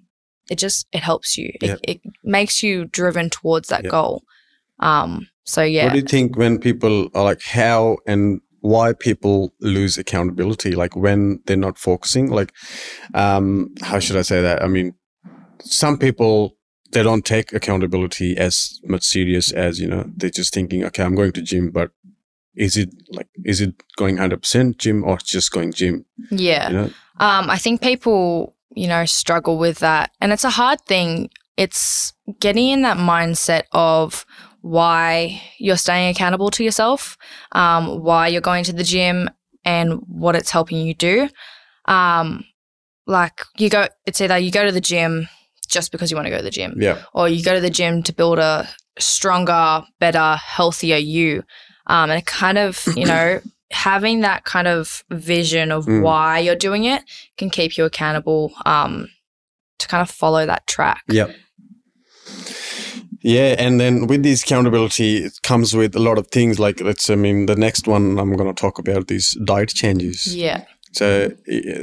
it 0.50 0.56
just 0.58 0.86
it 0.92 1.02
helps 1.02 1.36
you. 1.36 1.52
Yeah. 1.60 1.74
It, 1.74 1.80
it 1.82 2.00
makes 2.22 2.62
you 2.62 2.84
driven 2.86 3.28
towards 3.28 3.68
that 3.68 3.84
Yeah. 3.84 3.90
goal. 3.90 4.22
Um, 4.78 5.26
so 5.44 5.62
yeah, 5.62 5.84
What 5.84 5.92
do 5.94 5.98
you 5.98 6.04
think 6.04 6.36
when 6.36 6.58
people 6.58 7.08
are 7.14 7.24
like 7.24 7.42
how 7.42 7.98
and 8.06 8.40
why 8.60 8.92
people 8.92 9.52
lose 9.60 9.98
accountability? 9.98 10.72
Like 10.72 10.94
when 10.94 11.40
they're 11.46 11.56
not 11.56 11.76
focusing? 11.78 12.30
Like, 12.30 12.52
um, 13.14 13.74
how 13.82 13.98
should 13.98 14.16
I 14.16 14.22
say 14.22 14.40
that? 14.42 14.62
I 14.62 14.68
mean, 14.68 14.94
some 15.62 15.98
people 15.98 16.56
they 16.92 17.02
don't 17.02 17.24
take 17.24 17.52
accountability 17.52 18.36
as 18.36 18.80
much 18.84 19.04
serious 19.04 19.52
as 19.52 19.78
you 19.78 19.86
know. 19.86 20.04
They're 20.16 20.30
just 20.30 20.52
thinking, 20.52 20.84
okay, 20.84 21.02
I'm 21.02 21.14
going 21.14 21.32
to 21.32 21.42
gym, 21.42 21.70
but 21.70 21.92
is 22.54 22.76
it 22.76 22.90
like 23.10 23.28
is 23.44 23.60
it 23.60 23.74
going 23.96 24.16
hundred 24.16 24.42
percent 24.42 24.78
gym 24.78 25.04
or 25.04 25.18
just 25.18 25.52
going 25.52 25.72
gym? 25.72 26.04
yeah. 26.30 26.68
You 26.68 26.74
know? 26.74 26.90
Um, 27.20 27.50
I 27.50 27.58
think 27.58 27.82
people, 27.82 28.56
you 28.74 28.88
know, 28.88 29.04
struggle 29.04 29.58
with 29.58 29.78
that. 29.80 30.10
And 30.20 30.32
it's 30.32 30.44
a 30.44 30.50
hard 30.50 30.80
thing. 30.86 31.30
It's 31.56 32.14
getting 32.40 32.70
in 32.70 32.82
that 32.82 32.96
mindset 32.96 33.64
of 33.72 34.24
why 34.62 35.42
you're 35.58 35.76
staying 35.76 36.10
accountable 36.10 36.50
to 36.50 36.64
yourself, 36.64 37.18
um, 37.52 38.02
why 38.02 38.28
you're 38.28 38.40
going 38.40 38.64
to 38.64 38.72
the 38.72 38.84
gym 38.84 39.28
and 39.64 40.00
what 40.06 40.34
it's 40.34 40.50
helping 40.50 40.78
you 40.78 40.94
do. 40.94 41.28
Um, 41.84 42.44
like 43.06 43.42
you 43.58 43.68
go, 43.68 43.86
it's 44.06 44.20
either 44.20 44.38
you 44.38 44.50
go 44.50 44.64
to 44.64 44.72
the 44.72 44.80
gym 44.80 45.28
just 45.70 45.92
because 45.92 46.10
you 46.10 46.16
want 46.16 46.26
to 46.26 46.30
go 46.30 46.36
to 46.38 46.42
the 46.42 46.50
gym 46.50 46.74
Yeah. 46.76 47.02
or 47.14 47.28
you 47.28 47.42
go 47.44 47.54
to 47.54 47.60
the 47.60 47.70
gym 47.70 48.02
to 48.04 48.12
build 48.12 48.38
a 48.38 48.68
stronger, 48.98 49.82
better, 49.98 50.36
healthier 50.36 50.96
you. 50.96 51.42
Um, 51.86 52.10
and 52.10 52.18
it 52.20 52.26
kind 52.26 52.58
of, 52.58 52.82
you 52.96 53.06
know, 53.06 53.40
having 53.70 54.20
that 54.20 54.44
kind 54.44 54.66
of 54.68 55.04
vision 55.10 55.70
of 55.72 55.86
Mm. 55.86 56.02
why 56.02 56.38
you're 56.40 56.56
doing 56.56 56.84
it 56.84 57.02
can 57.38 57.50
keep 57.50 57.76
you 57.78 57.84
accountable 57.84 58.52
um, 58.66 59.08
to 59.78 59.88
kind 59.88 60.02
of 60.02 60.10
follow 60.10 60.44
that 60.46 60.66
track. 60.66 61.02
Yeah. 61.08 61.32
Yeah, 63.22 63.54
and 63.58 63.78
then 63.78 64.06
with 64.06 64.22
this 64.22 64.42
accountability, 64.42 65.18
it 65.24 65.32
comes 65.42 65.74
with 65.76 65.94
a 65.94 65.98
lot 65.98 66.16
of 66.16 66.28
things. 66.28 66.58
Like, 66.58 66.80
let's, 66.80 67.10
I 67.10 67.16
mean, 67.16 67.46
the 67.46 67.54
next 67.56 67.86
one 67.86 68.18
I'm 68.18 68.34
going 68.34 68.52
to 68.52 68.58
talk 68.58 68.78
about 68.78 69.08
these 69.08 69.36
diet 69.44 69.68
changes. 69.68 70.34
Yeah. 70.34 70.64
So 70.92 71.30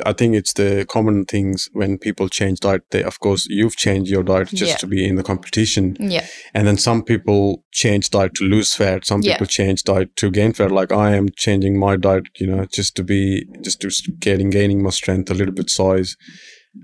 I- 0.05 0.13
think 0.13 0.35
it's 0.35 0.53
the 0.53 0.85
common 0.89 1.25
things 1.25 1.69
when 1.73 1.97
people 1.97 2.27
change 2.29 2.59
diet. 2.59 2.81
They, 2.91 3.03
of 3.03 3.19
course, 3.19 3.45
you've 3.49 3.75
changed 3.77 4.11
your 4.11 4.23
diet 4.23 4.49
just 4.49 4.71
Yeah. 4.71 4.75
to 4.77 4.87
be 4.87 5.07
in 5.07 5.15
the 5.15 5.23
competition, 5.23 5.95
Yeah. 5.99 6.25
and 6.53 6.67
then 6.67 6.77
some 6.77 7.03
people 7.03 7.63
change 7.71 8.09
diet 8.09 8.33
to 8.35 8.43
lose 8.45 8.73
fat. 8.73 9.05
Some 9.05 9.21
Yeah. 9.21 9.33
people 9.33 9.47
change 9.47 9.83
diet 9.83 10.15
to 10.17 10.29
gain 10.31 10.53
fat. 10.53 10.71
Like 10.71 10.91
I 10.91 11.15
am 11.15 11.27
changing 11.37 11.79
my 11.79 11.95
diet, 11.95 12.25
you 12.39 12.47
know, 12.47 12.65
just 12.65 12.95
to 12.95 13.03
be 13.03 13.45
just 13.63 13.79
to 13.81 13.89
getting 14.19 14.49
gaining 14.49 14.81
more 14.81 14.91
strength, 14.91 15.29
a 15.31 15.33
little 15.33 15.53
bit 15.53 15.69
size. 15.69 16.15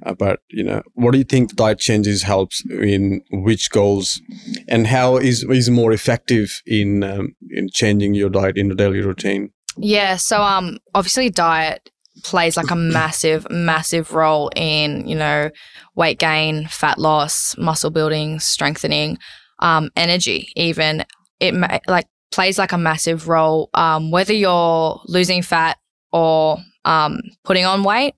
Uh, 0.05 0.13
but 0.13 0.39
you 0.49 0.63
know, 0.63 0.81
what 0.95 1.11
do 1.11 1.17
you 1.17 1.23
think 1.23 1.55
diet 1.55 1.77
changes 1.79 2.23
helps 2.23 2.63
in 2.71 3.21
which 3.31 3.69
goals, 3.69 4.21
and 4.67 4.87
how 4.87 5.17
is 5.17 5.43
is 5.49 5.69
more 5.69 5.91
effective 5.93 6.61
in 6.65 7.03
um, 7.03 7.35
in 7.51 7.67
changing 7.71 8.13
your 8.15 8.29
diet 8.29 8.57
in 8.57 8.69
the 8.69 8.75
daily 8.75 9.01
routine? 9.01 9.49
Yeah. 9.77 10.17
So, 10.17 10.41
um, 10.41 10.77
obviously, 10.95 11.29
diet 11.29 11.89
plays 12.23 12.57
like 12.57 12.71
a 12.71 12.75
massive, 12.99 13.47
massive 13.49 14.13
role 14.13 14.51
in 14.55 15.07
you 15.07 15.15
know 15.15 15.49
weight 15.95 16.19
gain, 16.19 16.67
fat 16.67 16.97
loss, 16.97 17.57
muscle 17.57 17.89
building, 17.91 18.39
strengthening, 18.39 19.17
um, 19.59 19.89
energy. 19.95 20.49
Even 20.55 21.05
it 21.39 21.53
ma- 21.53 21.79
like 21.87 22.07
plays 22.31 22.57
like 22.57 22.71
a 22.71 22.77
massive 22.77 23.27
role. 23.27 23.69
Um, 23.73 24.11
whether 24.11 24.33
you're 24.33 24.99
losing 25.05 25.41
fat 25.41 25.77
or 26.11 26.57
um, 26.85 27.19
putting 27.43 27.65
on 27.65 27.83
weight, 27.83 28.15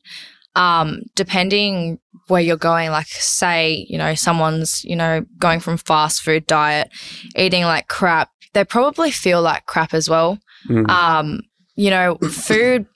um, 0.55 1.01
depending 1.15 1.99
where 2.27 2.41
you're 2.41 2.57
going. 2.57 2.89
Like, 2.89 3.07
say, 3.07 3.85
you 3.89 3.97
know, 3.97 4.15
someone's 4.15 4.83
you 4.83 4.95
know 4.95 5.25
going 5.37 5.59
from 5.59 5.77
fast 5.77 6.21
food 6.21 6.47
diet, 6.47 6.89
eating 7.35 7.63
like 7.63 7.87
crap. 7.87 8.29
They 8.53 8.63
probably 8.63 9.11
feel 9.11 9.41
like 9.41 9.65
crap 9.65 9.93
as 9.93 10.09
well 10.09 10.39
Mm. 10.69 10.89
um, 10.89 11.41
you 11.75 11.89
know, 11.91 12.15
food 12.31 12.87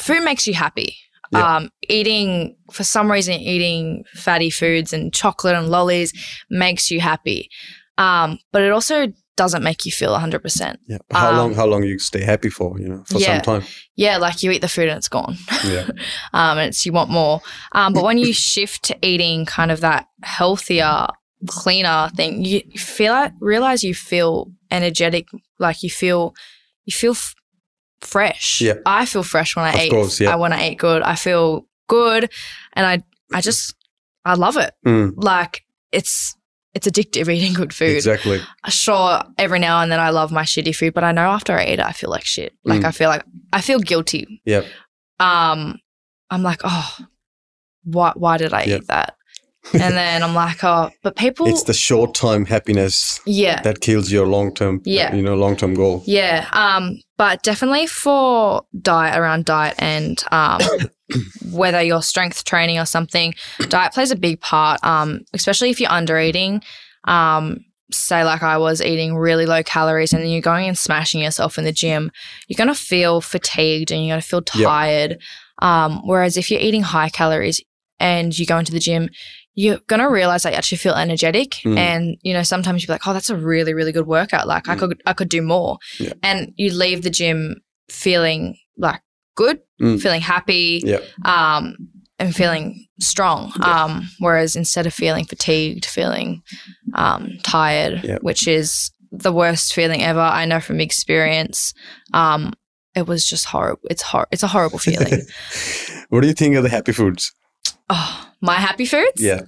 food 0.00 0.22
makes 0.24 0.46
you 0.46 0.54
happy. 0.54 0.96
Yeah. 1.32 1.56
Um, 1.56 1.70
eating 1.88 2.56
for 2.72 2.82
some 2.82 3.10
reason 3.10 3.34
eating 3.34 4.02
fatty 4.14 4.50
foods 4.50 4.92
and 4.92 5.14
chocolate 5.14 5.54
and 5.54 5.68
lollies 5.68 6.12
makes 6.50 6.90
you 6.90 6.98
happy. 7.00 7.48
Um, 7.98 8.38
but 8.52 8.62
it 8.62 8.72
also 8.72 9.06
doesn't 9.36 9.62
make 9.62 9.86
you 9.86 9.92
feel 9.92 10.12
100%. 10.12 10.76
Yeah. 10.88 10.98
How 11.12 11.30
Um, 11.30 11.36
long? 11.36 11.54
How 11.54 11.66
long 11.66 11.84
you 11.84 11.98
stay 12.00 12.22
happy 12.24 12.50
for? 12.50 12.78
You 12.80 12.88
know, 12.88 13.04
for 13.06 13.18
Yeah. 13.18 13.36
some 13.42 13.60
time. 13.60 13.68
Yeah, 13.96 14.16
like 14.18 14.42
you 14.42 14.50
eat 14.50 14.60
the 14.60 14.68
food 14.68 14.88
and 14.88 14.98
it's 14.98 15.08
gone. 15.08 15.36
Yeah. 15.64 15.86
um, 16.32 16.58
and 16.58 16.68
it's 16.70 16.84
you 16.84 16.92
want 16.92 17.10
more. 17.10 17.40
Um, 17.72 17.92
but 17.92 18.02
when 18.02 18.18
you 18.18 18.32
shift 18.32 18.82
to 18.84 18.98
eating 19.00 19.46
kind 19.46 19.70
of 19.70 19.80
that 19.80 20.06
healthier, 20.24 21.06
cleaner 21.46 22.10
thing, 22.16 22.44
you 22.44 22.60
feel 22.76 23.30
realize 23.40 23.84
you 23.84 23.94
feel 23.94 24.50
energetic, 24.70 25.26
like 25.58 25.82
you 25.82 25.90
feel 25.90 26.34
you 26.84 26.92
feel 26.92 27.12
f- 27.12 27.34
fresh. 28.02 28.60
Yeah. 28.60 28.74
I 28.86 29.06
feel 29.06 29.22
fresh 29.22 29.56
when 29.56 29.64
I 29.64 29.72
Of 29.74 29.80
eat. 29.80 29.90
course, 29.90 30.20
yeah. 30.20 30.32
I 30.32 30.36
when 30.36 30.52
I 30.52 30.70
eat 30.70 30.76
good, 30.78 31.02
I 31.02 31.14
feel 31.14 31.66
good, 31.88 32.30
and 32.74 32.86
I 32.86 33.02
I 33.32 33.40
just 33.40 33.74
I 34.24 34.34
love 34.34 34.56
it. 34.56 34.72
Mm, 34.86 35.12
Like 35.16 35.64
it's 35.92 36.34
it's 36.74 36.86
addictive 36.86 37.28
eating 37.32 37.52
good 37.52 37.72
food 37.74 37.96
exactly. 37.96 38.40
sure 38.68 39.22
every 39.38 39.58
now 39.58 39.80
and 39.82 39.90
then 39.90 39.98
I 39.98 40.10
love 40.10 40.30
my 40.32 40.42
shitty 40.44 40.74
food, 40.74 40.94
but 40.94 41.02
I 41.04 41.12
know 41.12 41.28
after 41.28 41.52
I 41.58 41.64
eat 41.64 41.78
it 41.80 41.86
I 41.86 41.92
feel 41.92 42.10
like 42.10 42.24
shit. 42.24 42.52
Like 42.64 42.82
Mm. 42.82 42.84
I 42.86 42.90
feel 42.92 43.08
like 43.08 43.24
I 43.52 43.60
feel 43.60 43.80
guilty. 43.80 44.40
Yep. 44.44 44.66
Um 45.18 45.78
I'm 46.30 46.42
like, 46.42 46.60
oh, 46.64 46.96
why 47.84 48.12
why 48.14 48.36
did 48.38 48.52
I 48.52 48.62
Yep. 48.64 48.82
eat 48.82 48.86
that? 48.88 49.16
And 49.74 49.94
then 49.94 50.22
I'm 50.22 50.34
like, 50.34 50.62
oh, 50.64 50.90
but 51.02 51.16
people 51.16 51.46
It's 51.46 51.64
the 51.64 51.74
short 51.74 52.14
term 52.14 52.46
happiness 52.46 53.20
Yeah. 53.26 53.60
that 53.62 53.80
kills 53.80 54.10
your 54.10 54.26
long 54.26 54.54
term. 54.54 54.80
Yeah. 54.84 55.14
You 55.14 55.22
know, 55.22 55.34
long 55.36 55.56
term 55.56 55.74
goal. 55.74 56.02
Yeah. 56.06 56.46
Um, 56.52 56.98
but 57.18 57.42
definitely 57.42 57.86
for 57.86 58.62
diet 58.80 59.18
around 59.18 59.44
diet 59.44 59.74
and 59.78 60.22
um 60.32 60.60
whether 61.52 61.82
you're 61.82 62.02
strength 62.02 62.44
training 62.44 62.78
or 62.78 62.86
something, 62.86 63.34
diet 63.68 63.92
plays 63.92 64.10
a 64.10 64.16
big 64.16 64.40
part. 64.40 64.82
Um, 64.84 65.20
especially 65.34 65.70
if 65.70 65.80
you're 65.80 65.90
under 65.92 66.18
eating. 66.18 66.62
Um, 67.04 67.58
say 67.92 68.22
like 68.22 68.42
I 68.44 68.56
was 68.56 68.80
eating 68.80 69.16
really 69.16 69.46
low 69.46 69.64
calories 69.64 70.12
and 70.12 70.22
then 70.22 70.30
you're 70.30 70.40
going 70.40 70.68
and 70.68 70.78
smashing 70.78 71.22
yourself 71.22 71.58
in 71.58 71.64
the 71.64 71.72
gym, 71.72 72.12
you're 72.46 72.56
gonna 72.56 72.74
feel 72.74 73.20
fatigued 73.20 73.90
and 73.90 74.04
you're 74.06 74.12
gonna 74.12 74.22
feel 74.22 74.42
Yep. 74.54 74.64
tired. 74.64 75.18
Um, 75.60 76.00
whereas 76.04 76.36
if 76.36 76.50
you're 76.52 76.60
eating 76.60 76.82
high 76.82 77.08
calories 77.08 77.60
and 77.98 78.36
you 78.38 78.46
go 78.46 78.58
into 78.58 78.70
the 78.72 78.78
gym, 78.78 79.08
you're 79.54 79.80
gonna 79.88 80.08
realize 80.10 80.42
that 80.44 80.52
you 80.52 80.56
actually 80.56 80.78
feel 80.78 80.94
energetic 80.94 81.50
Mm. 81.64 81.76
and 81.78 82.16
you 82.22 82.32
know 82.32 82.42
sometimes 82.42 82.82
you're 82.86 82.94
like 82.94 83.06
oh 83.06 83.12
that's 83.12 83.30
a 83.30 83.36
really 83.36 83.74
really 83.74 83.92
good 83.92 84.06
workout 84.06 84.46
like 84.46 84.68
i 84.68 84.74
Mm. 84.76 84.78
could 84.78 85.02
i 85.06 85.12
could 85.12 85.28
do 85.28 85.42
more 85.42 85.78
Yeah. 85.98 86.12
and 86.22 86.52
you 86.56 86.72
leave 86.72 87.02
the 87.02 87.10
gym 87.10 87.60
feeling 87.90 88.56
like 88.78 89.00
good 89.34 89.58
Mm. 89.80 90.00
feeling 90.00 90.20
happy 90.20 90.82
Yeah. 90.84 90.98
um 91.24 91.76
and 92.18 92.34
feeling 92.36 92.86
strong 93.00 93.52
Yeah. 93.58 93.84
um 93.84 94.08
whereas 94.18 94.54
instead 94.56 94.86
of 94.86 94.94
feeling 94.94 95.24
fatigued 95.24 95.84
feeling 95.86 96.42
um 96.94 97.38
tired 97.42 98.18
which 98.22 98.46
is 98.46 98.90
the 99.10 99.32
worst 99.32 99.72
feeling 99.74 100.02
ever 100.02 100.20
i 100.20 100.44
know 100.44 100.60
from 100.60 100.80
experience 100.80 101.74
um 102.14 102.52
it 102.94 103.06
was 103.06 103.24
just 103.26 103.46
horrible 103.46 103.80
it's 103.90 104.02
hor- 104.02 104.28
it's 104.30 104.42
a 104.42 104.48
horrible 104.48 104.78
feeling 104.78 105.22
what 106.10 106.20
do 106.20 106.28
you 106.28 106.34
think 106.34 106.54
of 106.56 106.62
the 106.62 106.68
happy 106.68 106.92
foods? 106.92 107.32
oh 107.88 108.19
my 108.40 108.54
happy 108.54 108.86
foods 108.86 109.20
Yeah. 109.22 109.42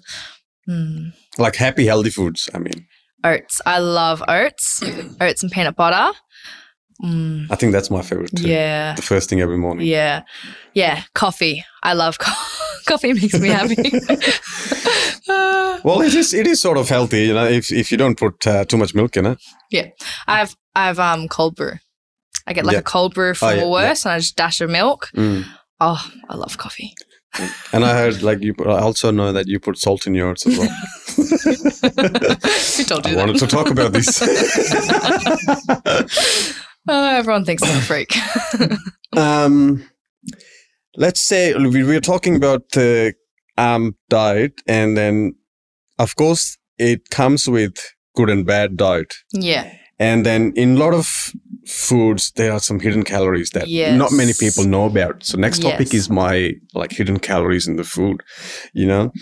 Hmm. 0.66 1.08
Like 1.38 1.56
happy, 1.56 1.86
healthy 1.86 2.10
foods. 2.10 2.48
I 2.54 2.58
mean, 2.58 2.86
oats 3.24 3.60
i 3.66 3.78
love 3.78 4.22
oats 4.28 4.82
oats 5.20 5.42
and 5.42 5.52
peanut 5.52 5.76
butter 5.76 6.12
Mm, 7.02 7.46
I 7.50 7.56
think 7.56 7.72
that's 7.72 7.90
my 7.90 8.02
favorite 8.02 8.30
too. 8.36 8.46
yeah 8.48 8.94
The 8.94 9.02
first 9.02 9.28
thing 9.28 9.40
every 9.40 9.58
morning. 9.58 9.86
Yeah. 9.88 10.22
Yeah. 10.74 11.02
Coffee. 11.14 11.64
I 11.82 11.94
love 11.94 12.18
co- 12.18 12.42
coffee 12.86 13.12
makes 13.12 13.34
me 13.40 13.48
happy. 13.48 13.74
Uh, 15.28 15.78
Well, 15.84 16.00
it 16.02 16.14
is. 16.14 16.32
It 16.32 16.46
is 16.46 16.60
sort 16.60 16.78
of 16.78 16.88
healthy, 16.88 17.24
you 17.26 17.34
know. 17.34 17.46
If 17.46 17.72
if 17.72 17.90
you 17.90 17.98
don't 17.98 18.16
put 18.16 18.46
uh, 18.46 18.64
too 18.66 18.76
much 18.76 18.94
milk 18.94 19.16
in 19.16 19.26
it. 19.26 19.38
Yeah. 19.70 19.88
I've 20.28 20.54
I've 20.76 21.00
um 21.00 21.26
cold 21.28 21.56
brew. 21.56 21.72
I 22.46 22.52
get 22.52 22.64
like 22.64 22.74
Yeah. 22.74 22.80
a 22.80 22.92
cold 22.92 23.14
brew 23.14 23.34
from 23.34 23.48
Oh, 23.48 23.52
yeah, 23.52 23.62
Woolworths 23.62 24.04
and 24.06 24.12
I 24.14 24.18
just 24.18 24.36
dash 24.36 24.60
of 24.60 24.70
milk. 24.70 25.08
Mm. 25.16 25.44
Oh, 25.80 26.00
I 26.30 26.36
love 26.36 26.56
coffee. 26.58 26.94
And 27.72 27.84
I 27.84 27.94
heard 27.96 28.22
like 28.22 28.42
you. 28.42 28.54
I 28.66 28.80
also 28.80 29.10
know 29.10 29.32
that 29.32 29.46
you 29.48 29.58
put 29.58 29.78
salt 29.78 30.06
in 30.06 30.14
yours 30.14 30.44
as 30.46 30.58
well. 30.58 30.68
Who 32.76 32.84
told 32.84 33.06
I 33.06 33.10
you 33.10 33.16
wanted 33.16 33.38
to 33.38 33.46
talk 33.46 33.70
about 33.70 33.92
this. 33.92 34.20
oh, 36.88 37.16
everyone 37.16 37.44
thinks 37.44 37.62
I'm 37.62 37.78
a 37.78 37.80
freak. 37.80 38.14
um, 39.16 39.84
let's 40.96 41.26
say 41.26 41.54
we 41.54 41.82
we're 41.84 42.00
talking 42.00 42.36
about 42.36 42.70
the 42.72 43.14
um 43.56 43.96
diet, 44.08 44.60
and 44.66 44.96
then 44.96 45.34
of 45.98 46.16
course 46.16 46.58
it 46.78 47.10
comes 47.10 47.48
with 47.48 47.74
good 48.14 48.30
and 48.30 48.46
bad 48.46 48.76
diet. 48.76 49.14
yeah. 49.32 49.72
And 49.98 50.26
then 50.26 50.52
in 50.56 50.76
a 50.76 50.78
lot 50.80 50.94
of 50.94 51.32
foods 51.66 52.32
there 52.32 52.52
are 52.52 52.60
some 52.60 52.80
hidden 52.80 53.02
calories 53.04 53.50
that 53.50 53.68
Yes. 53.68 53.96
not 53.98 54.12
many 54.12 54.32
people 54.32 54.64
know 54.64 54.84
about. 54.86 55.24
So 55.24 55.38
next 55.38 55.62
topic 55.62 55.92
Yes. 55.92 55.94
is 56.04 56.10
my 56.10 56.52
like 56.74 56.92
hidden 56.92 57.18
calories 57.18 57.66
in 57.68 57.76
the 57.76 57.84
food. 57.84 58.22
You 58.72 58.86
know, 58.86 59.12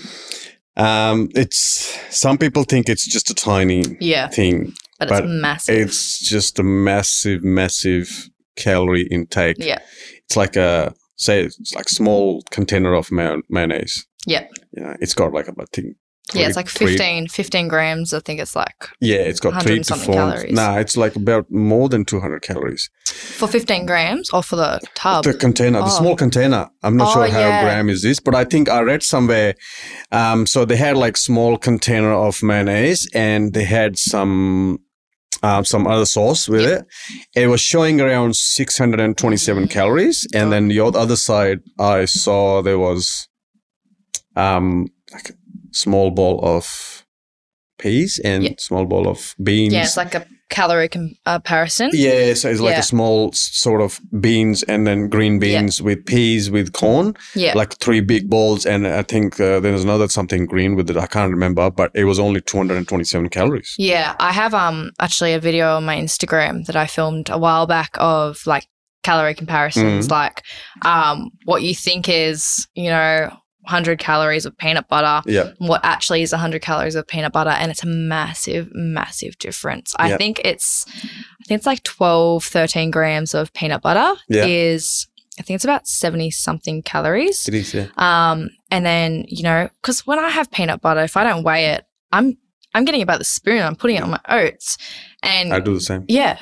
um, 0.76 1.28
it's 1.34 1.96
some 2.10 2.38
people 2.38 2.64
think 2.64 2.88
it's 2.88 3.06
just 3.06 3.30
a 3.30 3.34
tiny 3.34 3.82
Yeah, 4.00 4.28
thing. 4.28 4.72
but 4.98 5.10
it's 5.10 5.22
massive. 5.26 5.88
It's 5.88 6.18
just 6.28 6.58
a 6.58 6.62
massive, 6.62 7.42
massive 7.44 8.28
calorie 8.56 9.06
intake. 9.10 9.56
yeah, 9.58 9.78
It's 10.24 10.36
like 10.36 10.56
a 10.56 10.94
say 11.16 11.42
it's 11.44 11.74
like 11.74 11.88
small 11.88 12.42
container 12.50 12.94
of 12.94 13.10
mayo- 13.12 13.42
mayonnaise. 13.50 14.06
Yeah. 14.26 14.46
You 14.72 14.82
know, 14.82 14.96
it's 15.00 15.14
got 15.14 15.32
like 15.32 15.48
about 15.48 15.68
I 15.72 15.76
think. 15.76 15.96
Yeah, 16.34 16.46
it's 16.46 16.56
like 16.56 16.68
three- 16.68 16.96
15, 16.96 17.28
15 17.28 17.68
grams. 17.68 18.12
I 18.14 18.20
think 18.20 18.40
it's 18.40 18.54
like 18.56 18.88
Yeah, 19.00 19.16
it's 19.18 19.40
got 19.40 19.50
100 19.54 19.66
three 19.68 19.78
to 19.78 19.84
something 19.84 20.06
four. 20.06 20.14
calories. 20.14 20.52
Nah, 20.52 20.76
it's 20.78 20.96
like 20.96 21.16
about 21.16 21.50
more 21.50 21.88
than 21.88 22.04
two 22.04 22.20
hundred 22.20 22.42
calories. 22.42 22.88
for 23.06 23.48
15 23.48 23.86
grams 23.86 24.30
or 24.30 24.42
for 24.42 24.56
the 24.56 24.80
tub. 24.94 25.24
The 25.24 25.34
container, 25.34 25.78
the 25.80 25.86
Oh. 25.86 25.98
small 25.98 26.16
container. 26.16 26.68
I'm 26.82 26.96
not 26.96 27.08
Oh, 27.08 27.12
sure 27.14 27.28
how 27.28 27.38
yeah. 27.40 27.62
gram 27.64 27.88
is 27.88 28.02
this, 28.02 28.20
but 28.20 28.34
I 28.34 28.44
think 28.44 28.68
I 28.68 28.80
read 28.80 29.02
somewhere. 29.02 29.54
Um, 30.12 30.46
so 30.46 30.64
they 30.64 30.76
had 30.76 30.96
like 30.96 31.16
small 31.16 31.56
container 31.58 32.12
of 32.12 32.42
mayonnaise, 32.42 33.08
and 33.14 33.52
they 33.54 33.64
had 33.64 33.98
some. 33.98 34.78
Um, 35.42 35.64
some 35.64 35.86
other 35.86 36.04
sauce 36.04 36.48
with 36.50 36.66
it. 36.66 36.84
It 37.34 37.46
was 37.46 37.62
showing 37.62 37.98
around 37.98 38.36
627 38.36 39.68
calories, 39.68 40.26
and 40.34 40.48
Oh. 40.48 40.50
then 40.50 40.68
the 40.68 40.80
other 40.80 41.16
side, 41.16 41.60
I 41.78 42.04
saw 42.04 42.60
there 42.60 42.78
was 42.78 43.26
um 44.36 44.86
like 45.12 45.32
small 45.72 46.10
bowl 46.10 46.40
of 46.42 47.04
peas 47.78 48.20
and 48.24 48.44
Yeah. 48.44 48.50
small 48.58 48.84
bowl 48.84 49.08
of 49.08 49.34
beans. 49.42 49.72
yeah, 49.72 49.82
it's 49.84 49.96
like 49.96 50.14
a 50.14 50.26
calorie 50.50 50.88
comparison. 50.88 51.90
Yeah, 51.92 52.34
so 52.34 52.50
it's 52.50 52.60
like 52.60 52.72
Yeah. 52.74 52.80
a 52.80 52.82
small 52.82 53.32
sort 53.32 53.80
of 53.80 54.00
beans 54.20 54.62
and 54.64 54.86
then 54.86 55.08
green 55.08 55.34
Yeah. 55.34 55.38
beans 55.60 55.80
with 55.80 56.04
peas 56.04 56.50
with 56.50 56.72
corn, 56.72 57.14
Yeah. 57.34 57.54
like 57.56 57.78
three 57.78 58.00
big 58.00 58.28
bowls. 58.28 58.66
And 58.66 58.86
I 58.86 59.02
think 59.02 59.40
uh, 59.40 59.60
there 59.60 59.72
was 59.72 59.84
another 59.84 60.08
something 60.08 60.44
green 60.46 60.74
with 60.76 60.90
it. 60.90 60.96
I 60.96 61.06
can't 61.06 61.30
remember, 61.30 61.70
but 61.70 61.90
it 61.94 62.04
was 62.04 62.18
only 62.18 62.40
227 62.42 63.28
calories. 63.30 63.74
Yeah, 63.78 64.14
I 64.18 64.32
have 64.32 64.52
um 64.52 64.90
actually 65.00 65.32
a 65.34 65.40
video 65.40 65.76
on 65.76 65.84
my 65.84 65.96
Instagram 65.96 66.66
that 66.66 66.76
I 66.76 66.86
filmed 66.86 67.30
a 67.30 67.38
while 67.38 67.66
back 67.66 67.90
of 67.98 68.40
like 68.44 68.66
calorie 69.04 69.34
comparisons, 69.34 70.08
Mm. 70.08 70.10
like 70.10 70.42
um 70.84 71.30
what 71.46 71.62
you 71.62 71.74
think 71.74 72.08
is 72.08 72.66
you 72.74 72.90
know 72.90 73.30
100 73.62 73.98
calories 73.98 74.46
of 74.46 74.56
peanut 74.56 74.88
butter, 74.88 75.22
Yeah. 75.30 75.50
what 75.58 75.80
actually 75.84 76.22
is 76.22 76.32
100 76.32 76.62
calories 76.62 76.94
of 76.94 77.06
peanut 77.06 77.32
butter, 77.32 77.50
and 77.50 77.70
it's 77.70 77.82
a 77.82 77.86
massive, 77.86 78.68
massive 78.72 79.36
difference. 79.38 79.94
I 79.98 80.10
Yeah. 80.10 80.16
think 80.16 80.40
it's 80.44 80.86
I 80.88 81.44
think 81.46 81.58
it's 81.58 81.66
like 81.66 81.82
12, 81.82 82.44
13 82.44 82.90
grams 82.90 83.34
of 83.34 83.52
peanut 83.52 83.82
butter 83.82 84.18
Yeah. 84.28 84.46
is 84.46 85.06
I 85.38 85.42
think 85.42 85.54
it's 85.56 85.64
about 85.64 85.86
70 85.88 86.30
something 86.30 86.82
calories. 86.82 87.48
It 87.48 87.54
is, 87.54 87.72
yeah. 87.72 87.86
Um, 87.96 88.50
and 88.70 88.84
then 88.84 89.24
you 89.28 89.42
know, 89.42 89.68
because 89.80 90.06
when 90.06 90.18
I 90.18 90.28
have 90.28 90.50
peanut 90.50 90.80
butter, 90.80 91.00
if 91.02 91.16
I 91.16 91.24
don't 91.24 91.42
weigh 91.44 91.66
it, 91.66 91.84
I'm 92.12 92.36
I'm 92.74 92.84
getting 92.84 93.02
about 93.02 93.18
the 93.18 93.24
spoon. 93.24 93.62
I'm 93.62 93.74
putting 93.76 93.96
it 93.96 94.02
on 94.02 94.10
my 94.10 94.20
oats, 94.28 94.78
and 95.22 95.52
I 95.52 95.60
do 95.60 95.74
the 95.74 95.80
same. 95.80 96.04
yeah, 96.08 96.38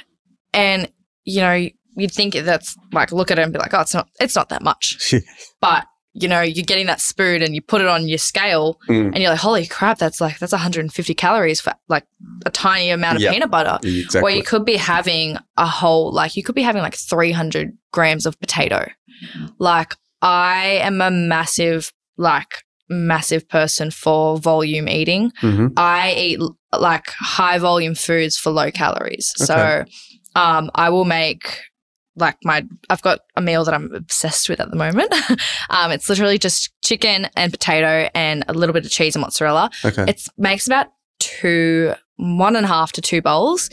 and 0.52 0.90
you 1.24 1.40
know, 1.40 1.68
you'd 1.96 2.12
think 2.12 2.34
that's 2.34 2.76
like 2.92 3.12
look 3.12 3.30
at 3.30 3.38
it 3.38 3.42
and 3.42 3.52
be 3.52 3.58
like, 3.58 3.72
oh, 3.74 3.80
it's 3.80 3.94
not 3.94 4.08
it's 4.20 4.34
not 4.36 4.48
that 4.50 4.62
much, 4.62 5.14
but 5.60 5.86
you 6.14 6.26
know, 6.28 6.40
you're 6.40 6.64
getting 6.64 6.86
that 6.86 7.00
spoon 7.00 7.42
and 7.42 7.54
you 7.54 7.60
put 7.62 7.80
it 7.80 7.86
on 7.86 8.08
your 8.08 8.18
scale, 8.18 8.78
Mm. 8.88 9.12
and 9.12 9.18
you're 9.18 9.30
like, 9.30 9.40
holy 9.40 9.66
crap, 9.66 9.98
that's 9.98 10.20
like 10.20 10.38
that's 10.38 10.52
150 10.52 11.14
calories 11.14 11.60
for 11.60 11.72
like 11.88 12.04
a 12.46 12.50
tiny 12.50 12.90
amount 12.90 13.16
of 13.16 13.22
Yeah. 13.22 13.32
peanut 13.32 13.50
butter. 13.50 13.78
exactly. 13.82 14.20
Or 14.32 14.34
you 14.34 14.42
could 14.42 14.64
be 14.64 14.76
having 14.76 15.36
a 15.56 15.66
whole, 15.66 16.12
like, 16.12 16.36
you 16.36 16.42
could 16.42 16.54
be 16.54 16.62
having 16.62 16.82
like 16.82 16.96
300 16.96 17.72
grams 17.92 18.26
of 18.26 18.38
potato. 18.40 18.88
Like, 19.58 19.94
I 20.22 20.80
am 20.82 21.00
a 21.00 21.10
massive, 21.10 21.92
like, 22.16 22.64
massive 22.88 23.48
person 23.48 23.90
for 23.90 24.38
volume 24.38 24.88
eating. 24.88 25.30
Mhm. 25.42 25.72
I 25.76 26.14
eat 26.14 26.40
like 26.72 27.06
high 27.18 27.58
volume 27.58 27.94
foods 27.94 28.36
for 28.38 28.50
low 28.50 28.70
calories. 28.70 29.32
Okay. 29.40 29.44
So, 29.46 29.84
um, 30.40 30.70
I 30.74 30.88
will 30.90 31.04
make 31.04 31.60
like 32.18 32.36
my, 32.44 32.64
I've 32.90 33.02
got 33.02 33.20
a 33.36 33.40
meal 33.40 33.64
that 33.64 33.74
I'm 33.74 33.92
obsessed 33.94 34.48
with 34.48 34.60
at 34.60 34.70
the 34.70 34.76
moment. 34.76 35.12
um, 35.70 35.90
it's 35.90 36.08
literally 36.08 36.38
just 36.38 36.72
chicken 36.82 37.28
and 37.36 37.52
potato 37.52 38.08
and 38.14 38.44
a 38.48 38.52
little 38.52 38.72
bit 38.72 38.84
of 38.84 38.90
cheese 38.90 39.14
and 39.14 39.22
mozzarella. 39.22 39.70
Okay. 39.84 40.04
It 40.08 40.22
makes 40.36 40.66
about 40.66 40.88
two, 41.18 41.94
one 42.16 42.56
and 42.56 42.64
a 42.64 42.68
half 42.68 42.92
to 42.92 43.00
two 43.00 43.22
bowls, 43.22 43.70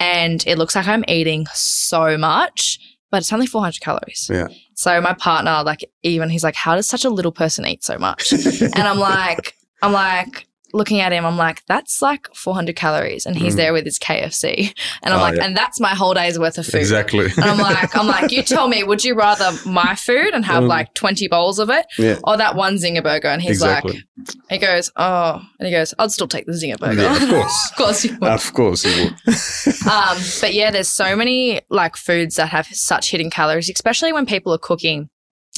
and 0.00 0.44
it 0.46 0.58
looks 0.58 0.76
like 0.76 0.86
I'm 0.86 1.04
eating 1.08 1.46
so 1.52 2.16
much, 2.16 2.78
but 3.10 3.18
it's 3.18 3.32
only 3.32 3.46
400 3.46 3.80
calories. 3.80 4.28
Yeah. 4.32 4.48
So 4.74 5.00
my 5.00 5.14
partner, 5.14 5.62
like, 5.64 5.88
even 6.02 6.30
he's 6.30 6.44
like, 6.44 6.54
"How 6.54 6.76
does 6.76 6.88
such 6.88 7.04
a 7.04 7.10
little 7.10 7.32
person 7.32 7.66
eat 7.66 7.84
so 7.84 7.98
much?" 7.98 8.32
and 8.32 8.78
I'm 8.78 8.98
like, 8.98 9.54
I'm 9.82 9.92
like. 9.92 10.46
Looking 10.74 11.00
at 11.00 11.12
him, 11.12 11.24
I'm 11.24 11.38
like, 11.38 11.64
that's 11.66 12.02
like 12.02 12.28
400 12.34 12.76
calories, 12.76 13.24
and 13.24 13.34
he's 13.36 13.54
Mm. 13.54 13.56
there 13.56 13.72
with 13.72 13.84
his 13.86 13.98
KFC, 13.98 14.74
and 15.02 15.14
I'm 15.14 15.20
Oh, 15.20 15.22
like, 15.22 15.36
yeah. 15.36 15.44
and 15.46 15.56
that's 15.56 15.80
my 15.80 15.94
whole 15.94 16.12
day's 16.12 16.38
worth 16.38 16.58
of 16.58 16.66
food. 16.66 16.74
exactly. 16.80 17.24
And 17.24 17.44
I'm 17.44 17.56
like, 17.58 17.96
I'm 17.96 18.06
like, 18.06 18.30
you 18.30 18.42
tell 18.42 18.68
me, 18.68 18.82
would 18.84 19.02
you 19.02 19.14
rather 19.14 19.50
my 19.64 19.94
food 19.94 20.34
and 20.34 20.44
have 20.44 20.64
Mm. 20.64 20.68
like 20.68 20.92
20 20.92 21.26
bowls 21.28 21.58
of 21.58 21.70
it, 21.70 21.86
yeah. 21.98 22.18
or 22.24 22.36
that 22.36 22.54
one 22.54 22.74
zinger 22.76 23.02
burger? 23.02 23.28
And 23.28 23.40
he's 23.40 23.52
Exactly. 23.52 24.02
like, 24.18 24.28
he 24.50 24.58
goes, 24.58 24.90
oh, 24.96 25.40
and 25.58 25.66
he 25.66 25.72
goes, 25.72 25.94
I'd 25.98 26.10
still 26.12 26.28
take 26.28 26.44
the 26.44 26.52
zinger 26.52 26.78
burger. 26.78 27.00
Yeah, 27.02 27.16
of 27.16 27.28
course. 27.30 27.70
of 27.70 27.76
course 27.78 28.04
you 28.04 28.18
would. 28.20 28.30
Of 28.30 28.52
course 28.52 28.84
you 28.84 29.04
would. 29.04 29.14
um, 29.90 30.18
but 30.42 30.52
yeah, 30.52 30.70
there's 30.70 30.88
so 30.88 31.16
many 31.16 31.62
like 31.70 31.96
foods 31.96 32.36
that 32.36 32.50
have 32.50 32.66
such 32.72 33.10
hidden 33.10 33.30
calories, 33.30 33.70
especially 33.70 34.12
when 34.12 34.26
people 34.26 34.52
are 34.52 34.58
cooking. 34.58 35.08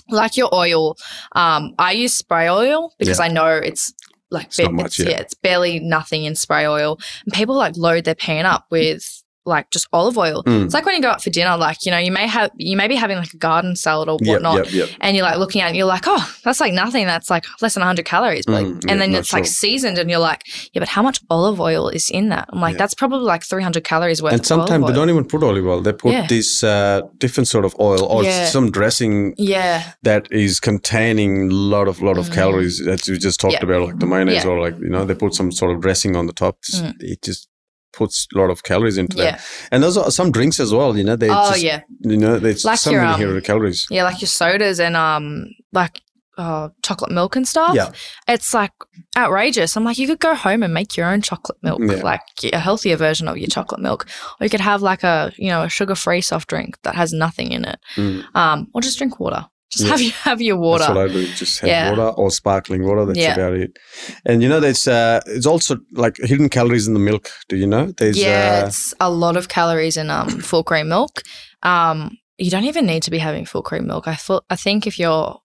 Like 0.09 0.37
your 0.37 0.53
oil, 0.55 0.97
um, 1.37 1.73
I 1.79 1.93
use 1.93 2.15
spray 2.15 2.49
oil 2.49 2.93
because 2.99 3.19
Yeah. 3.19 3.25
I 3.27 3.29
know 3.29 3.47
it's 3.49 3.93
like 4.31 4.47
It's 4.47 4.59
not 4.59 4.73
much, 4.73 4.87
it's, 4.87 4.99
yeah. 5.01 5.09
yeah, 5.11 5.21
it's 5.21 5.35
barely 5.35 5.81
nothing 5.81 6.25
in 6.25 6.35
spray 6.35 6.67
oil. 6.67 6.99
And 7.25 7.33
people 7.35 7.55
like 7.55 7.77
load 7.77 8.05
their 8.05 8.15
pan 8.15 8.47
up 8.47 8.67
with 8.71 9.23
like 9.47 9.71
just 9.71 9.89
olive 9.93 10.19
oil. 10.19 10.43
Mm. 10.45 10.65
It's 10.67 10.75
like 10.75 10.85
when 10.85 10.95
you 10.95 11.03
go 11.03 11.09
out 11.11 11.23
for 11.23 11.31
dinner, 11.31 11.57
like 11.57 11.79
you 11.85 11.91
know, 11.91 11.99
you 11.99 12.13
may 12.13 12.27
have 12.27 12.51
you 12.57 12.77
may 12.77 12.89
be 12.89 12.95
having 12.97 13.17
like 13.17 13.33
a 13.33 13.37
garden 13.39 13.75
salad 13.77 14.09
or 14.09 14.19
whatnot, 14.23 14.67
yep, 14.67 14.73
yep. 14.73 14.89
and 15.01 15.17
you're 15.17 15.25
like 15.25 15.39
looking 15.39 15.61
at 15.63 15.67
it 15.67 15.69
and 15.69 15.77
you're 15.77 15.87
like, 15.87 16.05
oh, 16.07 16.35
that's 16.45 16.61
like 16.61 16.73
nothing. 16.73 17.07
That's 17.07 17.31
like 17.31 17.45
less 17.63 17.75
than 17.75 17.81
100 17.81 18.05
calories. 18.05 18.45
But 18.47 18.53
like, 18.53 18.67
Mm, 18.67 18.91
and 18.91 19.01
then 19.01 19.15
it's 19.15 19.33
like 19.33 19.45
sure. 19.45 19.53
seasoned 19.53 19.99
and 19.99 20.11
you're 20.11 20.19
like, 20.21 20.43
yeah, 20.73 20.81
but 20.81 20.89
how 20.89 21.03
much 21.03 21.21
olive 21.31 21.61
oil 21.61 21.89
is 21.89 22.11
in 22.11 22.29
that? 22.29 22.49
I'm 22.53 22.61
like, 22.61 22.77
that's 22.77 22.95
probably 22.95 23.21
like 23.27 23.43
300 23.43 23.83
calories 23.85 24.23
worth 24.23 24.33
And 24.35 24.45
sometimes 24.47 24.87
they 24.87 24.93
don't 24.93 25.09
even 25.11 25.25
put 25.25 25.43
olive 25.43 25.67
oil. 25.67 25.81
They 25.81 25.93
put 25.93 26.13
Yeah. 26.13 26.27
this 26.27 26.63
uh, 26.63 27.01
different 27.19 27.49
sort 27.49 27.65
of 27.65 27.75
oil 27.81 28.05
or 28.05 28.23
Yeah. 28.25 28.47
some 28.47 28.71
dressing 28.71 29.35
Yeah. 29.39 29.93
that 30.03 30.31
is 30.31 30.61
containing 30.61 31.51
a 31.51 31.55
lot 31.55 31.89
of 31.89 32.01
lot 32.03 32.19
of 32.19 32.29
Mm. 32.29 32.35
calories 32.35 32.79
that 32.85 33.07
you 33.09 33.17
just 33.17 33.41
talked 33.41 33.63
about, 33.63 33.83
like 33.87 33.99
the 33.99 34.07
mayonnaise 34.07 34.45
or 34.45 34.61
like 34.61 34.79
you 34.81 34.89
know 34.91 35.05
they 35.05 35.15
put 35.15 35.35
some 35.35 35.51
sort 35.53 35.75
of 35.75 35.81
dressing 35.81 36.17
on 36.17 36.27
the 36.27 36.33
top. 36.33 36.57
Mm. 36.75 36.95
It 37.01 37.23
just 37.23 37.49
puts 37.93 38.27
a 38.35 38.39
lot 38.39 38.51
of 38.51 38.63
calories 38.63 38.97
into 38.99 39.17
Yeah. 39.17 39.33
that. 39.33 39.45
And 39.73 39.83
those 39.83 39.97
are 39.97 40.11
some 40.11 40.31
drinks 40.33 40.61
as 40.61 40.73
well. 40.73 40.97
You 40.97 41.05
know 41.05 41.17
they 41.17 41.29
Oh, 41.31 41.51
just, 41.51 41.63
yeah. 41.63 41.83
you 42.01 42.17
know 42.17 42.39
there's 42.39 42.65
Like 42.65 42.79
so 42.79 42.91
your, 42.91 43.03
many 43.03 43.25
um, 43.25 43.41
calories. 43.41 43.87
Yeah. 43.91 44.05
Like 44.05 44.21
your 44.21 44.29
sodas 44.29 44.79
and, 44.81 44.97
um, 44.97 45.47
like, 45.73 46.01
uh, 46.39 46.71
chocolate 46.83 47.11
milk 47.11 47.37
and 47.37 47.47
stuff. 47.47 47.75
Yeah. 47.75 47.91
It's 48.27 48.55
like 48.55 48.73
outrageous. 49.17 49.77
I'm 49.77 49.85
like, 49.85 49.99
you 49.99 50.07
could 50.07 50.21
go 50.21 50.35
home 50.35 50.63
and 50.63 50.73
make 50.73 50.97
your 50.97 51.07
own 51.07 51.21
chocolate 51.21 51.59
milk, 51.63 51.81
Yeah. 51.83 51.97
like 52.03 52.23
a 52.53 52.59
healthier 52.59 52.97
version 52.97 53.29
of 53.29 53.37
your 53.37 53.49
chocolate 53.49 53.81
milk. 53.81 54.07
Or 54.41 54.45
you 54.45 54.51
could 54.51 54.61
have 54.61 54.81
like 54.81 55.03
a, 55.03 55.33
you 55.37 55.49
know, 55.49 55.63
a 55.65 55.69
sugar 55.69 55.95
free 55.95 56.23
soft 56.23 56.49
drink 56.49 56.79
that 56.83 56.95
has 56.95 57.13
nothing 57.13 57.53
in 57.53 57.65
it. 57.67 57.79
Mm. 57.97 58.25
Um, 58.35 58.69
or 58.73 58.81
just 58.81 58.97
drink 58.97 59.21
water. 59.21 59.47
Just 59.71 59.87
have 59.89 60.01
you 60.01 60.11
have 60.11 60.41
your 60.43 60.57
water. 60.57 60.85
That's 60.85 60.95
what 60.97 61.11
I 61.11 61.13
do. 61.13 61.27
Just 61.35 61.61
have 61.61 61.69
Yeah. 61.69 61.91
water 61.91 62.09
or 62.17 62.31
sparkling 62.31 62.85
water. 62.85 63.05
That's 63.07 63.19
Yeah. 63.19 63.35
about 63.35 63.55
it. 63.55 63.79
And 64.27 64.43
you 64.43 64.49
know, 64.49 64.59
there's 64.59 64.89
uh, 64.89 65.21
it's 65.27 65.47
also 65.47 65.79
like 65.93 66.17
hidden 66.19 66.49
calories 66.49 66.89
in 66.89 66.95
the 66.95 67.01
milk. 67.01 67.31
Do 67.49 67.57
you 67.57 67.67
know? 67.69 67.93
There's 67.97 68.19
yeah, 68.19 68.63
uh, 68.63 68.67
it's 68.67 68.93
a 68.99 69.09
lot 69.11 69.37
of 69.37 69.49
calories 69.49 69.97
in 69.97 70.11
um, 70.11 70.29
full 70.51 70.65
cream 70.65 70.89
milk. 70.89 71.23
Um, 71.63 72.19
you 72.37 72.51
don't 72.51 72.65
even 72.65 72.85
need 72.87 73.03
to 73.05 73.11
be 73.11 73.19
having 73.19 73.45
full 73.47 73.63
cream 73.63 73.87
milk. 73.87 74.09
I 74.09 74.17
thought 74.17 74.45
I 74.51 74.57
think 74.57 74.87
if 74.87 74.99
you're 74.99 75.39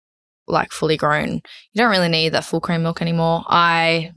like 0.48 0.72
fully 0.72 0.98
grown, 0.98 1.34
you 1.34 1.42
don't 1.76 1.92
really 1.92 2.10
need 2.10 2.30
that 2.30 2.46
full 2.46 2.62
cream 2.62 2.82
milk 2.84 3.02
anymore. 3.02 3.44
I 3.48 4.12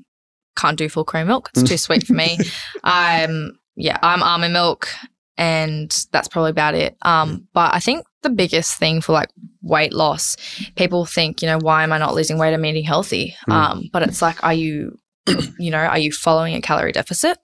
can't 0.57 0.79
do 0.79 0.89
full 0.89 1.05
cream 1.05 1.27
milk; 1.27 1.51
it's 1.55 1.69
too 1.69 1.77
sweet 1.77 2.07
for 2.07 2.15
me. 2.15 2.39
I'm 2.83 3.59
yeah, 3.77 3.99
I'm 4.03 4.23
almond 4.23 4.55
milk, 4.55 4.89
and 5.37 5.91
that's 6.13 6.29
probably 6.29 6.51
about 6.51 6.75
it. 6.75 6.97
Um, 7.03 7.47
but 7.53 7.75
I 7.75 7.81
think 7.81 8.07
the 8.23 8.31
biggest 8.31 8.79
thing 8.79 9.01
for 9.01 9.13
like 9.13 9.31
weight 9.63 9.93
loss, 9.93 10.37
people 10.77 11.05
think, 11.05 11.43
you 11.43 11.49
know, 11.49 11.59
why 11.59 11.83
am 11.83 11.93
I 11.93 11.99
not 11.99 12.15
losing 12.15 12.39
weight? 12.39 12.55
I'm 12.55 12.65
eating 12.65 12.85
healthy. 12.85 13.37
Mm. 13.49 13.53
Um, 13.53 13.85
but 13.93 14.03
it's 14.03 14.23
like, 14.23 14.43
are 14.43 14.55
you, 14.55 14.99
you 15.59 15.71
know, 15.71 15.79
are 15.79 15.99
you 15.99 16.13
following 16.13 16.55
a 16.55 16.61
calorie 16.61 16.93
deficit? 16.93 17.39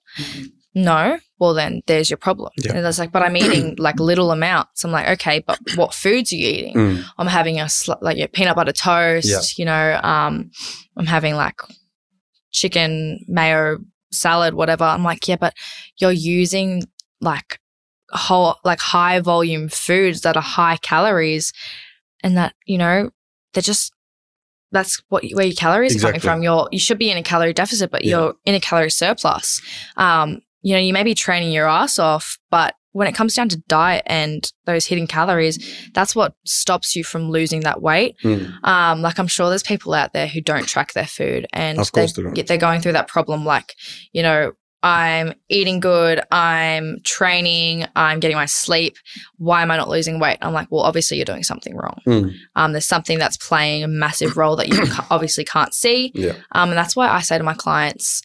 No. 0.75 1.19
Well, 1.39 1.55
then 1.55 1.83
there's 1.87 2.11
your 2.11 2.17
problem. 2.17 2.51
Yeah. 2.57 2.75
And 2.75 2.87
it's 2.87 2.99
like, 2.99 3.13
but 3.13 3.23
I'm 3.23 3.37
eating 3.37 3.77
like 3.79 4.01
little 4.01 4.31
amounts. 4.31 4.85
I'm 4.85 4.91
like, 4.91 5.09
okay, 5.21 5.41
but 5.47 5.59
what 5.77 5.95
foods 5.95 6.33
are 6.33 6.37
you 6.37 6.49
eating? 6.49 6.75
mm, 6.75 7.05
I'm 7.19 7.27
having 7.27 7.61
a 7.61 7.69
sl- 7.69 7.93
like 8.01 8.17
yeah, 8.17 8.27
peanut 8.33 8.57
butter 8.57 8.73
toast. 8.73 9.29
Yeah. 9.29 9.41
You 9.57 9.65
know, 9.67 10.01
um, 10.03 10.51
I'm 10.97 11.07
having 11.07 11.35
like 11.35 11.61
chicken 12.51 13.21
mayo 13.29 13.79
salad, 14.11 14.55
whatever. 14.55 14.85
I'm 14.85 15.05
like, 15.05 15.27
yeah, 15.29 15.37
but 15.37 15.55
you're 15.99 16.13
using 16.13 16.83
like 17.21 17.61
whole 18.11 18.57
like 18.65 18.81
high 18.81 19.21
volume 19.21 19.69
foods 19.69 20.21
that 20.23 20.37
are 20.37 20.43
high 20.43 20.77
calories 20.79 21.53
and 22.23 22.37
that 22.37 22.55
you 22.67 22.79
know 22.79 23.11
they're 23.53 23.63
just 23.63 23.93
that's 24.73 25.03
what 25.09 25.25
where 25.35 25.47
your 25.47 25.55
calories 25.55 25.95
Exactly. 25.95 26.19
are 26.19 26.21
coming 26.21 26.37
from 26.37 26.43
you're 26.43 26.69
you 26.73 26.79
should 26.79 26.99
be 26.99 27.11
in 27.11 27.17
a 27.17 27.23
calorie 27.23 27.53
deficit 27.53 27.91
but 27.91 28.05
Yeah. 28.05 28.11
you're 28.19 28.35
in 28.45 28.55
a 28.55 28.61
calorie 28.61 28.91
surplus 28.91 29.61
um 29.97 30.41
you 30.63 30.75
know 30.75 30.81
you 30.81 30.93
may 30.93 31.03
be 31.03 31.15
training 31.15 31.53
your 31.53 31.69
ass 31.69 31.99
off 31.99 32.39
but 32.51 32.75
when 32.93 33.09
it 33.09 33.15
comes 33.15 33.35
down 33.35 33.49
to 33.49 33.57
diet 33.67 34.03
and 34.07 34.53
those 34.67 34.87
hidden 34.87 35.07
calories 35.07 35.59
that's 35.95 36.15
what 36.15 36.35
stops 36.45 36.95
you 36.95 37.03
from 37.03 37.31
losing 37.31 37.61
that 37.61 37.83
weight 37.83 38.17
Mm. 38.23 38.53
um, 38.65 39.03
like 39.03 39.19
I'm 39.19 39.27
sure 39.27 39.49
there's 39.49 39.63
people 39.65 39.95
out 39.95 40.13
there 40.13 40.27
who 40.29 40.41
don't 40.41 40.67
track 40.69 40.93
their 40.93 41.07
food 41.07 41.47
and 41.53 41.79
Of 41.81 41.91
they, 41.93 42.07
they 42.07 42.43
they're 42.43 42.57
going 42.59 42.81
through 42.81 42.93
that 42.93 43.09
problem. 43.09 43.45
Like, 43.45 43.75
you 44.13 44.23
know, 44.23 44.53
I'm 44.85 45.33
eating 45.49 45.81
good, 45.81 46.21
I'm 46.31 47.01
training, 47.05 47.87
I'm 47.97 48.21
getting 48.21 48.37
my 48.37 48.45
sleep. 48.45 48.97
Why 49.39 49.63
am 49.63 49.71
I 49.71 49.79
not 49.79 49.89
losing 49.89 50.21
weight? 50.21 50.39
I'm 50.43 50.53
like, 50.53 50.71
well, 50.71 50.83
obviously 50.83 51.17
you're 51.17 51.25
doing 51.25 51.43
something 51.43 51.75
wrong. 51.75 51.99
Mm. 52.07 52.35
Um, 52.55 52.73
there's 52.73 52.87
something 52.87 53.19
that's 53.19 53.39
playing 53.39 53.83
a 53.83 53.89
massive 53.89 54.37
role 54.37 54.57
that 54.57 54.69
you 54.69 54.85
obviously 55.11 55.45
can't 55.45 55.73
see. 55.73 56.13
Yeah. 56.15 56.35
Um, 56.53 56.69
and 56.69 56.79
that's 56.79 56.95
why 56.95 57.09
I 57.09 57.21
say 57.23 57.39
to 57.39 57.45
my 57.45 57.55
clients, 57.55 58.23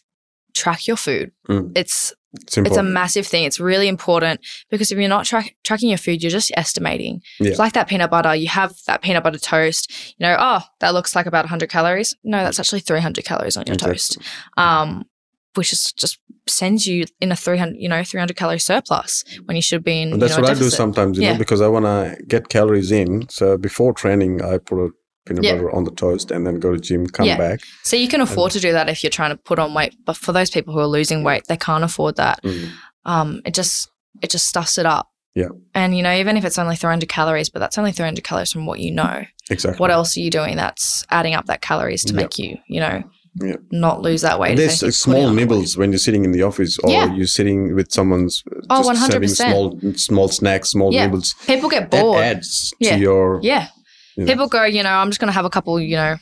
track 0.54 0.86
your 0.86 0.98
food. 0.98 1.32
Mm. 1.48 1.72
It's 1.74 2.12
It's 2.42 2.58
it's 2.58 2.76
a 2.76 2.82
massive 2.82 3.26
thing. 3.26 3.44
It's 3.44 3.58
really 3.58 3.88
important 3.88 4.40
because 4.68 4.92
if 4.92 4.98
you're 4.98 5.08
not 5.08 5.24
track 5.24 5.56
tracking 5.64 5.88
your 5.88 5.98
food, 5.98 6.22
you're 6.22 6.30
just 6.30 6.52
estimating. 6.56 7.22
Yeah. 7.38 7.50
It's 7.50 7.58
like 7.58 7.72
that 7.72 7.88
peanut 7.88 8.10
butter. 8.10 8.34
You 8.34 8.48
have 8.48 8.74
that 8.86 9.00
peanut 9.00 9.24
butter 9.24 9.38
toast. 9.38 10.14
You 10.18 10.26
know, 10.26 10.36
oh, 10.38 10.60
that 10.80 10.92
looks 10.92 11.16
like 11.16 11.24
about 11.24 11.44
100 11.44 11.70
calories. 11.70 12.14
No, 12.22 12.44
that's 12.44 12.60
actually 12.60 12.80
300 12.80 13.24
calories 13.24 13.56
on 13.56 13.64
your 13.66 13.74
Exactly. 13.74 13.94
toast. 13.94 14.18
Um, 14.58 15.06
which 15.54 15.72
is 15.72 15.92
just 15.92 16.18
sends 16.50 16.86
you 16.86 17.04
in 17.20 17.32
a 17.32 17.36
300, 17.36 17.76
you 17.78 17.88
know, 17.88 18.02
300 18.04 18.36
calorie 18.36 18.58
surplus 18.58 19.24
when 19.46 19.56
you 19.56 19.62
should 19.62 19.84
be 19.84 20.02
in. 20.02 20.18
That's 20.18 20.32
you 20.32 20.36
know, 20.36 20.42
what 20.48 20.50
a 20.52 20.56
I 20.56 20.58
do 20.58 20.70
sometimes, 20.70 21.16
you 21.18 21.24
Yeah. 21.24 21.32
know, 21.32 21.38
because 21.38 21.60
I 21.60 21.68
want 21.68 21.84
to 21.86 22.16
get 22.26 22.48
calories 22.48 22.90
in. 22.90 23.28
So 23.28 23.56
before 23.56 23.92
training, 23.92 24.42
I 24.42 24.58
put 24.58 24.78
a 24.78 24.88
peanut 25.26 25.44
Yeah. 25.44 25.52
butter 25.54 25.70
on 25.70 25.84
the 25.84 25.90
toast 25.92 26.30
and 26.30 26.46
then 26.46 26.58
go 26.60 26.72
to 26.74 26.80
gym, 26.80 27.06
come 27.06 27.26
Yeah. 27.26 27.36
back. 27.38 27.60
So 27.84 27.96
you 27.96 28.08
can 28.08 28.20
afford 28.20 28.52
to 28.52 28.60
do 28.60 28.72
that 28.72 28.88
if 28.88 29.02
you're 29.02 29.10
trying 29.10 29.30
to 29.30 29.36
put 29.36 29.58
on 29.58 29.74
weight, 29.74 29.94
but 30.04 30.16
for 30.16 30.32
those 30.32 30.50
people 30.50 30.72
who 30.74 30.80
are 30.80 30.86
losing 30.86 31.22
weight, 31.24 31.44
they 31.48 31.56
can't 31.56 31.84
afford 31.84 32.16
that. 32.16 32.40
Mm. 32.42 32.70
um, 33.06 33.40
it 33.46 33.54
just 33.54 33.88
it 34.22 34.28
just 34.30 34.46
stuffs 34.46 34.76
it 34.76 34.84
up. 34.84 35.06
Yeah. 35.34 35.48
And 35.74 35.96
you 35.96 36.02
know, 36.02 36.12
even 36.12 36.36
if 36.36 36.44
it's 36.44 36.58
only 36.58 36.76
300 36.76 37.08
calories, 37.08 37.48
but 37.48 37.60
that's 37.60 37.78
only 37.78 37.92
300 37.92 38.24
calories 38.24 38.52
from 38.52 38.66
what 38.66 38.80
you 38.80 38.90
know. 38.90 39.24
Exactly. 39.48 39.78
What 39.78 39.90
else 39.90 40.16
are 40.16 40.20
you 40.20 40.30
doing 40.30 40.56
that's 40.56 41.06
adding 41.10 41.34
up 41.34 41.46
that 41.46 41.62
calories 41.62 42.04
to 42.04 42.12
Yeah. 42.12 42.16
make 42.22 42.38
you, 42.38 42.58
you 42.68 42.80
know, 42.80 43.02
Yeah. 43.34 43.56
not 43.70 44.02
lose 44.02 44.22
that 44.22 44.38
weight? 44.40 44.56
There's 44.56 44.78
small 44.96 45.14
putting 45.14 45.28
on 45.28 45.36
the 45.36 45.40
weight. 45.42 45.48
nibbles 45.48 45.76
when 45.76 45.92
you're 45.92 45.98
sitting 45.98 46.24
in 46.24 46.32
the 46.32 46.42
office 46.42 46.78
or 46.80 46.90
Yeah. 46.90 47.14
you're 47.14 47.26
sitting 47.26 47.74
with 47.74 47.92
someone's 47.92 48.42
Oh, 48.68 48.78
just 48.82 48.88
100%. 48.88 49.12
serving 49.12 49.28
small 49.28 49.78
small 49.96 50.28
snacks, 50.28 50.70
small 50.70 50.92
Yeah. 50.92 51.06
nibbles. 51.06 51.34
People 51.46 51.68
get 51.70 51.90
That 51.90 52.00
bored. 52.00 52.22
adds 52.24 52.74
Yeah. 52.80 52.96
to 52.96 53.00
your 53.00 53.40
Yeah. 53.42 53.68
you 54.16 54.24
know. 54.24 54.32
People 54.32 54.48
go, 54.48 54.64
you 54.64 54.82
know, 54.82 54.90
I'm 54.90 55.10
just 55.10 55.20
going 55.20 55.28
to 55.28 55.34
have 55.34 55.44
a 55.44 55.50
couple, 55.50 55.78
you 55.80 55.96
know, 55.96 56.16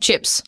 chips. 0.00 0.42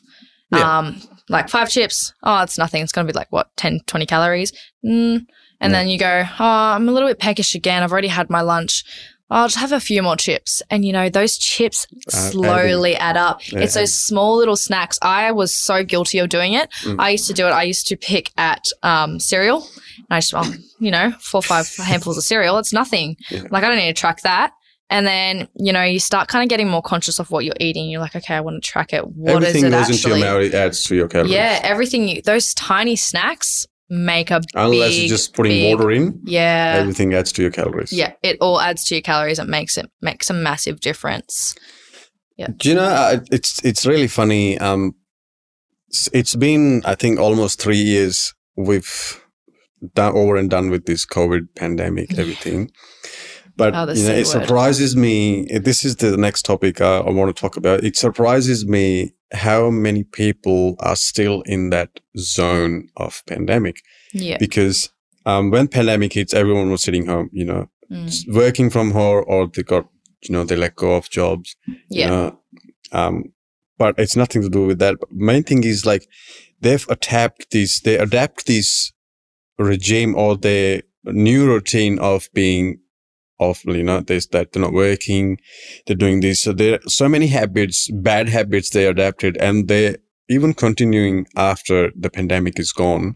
Um, 0.53 1.03
like 1.29 1.49
five 1.51 1.69
chips. 1.69 2.13
Oh, 2.23 2.43
it's 2.43 2.57
nothing. 2.57 2.83
It's 2.83 2.93
going 2.93 3.07
to 3.07 3.13
be 3.13 3.17
like 3.19 3.31
what, 3.31 3.49
10, 3.57 3.81
20 3.87 4.07
calories. 4.07 4.53
Mm. 4.85 5.27
And 5.61 5.75
then 5.75 5.89
you 5.89 5.99
go, 5.99 6.25
oh, 6.39 6.45
I'm 6.45 6.89
a 6.89 6.93
little 6.93 7.09
bit 7.09 7.19
peckish 7.19 7.55
again. 7.55 7.83
I've 7.83 7.93
already 7.93 8.09
had 8.09 8.31
my 8.31 8.41
lunch. 8.41 8.85
I'll 9.31 9.47
just 9.49 9.59
have 9.59 9.73
a 9.73 9.81
few 9.81 10.03
more 10.03 10.17
chips. 10.17 10.63
And 10.71 10.85
you 10.85 10.93
know, 10.93 11.09
those 11.11 11.37
chips 11.37 11.87
Uh, 11.93 12.17
adding. 12.17 12.31
slowly 12.33 12.97
add 12.97 13.17
up. 13.17 13.41
Yeah, 13.53 13.61
it's 13.61 13.75
those 13.75 13.93
small 13.93 14.37
little 14.37 14.57
snacks. 14.57 14.99
I 15.03 15.33
was 15.33 15.55
so 15.55 15.85
guilty 15.85 16.19
of 16.19 16.29
doing 16.31 16.55
it. 16.55 16.71
Mm. 16.83 16.97
I 16.99 17.11
used 17.11 17.27
to 17.27 17.35
do 17.35 17.47
it. 17.47 17.51
I 17.51 17.65
used 17.65 17.87
to 17.89 17.97
pick 17.97 18.31
at 18.39 18.65
um, 18.83 19.21
cereal. 19.21 19.59
And 19.99 20.07
I 20.11 20.21
just, 20.21 20.33
oh, 20.35 20.51
you 20.79 20.91
know, 20.91 21.13
four 21.21 21.41
or 21.41 21.43
five 21.43 21.69
handfuls 21.79 22.17
of 22.17 22.25
cereal. 22.25 22.57
It's 22.59 22.73
nothing. 22.73 23.17
Yeah. 23.31 23.43
Like, 23.51 23.65
I 23.65 23.69
don't 23.69 23.77
need 23.77 23.95
to 23.95 24.01
track 24.01 24.23
that. 24.23 24.53
And 24.91 25.07
then, 25.07 25.49
you 25.55 25.71
know, 25.75 25.83
you 25.83 25.99
start 26.01 26.29
kind 26.29 26.43
of 26.43 26.49
getting 26.49 26.67
more 26.67 26.81
conscious 26.81 27.19
of 27.19 27.31
what 27.31 27.45
you're 27.45 27.53
eating. 27.61 27.91
You're 27.91 28.01
like, 28.01 28.17
okay, 28.17 28.35
I 28.35 28.41
want 28.41 28.63
to 28.63 28.67
track 28.67 28.95
it. 28.95 29.07
What 29.07 29.43
is 29.43 29.49
Everything 29.51 29.65
it 29.67 29.71
goes 29.73 29.91
actually? 29.91 30.13
into 30.13 30.25
your 30.25 30.35
mouth, 30.41 30.43
it 30.43 30.55
adds 30.55 30.83
to 30.85 30.97
your 30.97 31.09
calories. 31.09 31.33
yeah, 31.33 31.61
everything. 31.63 32.09
You, 32.09 32.23
those 32.23 32.55
tiny 32.55 32.97
snacks 32.97 33.67
make 33.91 34.31
a 34.31 34.41
Unless 34.55 34.91
big, 34.91 34.99
you're 35.01 35.09
just 35.09 35.35
putting 35.35 35.53
big- 35.53 35.75
water 35.77 35.91
in, 35.91 36.21
Yeah. 36.25 36.77
everything 36.81 37.15
adds 37.15 37.33
to 37.33 37.43
your 37.43 37.51
calories. 37.51 37.93
Yeah, 37.93 38.13
it 38.23 38.37
all 38.41 38.61
adds 38.61 38.85
to 38.89 38.95
your 38.95 39.03
calories. 39.03 39.39
It 39.39 39.49
makes 39.49 39.77
it 39.79 39.91
makes 40.03 40.29
a 40.31 40.35
massive 40.35 40.81
difference. 40.81 41.55
Yeah. 42.37 42.49
Do 42.57 42.69
you 42.69 42.75
know? 42.75 42.85
Uh, 42.85 43.21
it's 43.33 43.61
it's 43.65 43.85
really 43.87 44.07
funny. 44.09 44.59
Um, 44.59 44.95
it's 46.13 46.35
been 46.37 46.83
I 46.85 46.95
think 46.95 47.19
almost 47.19 47.61
three 47.61 47.79
years 47.81 48.35
we've 48.57 49.21
done 49.95 50.15
over 50.15 50.37
and 50.37 50.51
done 50.51 50.71
with 50.71 50.87
this 50.87 51.07
COVID 51.07 51.55
pandemic, 51.57 52.19
everything. 52.19 52.71
But 53.57 53.75
Oh, 53.75 53.91
you 53.93 54.05
know, 54.07 54.13
it 54.15 54.19
word. 54.19 54.27
surprises 54.27 54.95
me. 54.97 55.47
This 55.59 55.85
is 55.85 55.97
the 55.97 56.17
next 56.17 56.43
topic 56.45 56.81
uh, 56.81 57.01
I 57.01 57.11
want 57.11 57.35
to 57.35 57.41
talk 57.41 57.57
about. 57.57 57.83
It 57.83 57.97
surprises 57.97 58.65
me 58.67 59.15
how 59.33 59.71
many 59.71 60.05
people 60.05 60.77
are 60.81 60.97
still 60.97 61.43
in 61.43 61.71
that 61.71 62.01
zone 62.17 62.89
of 62.97 63.23
pandemic 63.27 63.77
Yeah. 64.13 64.39
because 64.39 64.91
um, 65.27 65.51
when 65.51 65.69
pandemic 65.69 66.15
hits, 66.15 66.33
everyone 66.33 66.71
was 66.71 66.83
sitting 66.83 67.07
home. 67.07 67.29
You 67.33 67.45
know, 67.45 67.69
Mm. 67.91 68.35
working 68.35 68.69
from 68.71 68.91
home, 68.91 69.25
or 69.27 69.47
they 69.49 69.63
got 69.63 69.89
you 70.23 70.33
know 70.35 70.45
they 70.45 70.57
let 70.57 70.77
go 70.77 70.93
of 70.95 71.09
jobs 71.11 71.57
Yeah. 71.67 72.05
you 72.05 72.11
know, 72.11 72.39
um, 72.93 73.33
but 73.79 73.99
it's 73.99 74.17
nothing 74.17 74.43
to 74.43 74.51
do 74.51 74.67
with 74.67 74.79
that. 74.79 74.97
Main 75.11 75.43
thing 75.43 75.65
is 75.65 75.87
like 75.87 76.07
they've 76.61 76.87
adapted 76.91 77.47
this, 77.51 77.81
they 77.81 77.97
adapt 77.99 78.47
this 78.47 78.93
regime 79.59 80.15
or 80.15 80.37
their 80.37 80.83
new 81.05 81.47
routine 81.47 81.99
of 81.99 82.29
being 82.35 82.79
off, 83.39 83.65
you 83.65 83.83
know, 83.83 84.01
this, 84.01 84.27
that 84.29 84.53
they're 84.53 84.63
not 84.63 84.73
working, 84.73 85.39
they're 85.87 85.97
doing 85.97 86.21
this. 86.21 86.41
So 86.43 86.53
there 86.53 86.75
are 86.75 86.89
so 86.89 87.09
many 87.09 87.29
habits, 87.29 87.89
bad 87.93 88.29
habits 88.29 88.71
they 88.71 88.87
adapted 88.87 89.37
and 89.39 89.69
they 89.69 89.97
even 90.29 90.53
continuing 90.55 91.27
after 91.37 91.91
the 91.97 92.11
pandemic 92.11 92.59
is 92.59 92.73
gone. 92.73 93.15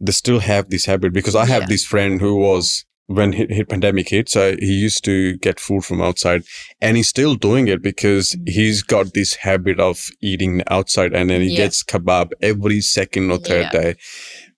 They 0.00 0.12
still 0.12 0.40
have 0.40 0.70
this 0.70 0.86
habit 0.86 1.12
because 1.12 1.36
I 1.36 1.44
have 1.46 1.62
Yeah. 1.62 1.68
this 1.68 1.84
friend 1.84 2.20
who 2.20 2.36
was 2.36 2.84
when 3.06 3.32
hit, 3.32 3.50
hit 3.50 3.68
pandemic 3.70 4.10
hit, 4.10 4.28
so 4.28 4.54
he 4.58 4.72
used 4.72 5.02
to 5.04 5.36
get 5.38 5.58
food 5.58 5.82
from 5.82 6.02
outside 6.02 6.42
and 6.82 6.96
he's 6.98 7.08
still 7.08 7.36
doing 7.36 7.66
it 7.66 7.80
because 7.82 8.32
Mm. 8.32 8.48
he's 8.50 8.82
got 8.82 9.14
this 9.14 9.34
habit 9.36 9.80
of 9.80 10.08
eating 10.20 10.62
outside 10.70 11.14
and 11.14 11.30
then 11.30 11.40
he 11.40 11.48
Yeah. 11.48 11.56
gets 11.64 11.82
kebab 11.82 12.32
every 12.42 12.80
second 12.82 13.30
or 13.30 13.38
third 13.38 13.68
Yeah. 13.72 13.80
day 13.80 13.94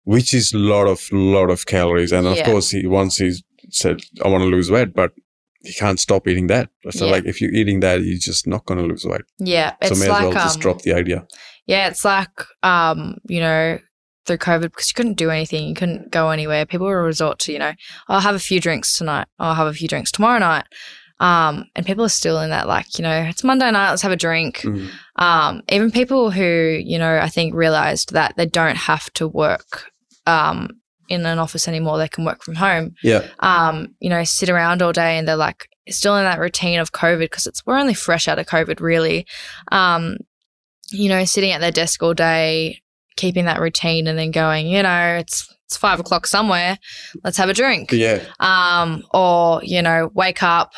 which 0.05 0.33
is 0.35 0.53
a 0.53 0.59
lot 0.59 0.87
of 0.89 1.01
lot 1.13 1.51
of 1.51 1.67
calories 1.67 2.11
and 2.11 2.27
of 2.27 2.37
Yeah. 2.39 2.45
course 2.47 2.71
he 2.71 2.87
once 2.87 3.19
he 3.19 3.33
said 3.71 4.01
i 4.25 4.29
want 4.29 4.43
to 4.43 4.49
lose 4.49 4.71
weight 4.71 4.93
but 4.95 5.13
you 5.63 5.73
can't 5.79 6.01
stop 6.01 6.27
eating 6.27 6.47
that 6.47 6.69
so 6.91 7.05
Yeah. 7.07 7.13
like 7.13 7.25
if 7.27 7.41
you're 7.41 7.53
eating 7.53 7.81
that 7.81 8.03
you're 8.03 8.19
just 8.19 8.47
not 8.47 8.65
going 8.67 8.79
to 8.81 8.87
lose 8.87 9.05
weight 9.05 9.23
Yeah. 9.39 9.71
so 9.83 9.93
It's 9.93 10.01
may 10.01 10.09
like 10.09 10.19
as 10.29 10.35
well 10.35 10.45
just 10.45 10.57
um, 10.57 10.61
drop 10.63 10.83
the 10.83 10.95
idea 10.95 11.27
Yeah, 11.67 11.89
it's 11.89 12.05
like 12.05 12.31
um, 12.63 13.17
you 13.29 13.41
know, 13.41 13.79
through 14.27 14.39
COVID 14.39 14.63
because 14.73 14.89
you 14.89 14.95
couldn't 14.95 15.19
do 15.19 15.31
anything, 15.31 15.69
you 15.69 15.75
couldn't 15.75 16.11
go 16.11 16.31
anywhere. 16.31 16.67
People 16.67 16.87
would 16.87 16.93
resort 16.93 17.39
to, 17.41 17.53
you 17.53 17.59
know, 17.59 17.73
I'll 18.09 18.21
have 18.29 18.35
a 18.35 18.39
few 18.51 18.59
drinks 18.61 18.97
tonight, 18.99 19.29
I'll 19.39 19.55
have 19.55 19.67
a 19.69 19.73
few 19.73 19.87
drinks 19.89 20.11
tomorrow 20.11 20.39
night. 20.39 20.65
Um, 21.21 21.67
and 21.77 21.85
people 21.87 22.05
are 22.05 22.09
still 22.23 22.41
in 22.41 22.51
that 22.51 22.67
like, 22.67 22.99
you 22.99 23.03
know, 23.03 23.23
it's 23.29 23.45
Monday 23.45 23.71
night, 23.71 23.91
let's 23.91 24.03
have 24.03 24.13
a 24.13 24.17
drink. 24.17 24.61
Mm. 24.63 24.89
Um, 25.17 25.63
even 25.69 25.91
people 25.91 26.31
who, 26.31 26.81
you 26.83 26.99
know, 26.99 27.19
I 27.19 27.29
think 27.29 27.55
realized 27.55 28.13
that 28.15 28.35
they 28.37 28.47
don't 28.47 28.77
have 28.77 29.13
to 29.15 29.29
work 29.29 29.85
um 30.27 30.69
in 31.11 31.27
an 31.27 31.39
office 31.39 31.69
anymore, 31.69 31.99
they 31.99 32.09
can 32.09 32.25
work 32.25 32.43
from 32.43 32.55
home. 32.55 32.95
yeah 33.03 33.27
Um, 33.41 33.89
you 34.01 34.09
know, 34.09 34.25
sit 34.25 34.49
around 34.49 34.81
all 34.81 34.93
day 34.93 35.19
and 35.19 35.27
they're 35.29 35.37
like 35.37 35.69
still 35.89 36.17
in 36.17 36.25
that 36.25 36.39
routine 36.39 36.79
of 36.79 36.93
COVID 36.93 37.19
because 37.21 37.47
it's 37.47 37.67
we're 37.67 37.79
only 37.79 37.95
fresh 37.95 38.29
out 38.29 38.39
of 38.39 38.47
COVID 38.47 38.81
really. 38.81 39.27
Um, 39.73 40.17
you 40.91 41.09
know, 41.09 41.25
sitting 41.25 41.53
at 41.53 41.61
their 41.61 41.71
desk 41.73 42.03
all 42.03 42.15
day, 42.15 42.81
keeping 43.17 43.45
that 43.45 43.61
routine 43.61 44.07
and 44.07 44.19
then 44.19 44.31
going, 44.31 44.67
you 44.69 44.83
know, 44.83 45.17
it's 45.21 45.53
it's 45.67 45.77
five 45.77 46.01
o'clock 46.01 46.27
somewhere, 46.27 46.79
let's 47.23 47.37
have 47.37 47.49
a 47.49 47.55
drink. 47.55 47.93
yeah 47.93 48.21
Um, 48.41 49.05
or, 49.15 49.61
you 49.63 49.83
know, 49.83 50.11
wake 50.15 50.43
up, 50.43 50.73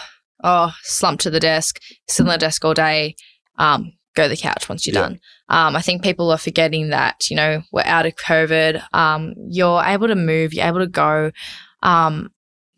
oh, 0.44 0.70
slump 0.82 1.20
to 1.20 1.30
the 1.30 1.40
desk, 1.40 1.80
sit 2.08 2.24
on 2.26 2.28
the 2.32 2.36
desk 2.38 2.62
all 2.64 2.74
day, 2.74 3.14
um, 3.58 3.92
go 4.14 4.24
to 4.24 4.28
the 4.28 4.36
couch 4.36 4.68
once 4.68 4.86
you're 4.86 4.94
Yeah. 4.94 5.02
done. 5.08 5.20
Um, 5.52 5.76
I 5.76 5.82
think 5.82 6.02
people 6.02 6.30
are 6.30 6.38
forgetting 6.38 6.88
that, 6.88 7.28
you 7.30 7.36
know, 7.36 7.62
we're 7.72 7.84
out 7.84 8.06
of 8.06 8.16
COVID. 8.16 8.82
Um, 8.94 9.34
you're 9.48 9.84
able 9.84 10.08
to 10.08 10.14
move, 10.14 10.54
you're 10.54 10.66
able 10.66 10.80
to 10.80 10.86
go. 10.86 11.30
Um, 11.82 12.30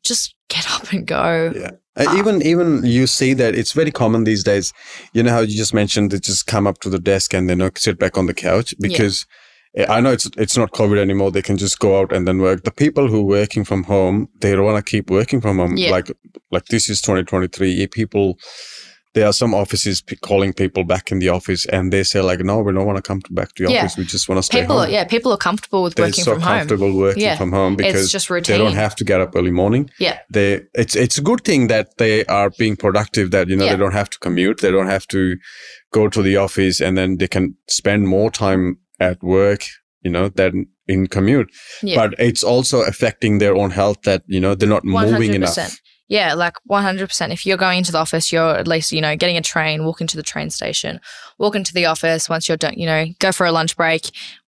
just 0.03 0.35
get 0.49 0.71
up 0.75 0.93
and 0.93 1.07
go. 1.07 1.53
Yeah. 1.55 1.71
Uh, 1.97 2.13
even 2.17 2.43
even 2.43 2.85
you 2.85 3.07
see 3.07 3.35
that 3.35 3.55
it's 3.55 3.71
very 3.71 3.93
common 3.93 4.25
these 4.25 4.43
days. 4.43 4.73
You 5.13 5.23
know 5.23 5.31
how 5.31 5.41
you 5.41 5.57
just 5.57 5.73
mentioned 5.73 6.11
they 6.11 6.19
just 6.19 6.49
come 6.49 6.67
up 6.67 6.81
to 6.81 6.91
the 6.91 6.99
desk 6.99 7.33
and 7.33 7.49
then 7.49 7.71
sit 7.77 8.01
back 8.01 8.19
on 8.19 8.27
the 8.27 8.35
couch 8.35 8.75
because 8.81 9.27
uh, 9.79 9.87
I 9.89 10.01
know 10.01 10.11
it's 10.11 10.29
it's 10.37 10.57
not 10.57 10.73
COVID 10.73 10.99
anymore. 10.99 11.31
They 11.31 11.43
can 11.43 11.57
just 11.57 11.79
go 11.79 12.01
out 12.01 12.13
and 12.13 12.27
then 12.27 12.39
work. 12.39 12.65
The 12.65 12.73
people 12.73 13.07
who 13.07 13.21
are 13.21 13.39
working 13.41 13.65
from 13.65 13.85
home, 13.85 14.29
they 14.41 14.59
want 14.59 14.85
to 14.85 14.91
keep 14.91 15.09
working 15.09 15.41
from 15.41 15.59
home. 15.59 15.77
Yeah. 15.77 15.93
Like 15.93 16.11
like 16.51 16.65
this 16.65 16.91
is 16.91 17.01
2023. 17.01 17.87
People 17.87 18.39
there 19.15 19.27
are 19.27 19.33
some 19.33 19.55
offices 19.55 20.03
p- 20.03 20.17
calling 20.17 20.53
people 20.53 20.85
back 20.85 21.11
in 21.13 21.19
the 21.21 21.29
office 21.29 21.65
and 21.67 21.93
they 21.93 22.03
say 22.05 22.21
like 22.21 22.41
no 22.41 22.59
we 22.61 22.73
don't 22.73 22.87
want 22.87 22.97
to 22.97 23.03
come 23.03 23.21
back 23.31 23.55
to 23.55 23.65
the 23.65 23.73
Yeah. 23.73 23.81
office 23.85 23.97
we 23.97 24.05
just 24.05 24.29
want 24.29 24.39
to 24.39 24.43
stay 24.43 24.61
People, 24.63 24.81
home 24.81 24.91
yeah, 24.91 25.05
people 25.05 25.33
are 25.33 25.37
comfortable 25.49 25.83
with 25.85 25.95
they're 25.95 26.07
working 26.07 26.25
so 26.25 26.33
from 26.35 26.43
home. 26.43 26.53
So 26.53 26.59
comfortable 26.59 26.93
working 26.99 27.23
Yeah. 27.23 27.37
from 27.37 27.53
home 27.53 27.77
because 27.77 28.03
It's 28.03 28.13
just 28.13 28.29
they 28.29 28.59
don't 28.59 28.75
have 28.85 28.95
to 28.97 29.05
get 29.05 29.21
up 29.21 29.31
early 29.37 29.51
morning 29.63 29.89
Yeah. 29.99 30.19
they 30.31 30.63
it's 30.75 30.95
it's 30.97 31.19
a 31.19 31.23
good 31.23 31.43
thing 31.45 31.69
that 31.69 31.87
they 31.99 32.25
are 32.27 32.51
being 32.59 32.77
productive 32.77 33.31
that 33.31 33.49
you 33.49 33.57
know 33.57 33.65
Yeah. 33.65 33.73
they 33.77 33.83
don't 33.85 33.95
have 34.01 34.11
to 34.11 34.19
commute 34.19 34.57
they 34.61 34.71
don't 34.77 34.89
have 34.97 35.07
to 35.09 35.37
go 35.93 36.09
to 36.09 36.23
the 36.23 36.37
office 36.37 36.81
and 36.85 36.97
then 36.99 37.19
they 37.19 37.29
can 37.29 37.55
spend 37.69 38.09
more 38.09 38.31
time 38.31 38.77
at 39.01 39.19
work 39.23 39.63
you 40.03 40.11
know 40.11 40.29
than 40.29 40.67
in 40.87 41.07
commute 41.07 41.49
Yeah. 41.83 41.97
but 42.01 42.11
it's 42.19 42.43
also 42.45 42.83
affecting 42.83 43.39
their 43.39 43.55
own 43.57 43.71
health 43.71 43.99
that 44.05 44.23
you 44.27 44.41
know 44.41 44.55
they're 44.57 44.69
not 44.77 44.85
moving 44.85 45.35
enough 45.35 45.57
Yeah, 46.09 46.35
like 46.35 46.55
100%. 46.69 47.33
If 47.33 47.47
you're 47.47 47.57
going 47.57 47.79
into 47.79 47.93
the 47.93 47.99
office, 47.99 48.31
you're 48.31 48.57
at 48.57 48.69
least, 48.69 48.93
you 48.93 49.01
know, 49.01 49.17
getting 49.17 49.37
a 49.37 49.43
train, 49.43 49.85
walking 49.85 50.07
to 50.09 50.17
the 50.17 50.23
train 50.23 50.51
station, 50.51 51.01
walking 51.39 51.65
to 51.65 51.73
the 51.73 51.87
office. 51.87 52.29
Once 52.29 52.47
you're 52.47 52.59
done, 52.59 52.75
you 52.77 52.87
know, 52.87 53.07
go 53.21 53.33
for 53.33 53.47
a 53.47 53.53
lunch 53.53 53.77
break, 53.77 54.11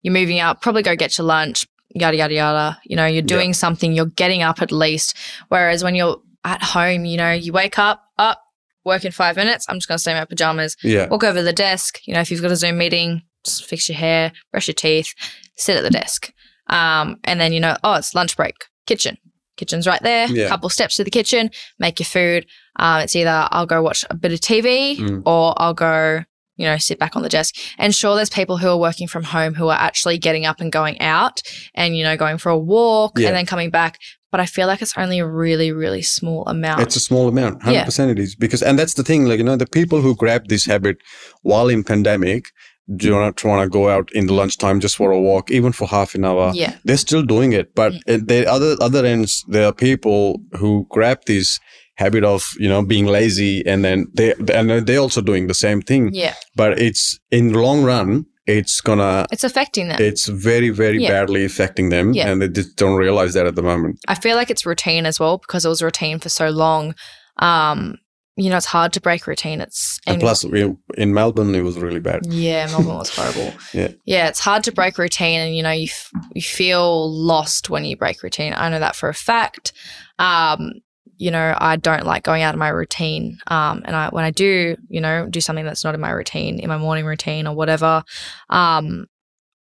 you're 0.01 0.13
moving 0.13 0.39
out, 0.39 0.61
probably 0.61 0.81
go 0.81 0.95
get 0.95 1.17
your 1.17 1.25
lunch, 1.25 1.67
yada, 1.89 2.17
yada, 2.17 2.33
yada. 2.33 2.79
You 2.83 2.95
know, 2.95 3.05
you're 3.05 3.21
doing 3.21 3.53
something, 3.53 3.93
you're 3.93 4.07
getting 4.07 4.41
up 4.41 4.61
at 4.61 4.71
least. 4.71 5.15
Whereas 5.49 5.83
when 5.83 5.93
you're 5.93 6.19
at 6.43 6.63
home, 6.63 7.05
you 7.05 7.17
know, 7.17 7.31
you 7.31 7.53
wake 7.53 7.77
up, 7.77 8.03
up, 8.17 8.41
work 8.83 9.05
in 9.05 9.11
five 9.11 9.35
minutes. 9.35 9.65
I'm 9.69 9.77
just 9.77 9.87
going 9.87 9.97
to 9.97 10.01
stay 10.01 10.11
in 10.11 10.17
my 10.17 10.25
pajamas, 10.25 10.77
yeah 10.83 11.07
walk 11.07 11.23
over 11.23 11.39
to 11.39 11.43
the 11.43 11.53
desk. 11.53 11.99
You 12.07 12.13
know, 12.13 12.21
if 12.21 12.31
you've 12.31 12.41
got 12.41 12.51
a 12.51 12.55
Zoom 12.55 12.77
meeting, 12.77 13.23
just 13.43 13.65
fix 13.65 13.87
your 13.87 13.97
hair, 13.97 14.31
brush 14.51 14.67
your 14.67 14.75
teeth, 14.75 15.13
sit 15.55 15.77
at 15.77 15.83
the 15.83 15.89
desk. 15.89 16.31
Um, 16.67 17.17
and 17.23 17.39
then, 17.39 17.53
you 17.53 17.59
know, 17.59 17.77
oh, 17.83 17.95
it's 17.95 18.15
lunch 18.15 18.35
break, 18.35 18.55
kitchen. 18.87 19.17
Kitchen's 19.57 19.87
right 19.87 20.01
there. 20.03 20.27
Yeah. 20.27 20.47
Couple 20.49 20.69
steps 20.69 20.95
to 20.97 21.03
the 21.03 21.11
kitchen, 21.11 21.49
make 21.79 21.99
your 21.99 22.05
food. 22.05 22.45
Um, 22.77 23.01
it's 23.01 23.15
either 23.15 23.47
I'll 23.51 23.65
go 23.65 23.81
watch 23.81 24.03
a 24.09 24.15
bit 24.15 24.33
of 24.33 24.39
TV 24.39 24.97
Mm. 24.97 25.23
or 25.25 25.53
I'll 25.61 25.73
go, 25.73 26.23
you 26.57 26.65
know, 26.65 26.77
sit 26.77 26.99
back 26.99 27.15
on 27.15 27.21
the 27.21 27.29
desk. 27.29 27.55
And 27.77 27.93
sure, 27.95 28.15
there's 28.15 28.29
people 28.29 28.57
who 28.57 28.67
are 28.67 28.77
working 28.77 29.07
from 29.07 29.23
home 29.23 29.53
who 29.55 29.67
are 29.69 29.79
actually 29.79 30.17
getting 30.17 30.45
up 30.45 30.59
and 30.59 30.71
going 30.71 30.99
out 31.01 31.41
and, 31.73 31.97
you 31.97 32.03
know, 32.03 32.15
going 32.17 32.37
for 32.37 32.49
a 32.49 32.57
walk 32.57 33.17
Yeah. 33.17 33.27
and 33.27 33.35
then 33.37 33.45
coming 33.45 33.69
back. 33.69 33.99
But 34.31 34.41
I 34.41 34.45
feel 34.45 34.67
like 34.67 34.81
it's 34.81 34.97
only 34.97 35.19
a 35.19 35.27
really, 35.27 35.71
really 35.71 36.01
small 36.01 36.43
amount. 36.47 36.81
It's 36.81 36.97
a 36.97 36.99
small 36.99 37.29
amount, 37.29 37.63
hundred 37.63 37.75
Yeah. 37.77 37.85
percent 37.85 38.11
it 38.11 38.19
is 38.19 38.35
because, 38.35 38.61
and 38.61 38.77
that's 38.77 38.95
the 38.95 39.03
thing. 39.03 39.25
Like 39.25 39.37
you 39.37 39.45
know, 39.45 39.55
the 39.55 39.65
people 39.65 40.01
who 40.01 40.13
grab 40.15 40.49
this 40.49 40.65
habit 40.65 40.97
while 41.43 41.69
in 41.69 41.85
pandemic 41.85 42.47
do 42.95 43.11
not 43.11 43.43
want 43.43 43.63
to 43.63 43.69
go 43.69 43.89
out 43.89 44.11
in 44.13 44.27
the 44.27 44.33
lunchtime 44.33 44.79
just 44.79 44.95
for 44.95 45.11
a 45.11 45.19
walk, 45.19 45.49
even 45.49 45.71
for 45.71 45.87
half 45.87 46.13
an 46.15 46.23
hour. 46.25 46.51
yeah. 46.53 46.75
They're 46.83 46.97
still 46.97 47.23
doing 47.23 47.53
it, 47.53 47.73
but 47.75 47.93
Mm. 47.93 47.99
at 48.07 48.27
the 48.27 48.45
other 48.51 48.75
other 48.79 49.05
ends, 49.05 49.43
there 49.47 49.65
are 49.65 49.73
people 49.73 50.39
who 50.59 50.85
grab 50.89 51.19
this 51.25 51.59
habit 51.97 52.23
of 52.23 52.51
you 52.59 52.69
know 52.69 52.83
being 52.83 53.05
lazy, 53.05 53.65
and 53.65 53.83
then 53.83 54.07
they 54.13 54.33
and 54.53 54.69
they're 54.87 54.99
also 54.99 55.21
doing 55.21 55.47
the 55.47 55.53
same 55.53 55.81
thing. 55.81 56.09
Yeah. 56.13 56.33
But 56.55 56.79
it's 56.79 57.19
in 57.31 57.51
the 57.53 57.59
long 57.59 57.83
run, 57.83 58.25
it's 58.45 58.81
gonna. 58.81 59.25
It's 59.31 59.43
affecting 59.43 59.87
them. 59.87 59.99
It's 59.99 60.27
very, 60.27 60.69
very 60.69 61.01
Yeah. 61.01 61.09
badly 61.11 61.43
affecting 61.45 61.89
them, 61.89 62.13
Yeah. 62.13 62.29
and 62.29 62.39
they 62.41 62.49
just 62.49 62.75
don't 62.75 62.97
realize 62.97 63.33
that 63.33 63.47
at 63.47 63.55
the 63.55 63.63
moment. 63.63 63.97
I 64.07 64.15
feel 64.15 64.35
like 64.35 64.51
it's 64.51 64.65
routine 64.65 65.05
as 65.07 65.19
well 65.19 65.37
because 65.39 65.65
it 65.65 65.69
was 65.69 65.81
routine 65.81 66.19
for 66.19 66.29
so 66.29 66.49
long. 66.49 66.93
Um, 67.37 67.95
you 68.37 68.49
know, 68.49 68.57
it's 68.57 68.65
hard 68.65 68.91
to 68.93 69.01
break 69.01 69.27
routine. 69.27 69.61
It's 69.61 69.99
And 70.05 70.19
plus, 70.19 70.43
we, 70.43 70.75
in 70.97 71.13
Melbourne, 71.13 71.55
it 71.55 71.61
was 71.61 71.77
really 71.77 71.99
bad. 71.99 72.25
yeah, 72.25 72.67
Melbourne 72.67 72.97
was 72.97 73.15
horrible. 73.15 73.53
Yeah. 73.73 73.89
yeah, 74.05 74.27
it's 74.27 74.39
hard 74.41 74.63
to 74.65 74.71
break 74.71 74.97
routine, 74.97 75.39
and 75.39 75.55
you 75.55 75.63
know, 75.63 75.71
you 75.71 75.85
f- 75.85 76.11
you 76.33 76.41
feel 76.41 77.09
lost 77.11 77.69
when 77.69 77.85
you 77.85 77.95
break 77.97 78.21
routine. 78.23 78.53
I 78.55 78.69
know 78.69 78.79
that 78.79 78.95
for 78.95 79.09
a 79.09 79.13
fact. 79.13 79.71
Um, 80.19 80.71
you 81.17 81.31
know, 81.31 81.55
I 81.57 81.77
don't 81.77 82.05
like 82.05 82.23
going 82.23 82.41
out 82.41 82.53
of 82.53 82.59
my 82.59 82.67
routine. 82.67 83.37
Um, 83.47 83.83
and 83.85 83.95
I 83.95 84.09
when 84.09 84.25
I 84.25 84.31
do, 84.31 84.75
you 84.89 84.99
know, 84.99 85.27
do 85.29 85.39
something 85.39 85.63
that's 85.63 85.83
not 85.85 85.95
in 85.95 86.01
my 86.01 86.11
routine, 86.11 86.59
in 86.59 86.67
my 86.67 86.77
morning 86.77 87.05
routine 87.05 87.47
or 87.47 87.55
whatever, 87.55 88.03
um, 88.49 89.05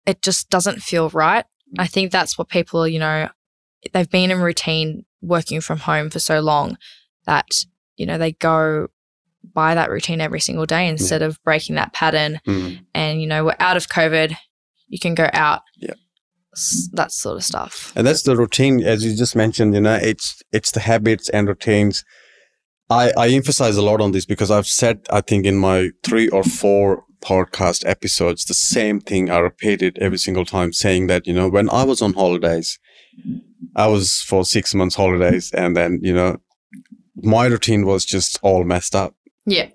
it 0.05 0.21
just 0.21 0.51
doesn't 0.51 0.83
feel 0.83 1.09
right. 1.11 1.47
I 1.79 1.87
think 1.87 2.13
that's 2.13 2.37
what 2.37 2.49
people, 2.49 2.87
you 2.87 2.99
know, 2.99 3.29
they've 3.93 4.11
been 4.11 4.31
in 4.31 4.41
routine 4.41 5.05
working 5.23 5.61
from 5.63 5.79
home 5.79 6.11
for 6.11 6.19
so 6.19 6.41
long 6.41 6.77
that 7.25 7.47
you 7.99 8.07
know 8.07 8.17
they 8.19 8.33
go 8.33 8.89
by 9.55 9.75
that 9.75 9.91
routine 9.91 10.21
every 10.21 10.41
single 10.41 10.67
day 10.67 10.89
instead 10.89 11.23
of 11.23 11.39
breaking 11.45 11.75
that 11.77 11.93
pattern 11.93 12.41
Mm. 12.47 12.81
and 12.95 13.21
you 13.21 13.27
know 13.27 13.45
we're 13.45 13.57
out 13.61 13.77
of 13.77 13.87
covid 13.89 14.35
you 14.89 14.99
can 14.99 15.15
go 15.15 15.29
out 15.33 15.61
Yeah. 15.77 15.95
That 16.93 17.13
sort 17.13 17.37
of 17.37 17.45
stuff 17.45 17.93
and 17.95 18.05
that's 18.07 18.23
the 18.23 18.37
routine 18.37 18.83
as 18.83 19.05
you 19.05 19.15
just 19.17 19.37
mentioned 19.37 19.75
you 19.75 19.81
know 19.81 19.95
it's 20.11 20.43
it's 20.53 20.73
the 20.73 20.81
habits 20.81 21.29
and 21.29 21.47
routines 21.47 22.05
i 22.91 23.13
i 23.17 23.29
emphasize 23.29 23.77
a 23.77 23.83
lot 23.83 24.01
on 24.01 24.11
this 24.13 24.25
because 24.27 24.51
i've 24.51 24.67
said 24.67 24.97
i 25.11 25.21
think 25.21 25.45
in 25.47 25.57
my 25.57 25.91
three 26.03 26.29
or 26.31 26.43
four 26.43 27.05
podcast 27.21 27.87
episodes 27.87 28.45
the 28.45 28.55
same 28.55 28.99
thing 29.01 29.31
i 29.31 29.39
repeated 29.39 29.99
every 30.01 30.19
single 30.19 30.45
time 30.45 30.73
saying 30.73 31.07
that 31.07 31.27
you 31.29 31.35
know 31.35 31.49
when 31.49 31.69
i 31.71 31.85
was 31.85 32.03
on 32.03 32.13
holidays 32.15 32.79
i 33.77 33.87
was 33.87 34.21
for 34.23 34.45
six 34.45 34.75
months 34.75 34.97
holidays 34.97 35.53
and 35.53 35.77
then 35.77 36.01
you 36.03 36.15
know 36.15 36.39
my 37.23 37.47
routine 37.47 37.85
was 37.87 38.05
just 38.05 38.39
all 38.43 38.65
messed 38.65 38.95
up 38.95 39.15
yeah 39.47 39.67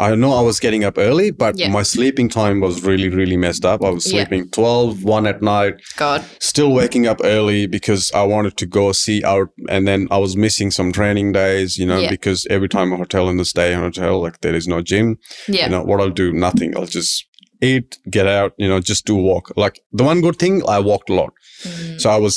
I 0.00 0.14
know 0.14 0.32
I 0.32 0.40
was 0.40 0.60
getting 0.60 0.82
up 0.82 0.96
early, 0.96 1.30
but 1.30 1.58
Yeah. 1.58 1.68
my 1.68 1.82
sleeping 1.82 2.30
time 2.30 2.58
was 2.62 2.82
really, 2.82 3.10
really 3.10 3.36
messed 3.36 3.66
up. 3.66 3.84
I 3.84 3.90
was 3.90 4.06
Yeah. 4.06 4.12
sleeping 4.24 4.48
12, 4.48 5.04
1 5.04 5.26
at 5.26 5.42
night, 5.42 5.74
god 5.98 6.24
still 6.40 6.72
waking 6.72 7.06
up 7.06 7.20
early 7.22 7.66
because 7.66 8.10
I 8.14 8.22
wanted 8.22 8.56
to 8.56 8.66
go 8.66 8.92
see 8.92 9.22
out. 9.22 9.50
And 9.68 9.86
then 9.86 10.08
I 10.10 10.16
was 10.16 10.36
missing 10.38 10.70
some 10.70 10.90
training 10.90 11.32
days, 11.32 11.76
you 11.76 11.84
know, 11.84 12.00
Yeah. 12.00 12.08
because 12.16 12.46
every 12.48 12.68
time 12.70 12.94
a 12.94 12.96
hotel 12.96 13.28
in 13.28 13.36
the 13.36 13.44
stay 13.44 13.68
in 13.74 13.78
a 13.80 13.82
hotel, 13.82 14.22
like 14.22 14.40
there 14.40 14.56
is 14.56 14.66
no 14.66 14.80
gym, 14.80 15.18
yeah 15.48 15.64
you 15.66 15.70
know, 15.72 15.82
what 15.84 16.00
I'll 16.00 16.16
do, 16.24 16.32
nothing. 16.32 16.74
I'll 16.74 16.86
just 17.00 17.26
eat, 17.60 17.98
get 18.08 18.26
out, 18.26 18.54
you 18.56 18.68
know, 18.70 18.80
just 18.80 19.04
do 19.04 19.16
walk. 19.16 19.52
Like 19.64 19.80
the 19.92 20.04
one 20.04 20.22
good 20.22 20.38
thing, 20.38 20.62
I 20.66 20.78
walked 20.80 21.10
a 21.10 21.14
lot. 21.14 21.32
Mm, 21.64 22.00
So 22.00 22.08
I 22.08 22.16
was 22.16 22.34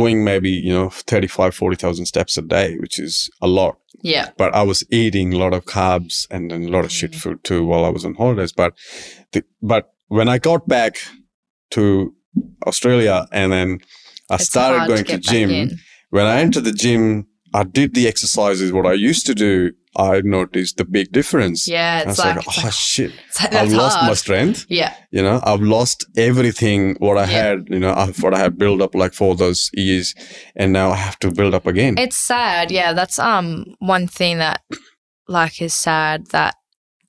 doing 0.00 0.24
maybe, 0.24 0.50
you 0.50 0.72
know, 0.72 0.88
35, 0.90 1.54
40,000 1.54 2.06
steps 2.06 2.36
a 2.36 2.42
day, 2.42 2.76
which 2.82 2.98
is 2.98 3.30
a 3.40 3.46
lot 3.46 3.76
yeah 4.02 4.30
but 4.36 4.54
I 4.54 4.62
was 4.62 4.84
eating 4.90 5.32
a 5.32 5.38
lot 5.38 5.54
of 5.54 5.64
carbs 5.64 6.26
and 6.30 6.50
then 6.50 6.64
a 6.64 6.68
lot 6.68 6.84
of 6.84 6.92
shit 6.92 7.12
Mm. 7.12 7.20
food 7.22 7.44
too 7.44 7.64
while 7.64 7.84
I 7.84 7.88
was 7.88 8.04
on 8.04 8.14
holidays. 8.14 8.52
But 8.52 8.72
the, 9.32 9.42
but 9.60 9.84
when 10.08 10.28
I 10.28 10.38
got 10.38 10.66
back 10.68 10.96
to 11.70 12.14
Australia 12.66 13.26
and 13.32 13.52
then 13.52 13.78
I 14.30 14.34
It's 14.34 14.44
started 14.44 14.88
going 14.88 15.04
to, 15.04 15.12
back 15.12 15.22
gym, 15.22 15.70
when 16.10 16.26
I 16.26 16.40
entered 16.40 16.64
the 16.64 16.72
gym, 16.72 17.26
I 17.54 17.62
did 17.64 17.94
the 17.94 18.06
exercises 18.08 18.72
what 18.72 18.86
I 18.86 18.92
used 19.10 19.26
to 19.26 19.34
do. 19.34 19.72
I 19.96 20.22
noticed 20.24 20.76
the 20.78 20.84
big 20.84 21.12
difference. 21.12 21.68
yeah 21.68 21.96
I 21.96 21.98
it's 22.00 22.06
was 22.08 22.18
like, 22.18 22.36
like, 22.36 22.64
oh 22.64 22.70
shit, 22.70 23.12
like, 23.42 23.52
I've 23.54 23.72
lost 23.72 23.98
hard. 23.98 24.08
my 24.08 24.14
strength. 24.14 24.64
yeah 24.68 24.94
You 25.10 25.22
know, 25.22 25.40
I've 25.44 25.60
lost 25.60 26.06
everything 26.16 26.96
what 26.98 27.18
I 27.18 27.22
Yeah. 27.30 27.42
had. 27.42 27.58
You 27.68 27.78
know, 27.80 27.92
I- 27.92 28.12
what 28.20 28.32
I 28.34 28.38
had 28.38 28.56
built 28.58 28.80
up 28.80 28.94
like 28.94 29.12
for 29.14 29.34
those 29.36 29.70
years, 29.74 30.14
and 30.56 30.72
now 30.72 30.90
I 30.92 30.96
have 30.96 31.18
to 31.20 31.30
build 31.30 31.54
up 31.54 31.66
again. 31.66 31.94
it's 31.98 32.16
sad 32.16 32.70
yeah 32.70 32.92
that's 32.94 33.18
um 33.18 33.64
one 33.80 34.06
thing 34.08 34.38
that 34.38 34.62
like 35.28 35.60
is 35.62 35.74
sad 35.74 36.26
that 36.30 36.54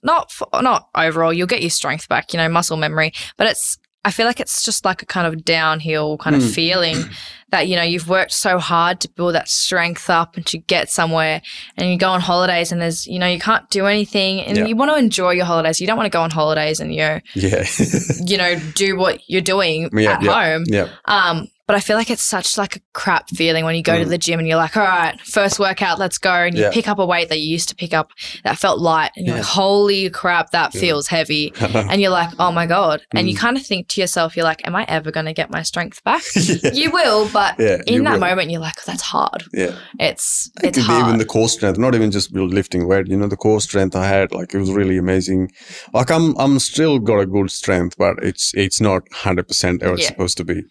not 0.04 0.30
f 0.32 0.42
not 0.62 0.90
overall 0.96 1.32
you'll 1.34 1.48
get 1.48 1.62
your 1.62 1.70
strength 1.70 2.08
back 2.10 2.34
you 2.34 2.38
know 2.38 2.50
muscle 2.50 2.78
memory 2.78 3.12
but 3.38 3.48
it's 3.48 3.78
i 4.06 4.12
feel 4.12 4.26
like 4.26 4.40
it's 4.40 4.64
just 4.64 4.86
like 4.86 5.02
a 5.02 5.06
kind 5.06 5.26
of 5.28 5.44
downhill 5.46 6.18
kind 6.18 6.36
of 6.36 6.42
Mm. 6.42 6.54
feeling 6.54 6.98
that 7.52 7.68
you 7.68 7.76
know 7.76 7.84
you've 7.84 8.10
worked 8.10 8.32
so 8.32 8.58
hard 8.58 9.00
to 9.02 9.10
build 9.10 9.36
that 9.36 9.48
strength 9.48 10.10
up 10.10 10.36
and 10.36 10.46
to 10.48 10.58
get 10.58 10.90
somewhere 10.90 11.42
and 11.78 11.92
you 11.92 11.98
go 11.98 12.10
on 12.10 12.20
holidays 12.20 12.72
and 12.72 12.82
there's 12.82 13.06
you 13.06 13.20
know 13.20 13.28
you 13.28 13.40
can't 13.40 13.70
do 13.70 13.86
anything 13.86 14.42
and 14.42 14.58
Yeah. 14.58 14.66
you 14.66 14.76
want 14.76 14.90
to 14.92 14.98
enjoy 14.98 15.32
your 15.32 15.46
holidays 15.46 15.80
you 15.80 15.86
don't 15.88 15.96
want 15.98 16.08
to 16.12 16.16
go 16.18 16.22
on 16.22 16.32
holidays 16.32 16.80
and 16.80 16.92
you 16.94 17.00
know 17.02 17.20
yeah, 17.36 17.64
you 18.26 18.38
know 18.38 18.60
do 18.76 18.98
what 18.98 19.22
you're 19.28 19.42
doing 19.42 19.90
Yeah, 19.94 20.14
at 20.14 20.24
yeah. 20.24 20.34
home 20.54 20.64
yeah. 20.68 20.88
um, 21.06 21.48
but 21.66 21.76
I 21.76 21.80
feel 21.80 21.96
like 21.98 22.10
it's 22.10 22.24
such 22.24 22.58
like 22.58 22.76
a 22.76 22.80
crap 22.94 23.30
feeling 23.30 23.64
when 23.66 23.76
you 23.76 23.84
go 23.84 23.98
to 23.98 24.06
Mm. 24.06 24.10
the 24.10 24.18
gym 24.18 24.40
and 24.40 24.48
you're 24.48 24.58
like, 24.58 24.76
all 24.76 24.84
right, 24.84 25.20
first 25.22 25.60
workout, 25.60 25.98
let's 26.00 26.18
go. 26.18 26.32
And 26.34 26.58
you 26.58 26.64
Yeah. 26.64 26.72
pick 26.72 26.88
up 26.88 27.00
a 27.00 27.06
weight 27.06 27.30
that 27.30 27.40
you 27.40 27.48
used 27.50 27.70
to 27.70 27.76
pick 27.76 27.94
up 27.94 28.10
that 28.44 28.58
felt 28.58 28.80
light. 28.80 29.12
And 29.16 29.26
you're 29.26 29.36
Yeah. 29.36 29.42
like, 29.42 29.50
holy 29.50 30.10
crap, 30.10 30.52
that 30.52 30.74
Yeah. 30.74 30.82
feels 30.82 31.08
heavy. 31.08 31.54
And 31.90 32.02
you're 32.02 32.12
like, 32.12 32.30
oh 32.40 32.52
my 32.52 32.66
God. 32.66 33.02
And 33.16 33.30
you 33.30 33.36
Mm. 33.36 33.40
kind 33.40 33.58
of 33.58 33.66
think 33.66 33.88
to 33.90 34.02
yourself, 34.02 34.36
you're 34.36 34.44
like, 34.46 34.66
am 34.68 34.76
I 34.76 34.86
ever 34.90 35.10
going 35.12 35.26
to 35.26 35.34
get 35.34 35.50
my 35.50 35.64
strength 35.64 36.04
back? 36.04 36.24
You 36.74 36.92
will, 36.92 37.30
but 37.30 37.58
in 37.88 38.04
that 38.04 38.14
will. 38.14 38.20
moment, 38.20 38.50
you're 38.52 38.60
like, 38.62 38.84
that's 38.86 39.02
hard. 39.04 39.44
Yeah. 39.54 39.76
It's, 40.00 40.50
it's 40.64 40.78
hard. 40.80 41.08
even 41.08 41.18
the 41.20 41.26
core 41.26 41.48
strength, 41.50 41.78
not 41.78 41.96
even 41.96 42.12
just 42.12 42.34
lifting 42.34 42.88
weight, 42.88 43.08
you 43.08 43.16
know, 43.18 43.28
the 43.28 43.38
core 43.38 43.62
strength 43.62 43.96
I 43.96 44.06
had, 44.08 44.32
like 44.32 44.54
it 44.54 44.58
was 44.58 44.72
really 44.72 44.98
amazing. 44.98 45.52
Like 45.94 46.10
I'm, 46.12 46.36
I'm 46.38 46.60
still 46.60 47.00
got 47.00 47.20
a 47.20 47.26
good 47.26 47.52
strength, 47.52 47.96
but 47.98 48.16
it's, 48.22 48.54
it's 48.56 48.82
not 48.82 49.04
hundred 49.12 49.48
percent 49.48 49.82
where 49.82 49.94
it's 49.94 50.04
Yeah. 50.04 50.10
supposed 50.10 50.38
to 50.38 50.44
be. 50.44 50.64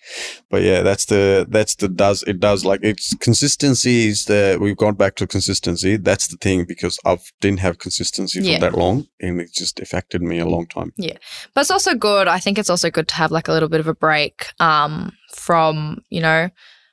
But 0.50 0.62
yeah, 0.62 0.81
that's 0.82 1.06
the, 1.06 1.46
that's 1.48 1.74
the 1.76 1.88
does, 1.88 2.22
it 2.24 2.40
does 2.40 2.64
like 2.64 2.80
it's 2.82 3.14
consistency 3.16 4.08
is 4.08 4.24
the, 4.26 4.58
we've 4.60 4.76
gone 4.76 4.94
back 4.94 5.16
to 5.16 5.26
consistency. 5.26 5.96
That's 5.96 6.28
the 6.28 6.36
thing 6.36 6.64
because 6.64 6.98
I 7.04 7.18
didn't 7.40 7.60
have 7.60 7.78
consistency 7.78 8.40
for 8.40 8.46
Yeah. 8.46 8.58
that 8.60 8.74
long 8.76 9.06
and 9.20 9.40
it 9.40 9.52
just 9.52 9.80
affected 9.80 10.22
me 10.22 10.38
a 10.38 10.46
long 10.46 10.66
time. 10.66 10.92
Yeah, 10.96 11.16
but 11.54 11.62
it's 11.62 11.70
also 11.70 11.94
good. 11.94 12.28
I 12.28 12.38
think 12.38 12.58
it's 12.58 12.70
also 12.70 12.90
good 12.90 13.08
to 13.08 13.14
have 13.16 13.30
like 13.30 13.48
a 13.48 13.52
little 13.52 13.68
bit 13.68 13.80
of 13.80 13.86
a 13.86 13.94
break 13.94 14.46
um, 14.60 15.12
from, 15.34 15.98
you 16.10 16.20
know, 16.20 16.48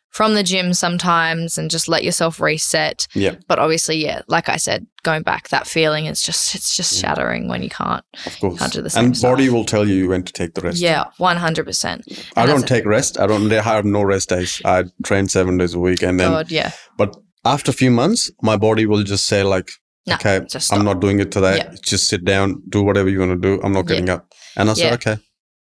from 0.09 0.33
the 0.33 0.43
gym 0.43 0.73
sometimes 0.73 1.57
and 1.57 1.69
just 1.69 1.87
let 1.87 2.03
yourself 2.03 2.39
reset. 2.39 3.07
Yeah. 3.13 3.35
But 3.47 3.59
obviously, 3.59 3.97
yeah, 3.97 4.21
like 4.27 4.49
I 4.49 4.57
said, 4.57 4.87
going 5.03 5.23
back, 5.23 5.49
that 5.49 5.67
feeling 5.67 6.05
is 6.05 6.21
just 6.21 6.55
it's 6.55 6.75
just 6.75 6.99
shattering 6.99 7.47
when 7.47 7.63
you 7.63 7.69
can't. 7.69 8.03
Of 8.25 8.39
course. 8.39 8.59
Can't 8.59 8.73
do 8.73 8.81
the 8.81 8.89
same 8.89 9.05
and 9.05 9.17
stuff. 9.17 9.31
body 9.31 9.49
will 9.49 9.65
tell 9.65 9.87
you 9.87 10.09
when 10.09 10.23
to 10.23 10.33
take 10.33 10.53
the 10.55 10.61
rest. 10.61 10.79
Yeah, 10.79 11.05
one 11.17 11.37
hundred 11.37 11.65
percent. 11.65 12.05
I 12.35 12.45
don't 12.45 12.67
take 12.67 12.85
rest. 12.85 13.19
I 13.19 13.27
don't. 13.27 13.51
I 13.51 13.61
have 13.61 13.85
no 13.85 14.03
rest 14.03 14.29
days. 14.29 14.61
I 14.65 14.85
train 15.03 15.27
seven 15.27 15.57
days 15.57 15.73
a 15.73 15.79
week, 15.79 16.01
and 16.01 16.19
then. 16.19 16.31
God, 16.31 16.51
yeah. 16.51 16.71
But 16.97 17.15
after 17.45 17.71
a 17.71 17.73
few 17.73 17.91
months, 17.91 18.31
my 18.41 18.57
body 18.57 18.85
will 18.85 19.03
just 19.03 19.27
say 19.27 19.43
like, 19.43 19.69
No, 20.07 20.15
"Okay, 20.15 20.41
I'm 20.71 20.83
not 20.83 20.99
doing 20.99 21.19
it 21.19 21.31
today. 21.31 21.57
Yeah. 21.57 21.75
Just 21.81 22.07
sit 22.07 22.25
down, 22.25 22.61
do 22.69 22.83
whatever 22.83 23.09
you 23.09 23.19
want 23.19 23.31
to 23.31 23.37
do. 23.37 23.61
I'm 23.63 23.73
not 23.73 23.87
getting 23.87 24.09
up." 24.09 24.27
And 24.57 24.69
I 24.69 24.73
said, 24.73 24.93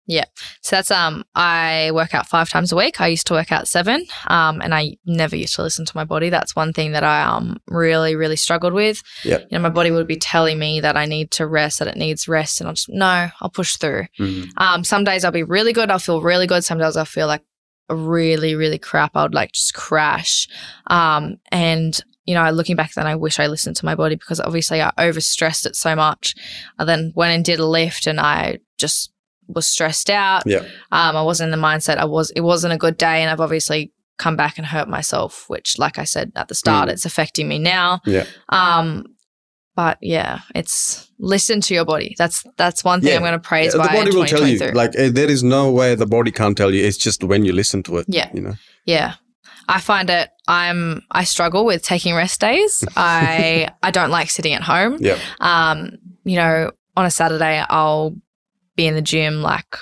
Yeah. 0.09 0.25
So 0.63 0.75
that's 0.75 0.89
um 0.89 1.23
I 1.35 1.91
work 1.93 2.15
out 2.15 2.25
five 2.27 2.49
times 2.49 2.71
a 2.71 2.75
week. 2.75 2.99
I 2.99 3.07
used 3.09 3.27
to 3.27 3.33
work 3.33 3.51
out 3.51 3.67
seven. 3.67 4.07
Um 4.25 4.59
and 4.59 4.73
I 4.73 4.97
never 5.05 5.35
used 5.35 5.53
to 5.55 5.61
listen 5.61 5.85
to 5.85 5.95
my 5.95 6.03
body. 6.03 6.31
That's 6.31 6.55
one 6.55 6.73
thing 6.73 6.93
that 6.93 7.03
I 7.03 7.21
um 7.21 7.57
really, 7.67 8.15
really 8.15 8.35
struggled 8.35 8.73
with. 8.73 9.03
Yeah. 9.23 9.37
You 9.37 9.47
know, 9.51 9.59
my 9.59 9.69
body 9.69 9.91
would 9.91 10.07
be 10.07 10.17
telling 10.17 10.57
me 10.57 10.79
that 10.79 10.97
I 10.97 11.05
need 11.05 11.29
to 11.33 11.45
rest, 11.45 11.77
that 11.77 11.87
it 11.87 11.95
needs 11.95 12.27
rest, 12.27 12.59
and 12.59 12.67
I'll 12.67 12.73
just 12.73 12.89
no, 12.89 13.29
I'll 13.39 13.51
push 13.51 13.75
through. 13.77 14.07
Mhm. 14.19 14.49
Um 14.57 14.83
some 14.83 15.03
days 15.03 15.23
I'll 15.23 15.31
be 15.31 15.43
really 15.43 15.73
good, 15.73 15.91
I'll 15.91 15.99
feel 15.99 16.21
really 16.21 16.47
good. 16.47 16.63
Some 16.63 16.79
days 16.79 16.97
I'll 16.97 17.05
feel 17.05 17.27
like 17.27 17.43
really, 17.87 18.55
really 18.55 18.79
crap. 18.79 19.11
I 19.15 19.21
would 19.21 19.35
like 19.35 19.51
just 19.51 19.75
crash. 19.75 20.47
Um 20.87 21.37
and 21.51 22.03
you 22.25 22.33
know, 22.33 22.49
looking 22.49 22.75
back 22.75 22.93
then, 22.95 23.05
I 23.05 23.15
wish 23.15 23.39
I 23.39 23.45
listened 23.45 23.75
to 23.75 23.85
my 23.85 23.93
body 23.93 24.15
because 24.15 24.39
obviously 24.39 24.81
I 24.81 24.91
overstressed 24.97 25.67
it 25.67 25.75
so 25.75 25.95
much. 25.95 26.33
I 26.79 26.85
then 26.85 27.11
went 27.15 27.33
and 27.35 27.45
did 27.45 27.59
a 27.59 27.65
lift 27.65 28.07
and 28.07 28.19
I 28.19 28.57
just 28.79 29.11
was 29.49 29.67
stressed 29.67 30.09
out. 30.09 30.43
Yeah. 30.45 30.59
Um, 30.91 31.15
I 31.17 31.21
wasn't 31.21 31.51
in 31.53 31.59
the 31.59 31.67
mindset. 31.67 31.97
I 31.97 32.05
was. 32.05 32.29
It 32.31 32.41
wasn't 32.41 32.73
a 32.73 32.77
good 32.77 32.97
day, 32.97 33.21
and 33.21 33.29
I've 33.29 33.41
obviously 33.41 33.91
come 34.17 34.35
back 34.35 34.57
and 34.57 34.65
hurt 34.67 34.87
myself. 34.87 35.45
Which, 35.49 35.77
like 35.79 35.97
I 35.99 36.03
said 36.05 36.31
at 36.35 36.47
the 36.47 36.55
start, 36.55 36.87
Mm. 36.89 36.93
it's 36.93 37.05
affecting 37.05 37.47
me 37.47 37.59
now. 37.59 37.99
Yeah. 38.05 38.25
Um, 38.49 39.05
but 39.75 39.97
yeah, 40.01 40.39
it's 40.55 41.09
listen 41.19 41.61
to 41.61 41.73
your 41.73 41.85
body. 41.85 42.13
That's 42.17 42.43
that's 42.57 42.83
one 42.83 42.99
thing 43.01 43.09
Yeah. 43.11 43.15
I'm 43.15 43.21
going 43.21 43.33
to 43.33 43.39
praise 43.39 43.73
Yeah, 43.73 43.83
the 43.83 43.89
body 43.89 44.11
will 44.15 44.25
tell 44.25 44.45
you. 44.45 44.59
Like, 44.71 44.91
eh, 44.97 45.09
there 45.09 45.29
is 45.29 45.41
no 45.43 45.71
way 45.71 45.95
the 45.95 46.05
body 46.05 46.31
can't 46.31 46.57
tell 46.57 46.73
you. 46.73 46.85
It's 46.85 46.97
just 46.97 47.23
when 47.23 47.45
you 47.45 47.53
listen 47.53 47.81
to 47.83 47.97
it. 47.97 48.05
Yeah. 48.09 48.29
You 48.33 48.41
know. 48.41 48.53
Yeah. 48.85 49.13
I 49.69 49.79
find 49.79 50.09
it 50.09 50.29
I'm 50.47 51.03
I 51.11 51.23
struggle 51.23 51.63
with 51.63 51.81
taking 51.83 52.13
rest 52.15 52.41
days. 52.41 52.83
I 52.97 53.69
I 53.81 53.91
don't 53.91 54.09
like 54.11 54.29
sitting 54.29 54.53
at 54.53 54.63
home. 54.63 54.97
Yeah. 54.99 55.17
Um, 55.39 55.91
you 56.25 56.35
know, 56.35 56.71
on 56.97 57.05
a 57.05 57.11
Saturday 57.11 57.63
I'll 57.69 58.15
be 58.79 58.87
in 58.87 58.95
the 58.95 59.01
gym 59.01 59.41
like 59.41 59.75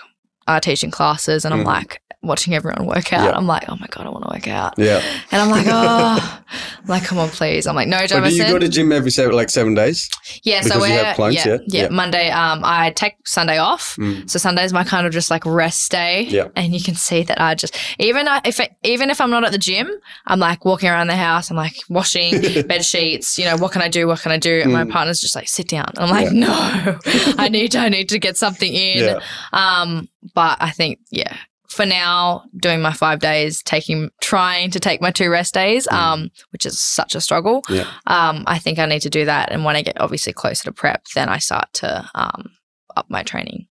uh, 0.47 0.59
teaching 0.59 0.89
classes 0.89 1.45
and 1.45 1.53
I'm 1.53 1.61
Mhm. 1.61 1.65
like 1.77 2.01
watching 2.27 2.53
everyone 2.53 2.85
work 2.85 3.11
out. 3.13 3.25
Yeah. 3.25 3.31
I'm 3.37 3.47
like, 3.47 3.67
oh 3.69 3.75
my 3.77 3.87
god, 3.87 4.05
I 4.05 4.09
want 4.09 4.25
to 4.25 4.31
work 4.33 4.47
out. 4.47 4.73
Yeah. 4.77 5.01
And 5.31 5.41
I'm 5.41 5.49
like, 5.49 5.65
oh, 5.69 6.41
I'm 6.81 6.87
like, 6.87 7.03
come 7.03 7.17
on, 7.17 7.29
please. 7.29 7.67
I'm 7.67 7.75
like, 7.75 7.87
no, 7.87 7.97
But 7.99 8.23
do 8.29 8.35
you 8.35 8.45
go 8.45 8.57
to 8.59 8.69
gym 8.69 8.91
every 8.91 9.11
seven, 9.11 9.35
like 9.35 9.49
seven 9.49 9.73
days? 9.73 10.09
yeah, 10.43 10.61
so 10.61 10.79
we're 10.79 10.87
you 10.87 10.93
have 10.93 11.15
clients, 11.15 11.45
yeah, 11.45 11.57
yeah? 11.67 11.81
yeah. 11.83 11.89
Monday. 11.89 12.29
Um, 12.29 12.61
I 12.63 12.91
take 12.91 13.15
Sunday 13.27 13.57
off. 13.57 13.95
Mm. 13.97 14.29
So 14.29 14.39
Sunday's 14.39 14.71
my 14.73 14.83
kind 14.83 15.05
of 15.05 15.11
just 15.13 15.29
like 15.29 15.45
rest 15.45 15.91
day. 15.91 16.23
Yeah. 16.23 16.47
And 16.55 16.73
you 16.73 16.81
can 16.81 16.95
see 16.95 17.23
that 17.23 17.41
I 17.41 17.55
just 17.55 17.77
even 17.99 18.27
I- 18.27 18.41
if 18.45 18.59
it, 18.59 18.71
even 18.83 19.09
if 19.09 19.19
I'm 19.19 19.29
not 19.29 19.43
at 19.43 19.51
the 19.51 19.57
gym, 19.57 19.89
I'm 20.25 20.39
like 20.39 20.63
walking 20.65 20.89
around 20.89 21.07
the 21.07 21.15
house. 21.17 21.49
I'm 21.51 21.57
like 21.57 21.75
washing 21.89 22.41
bed 22.67 22.85
sheets. 22.85 23.37
You 23.37 23.45
know, 23.45 23.57
what 23.57 23.71
can 23.73 23.81
I 23.81 23.89
do? 23.89 24.07
What 24.07 24.21
can 24.21 24.31
I 24.31 24.37
do? 24.37 24.61
And 24.63 24.71
my 24.71 24.83
Mm. 24.85 24.91
partner's 24.91 25.19
just 25.19 25.35
like, 25.35 25.47
sit 25.49 25.67
down. 25.67 25.85
And 25.97 25.99
I'm 25.99 26.09
like, 26.09 26.31
no, 26.31 26.47
I 27.37 27.49
need 27.49 27.75
I 27.75 27.89
need 27.89 28.09
to 28.09 28.19
get 28.19 28.37
something 28.37 28.71
in. 28.73 29.19
Um, 29.53 30.07
but 30.33 30.57
I 30.61 30.69
think 30.71 30.99
yeah. 31.11 31.35
For 31.69 31.85
now, 31.85 32.43
doing 32.57 32.81
my 32.81 32.93
five 32.93 33.19
days, 33.19 33.61
taking 33.61 34.09
trying 34.21 34.71
to 34.71 34.79
take 34.79 35.01
my 35.01 35.11
two 35.11 35.29
rest 35.29 35.53
days, 35.53 35.85
Mm. 35.87 35.93
um, 35.97 36.29
which 36.51 36.65
is 36.65 36.79
such 36.79 37.13
a 37.15 37.21
struggle. 37.21 37.61
Yeah. 37.69 37.85
Um, 38.07 38.43
I 38.47 38.57
think 38.57 38.79
I 38.79 38.85
need 38.85 39.01
to 39.01 39.09
do 39.09 39.25
that, 39.25 39.51
and 39.51 39.65
when 39.65 39.75
I 39.75 39.81
get 39.81 39.99
obviously 39.99 40.31
closer 40.33 40.63
to 40.65 40.71
prep, 40.71 41.03
then 41.15 41.27
I 41.29 41.39
start 41.39 41.67
to 41.73 42.09
um 42.15 42.51
up 42.95 43.05
my 43.09 43.21
training. 43.23 43.67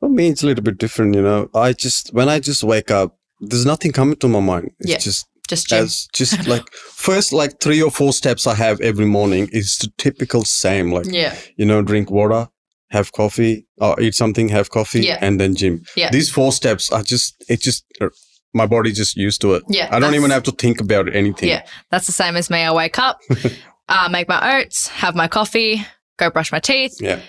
For 0.00 0.08
me, 0.08 0.28
it's 0.28 0.42
a 0.42 0.46
little 0.46 0.64
bit 0.64 0.78
different. 0.78 1.14
You 1.14 1.22
know, 1.22 1.48
I 1.54 1.72
just 1.74 2.12
when 2.14 2.28
I 2.28 2.40
just 2.40 2.64
wake 2.64 2.90
up, 2.90 3.16
there's 3.40 3.66
nothing 3.66 3.92
coming 3.92 4.16
to 4.16 4.28
my 4.28 4.40
mind. 4.40 4.70
It's 4.80 4.90
Yeah. 4.90 4.98
just 4.98 5.26
Just 5.48 5.68
gym. 5.68 5.84
as 5.84 6.08
just 6.14 6.46
like 6.54 6.72
first 6.72 7.32
like 7.32 7.60
three 7.60 7.82
or 7.82 7.90
four 7.90 8.12
steps 8.12 8.46
I 8.46 8.54
have 8.54 8.80
every 8.80 9.04
morning 9.06 9.48
is 9.52 9.76
the 9.78 9.92
typical 9.98 10.44
same. 10.44 10.90
Like 10.92 11.06
yeah, 11.10 11.36
you 11.56 11.66
know, 11.66 11.82
drink 11.82 12.10
water, 12.10 12.48
have 12.92 13.10
coffee, 13.12 13.66
or 13.80 13.98
eat 14.00 14.14
something, 14.14 14.48
have 14.50 14.68
coffee, 14.70 15.00
Yeah. 15.00 15.18
and 15.20 15.40
then 15.40 15.54
gym. 15.56 15.82
Yeah. 15.96 16.10
These 16.10 16.30
four 16.30 16.52
steps 16.52 16.92
are 16.92 17.02
just 17.02 17.42
it 17.48 17.60
just 17.60 17.84
uh, 18.00 18.08
my 18.54 18.66
body 18.66 18.92
just 18.92 19.16
used 19.16 19.40
to 19.40 19.54
it. 19.54 19.62
yeah. 19.68 19.88
I 19.90 19.98
don't 19.98 20.14
even 20.14 20.30
have 20.30 20.42
to 20.44 20.52
think 20.52 20.80
about 20.80 21.14
anything. 21.14 21.48
Yeah, 21.48 21.64
that's 21.90 22.06
the 22.06 22.12
same 22.12 22.36
as 22.36 22.50
me. 22.50 22.58
I 22.62 22.72
wake 22.72 22.98
up, 22.98 23.18
uh, 23.88 24.08
make 24.10 24.28
my 24.28 24.58
oats, 24.60 24.88
have 24.88 25.14
my 25.14 25.26
coffee, 25.26 25.84
go 26.18 26.30
brush 26.30 26.52
my 26.52 26.60
teeth, 26.60 26.98
Yeah. 27.00 27.20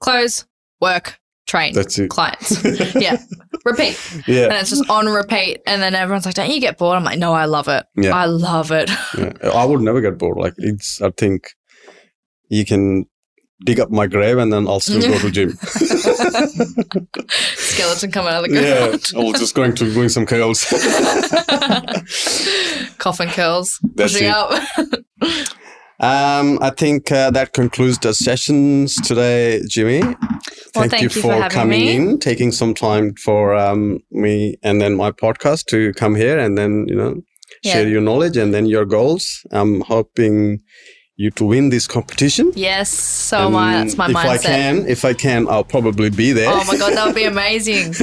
close, 0.00 0.44
work, 0.80 1.18
train, 1.46 1.72
That's 1.72 1.98
it. 1.98 2.10
clients. 2.10 2.62
yeah, 2.94 3.16
repeat, 3.64 3.98
Yeah. 4.26 4.44
and 4.44 4.52
it's 4.54 4.68
just 4.70 4.88
on 4.90 5.06
repeat. 5.06 5.62
And 5.66 5.80
then 5.80 5.94
everyone's 5.94 6.26
like, 6.26 6.34
"Don't 6.34 6.50
you 6.50 6.60
get 6.60 6.76
bored?" 6.76 6.96
I'm 6.98 7.04
like, 7.04 7.18
"No, 7.18 7.32
I 7.32 7.46
love 7.46 7.68
it. 7.68 7.86
Yeah. 7.96 8.14
I 8.14 8.26
love 8.26 8.70
it." 8.70 8.90
yeah. 9.16 9.32
I 9.54 9.64
would 9.64 9.80
never 9.80 10.02
get 10.02 10.18
bored. 10.18 10.36
Like 10.36 10.54
it's 10.58 11.00
I 11.00 11.10
think 11.10 11.48
you 12.50 12.66
can 12.66 13.06
dig 13.64 13.80
up 13.80 13.90
my 13.90 14.06
grave 14.06 14.36
and 14.38 14.52
then 14.52 14.68
I'll 14.68 14.80
still 14.80 15.00
go 15.00 15.18
to 15.18 15.30
gym. 15.30 15.52
Skeleton 17.30 18.10
coming 18.12 18.32
out 18.32 18.44
of 18.44 18.50
the 18.50 18.56
yeah. 18.60 18.88
ground. 18.88 19.12
I 19.16 19.30
was 19.30 19.40
just 19.40 19.54
going 19.54 19.74
to 19.76 19.92
doing 19.92 20.08
some 20.08 20.26
curls. 20.26 20.64
Coffin 22.98 23.28
curls, 23.28 23.78
That's 23.94 24.12
pushing 24.12 24.28
it. 24.28 24.34
up. 24.34 24.60
Um, 25.98 26.58
I 26.60 26.68
think 26.76 27.10
uh, 27.10 27.30
that 27.30 27.54
concludes 27.54 27.98
the 27.98 28.12
sessions 28.12 28.96
today, 28.96 29.62
Jimmi. 29.66 30.02
Thank, 30.74 30.90
thank 30.90 31.02
you 31.02 31.08
you 31.08 31.10
for 31.22 31.42
for, 31.42 31.48
coming 31.48 31.80
me. 31.80 31.96
in, 31.96 32.18
taking 32.18 32.52
some 32.52 32.74
time 32.74 33.14
for 33.14 33.54
um, 33.54 34.00
me 34.10 34.56
and 34.62 34.78
then 34.78 34.94
my 34.94 35.10
podcast 35.10 35.64
to 35.68 35.94
come 35.94 36.14
here 36.14 36.38
and 36.38 36.58
then 36.58 36.84
you 36.86 36.94
know 36.94 37.14
share 37.64 37.84
Yeah. 37.84 37.88
your 37.92 38.02
knowledge 38.02 38.36
and 38.36 38.52
then 38.52 38.66
your 38.66 38.84
goals. 38.84 39.40
I'm 39.52 39.80
hoping 39.80 40.58
you 41.16 41.30
to 41.30 41.44
win 41.44 41.70
this 41.70 41.86
competition. 41.86 42.52
yes, 42.54 42.90
so 42.90 43.38
am 43.38 43.56
I. 43.56 43.74
And 43.76 43.88
That's 43.88 43.96
my 43.96 44.10
if 44.10 44.16
mindset. 44.16 44.28
I 44.28 44.38
can, 44.38 44.86
if 44.86 45.04
I 45.04 45.14
can, 45.14 45.48
I'll 45.48 45.64
probably 45.64 46.10
be 46.10 46.32
there. 46.32 46.50
Oh 46.50 46.62
my 46.64 46.76
god, 46.76 46.92
that 46.92 47.06
would 47.06 47.14
be 47.14 47.24
amazing. 47.36 47.94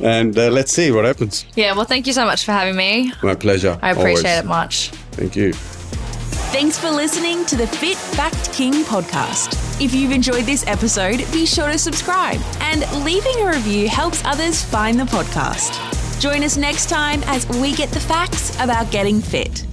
and 0.00 0.36
uh, 0.38 0.48
let's 0.50 0.72
see 0.72 0.90
what 0.90 1.04
happens. 1.04 1.44
Yeah, 1.54 1.74
well, 1.74 1.84
thank 1.84 2.06
you 2.06 2.12
so 2.14 2.24
much 2.24 2.44
for 2.44 2.52
having 2.52 2.74
me. 2.76 3.12
My 3.22 3.34
pleasure. 3.34 3.78
I 3.82 3.90
appreciate 3.90 4.30
always. 4.30 4.44
it 4.44 4.46
much. 4.46 4.88
Thank 5.12 5.36
you. 5.36 5.52
Thanks 5.52 6.78
for 6.78 6.90
listening 6.90 7.44
to 7.46 7.56
the 7.56 7.66
Fit 7.66 7.98
Fact 7.98 8.50
King 8.54 8.72
podcast. 8.84 9.52
If 9.84 9.92
you've 9.92 10.12
enjoyed 10.12 10.44
this 10.46 10.66
episode, 10.66 11.18
be 11.32 11.44
sure 11.44 11.70
to 11.70 11.76
subscribe, 11.78 12.40
and 12.60 12.80
leaving 13.04 13.38
a 13.42 13.48
review 13.50 13.88
helps 13.88 14.24
others 14.24 14.62
find 14.64 14.98
the 14.98 15.04
podcast. 15.04 16.20
Join 16.22 16.42
us 16.42 16.56
next 16.56 16.88
time 16.88 17.22
as 17.26 17.46
we 17.60 17.74
get 17.74 17.90
the 17.90 18.00
facts 18.00 18.54
about 18.58 18.90
getting 18.90 19.20
fit. 19.20 19.66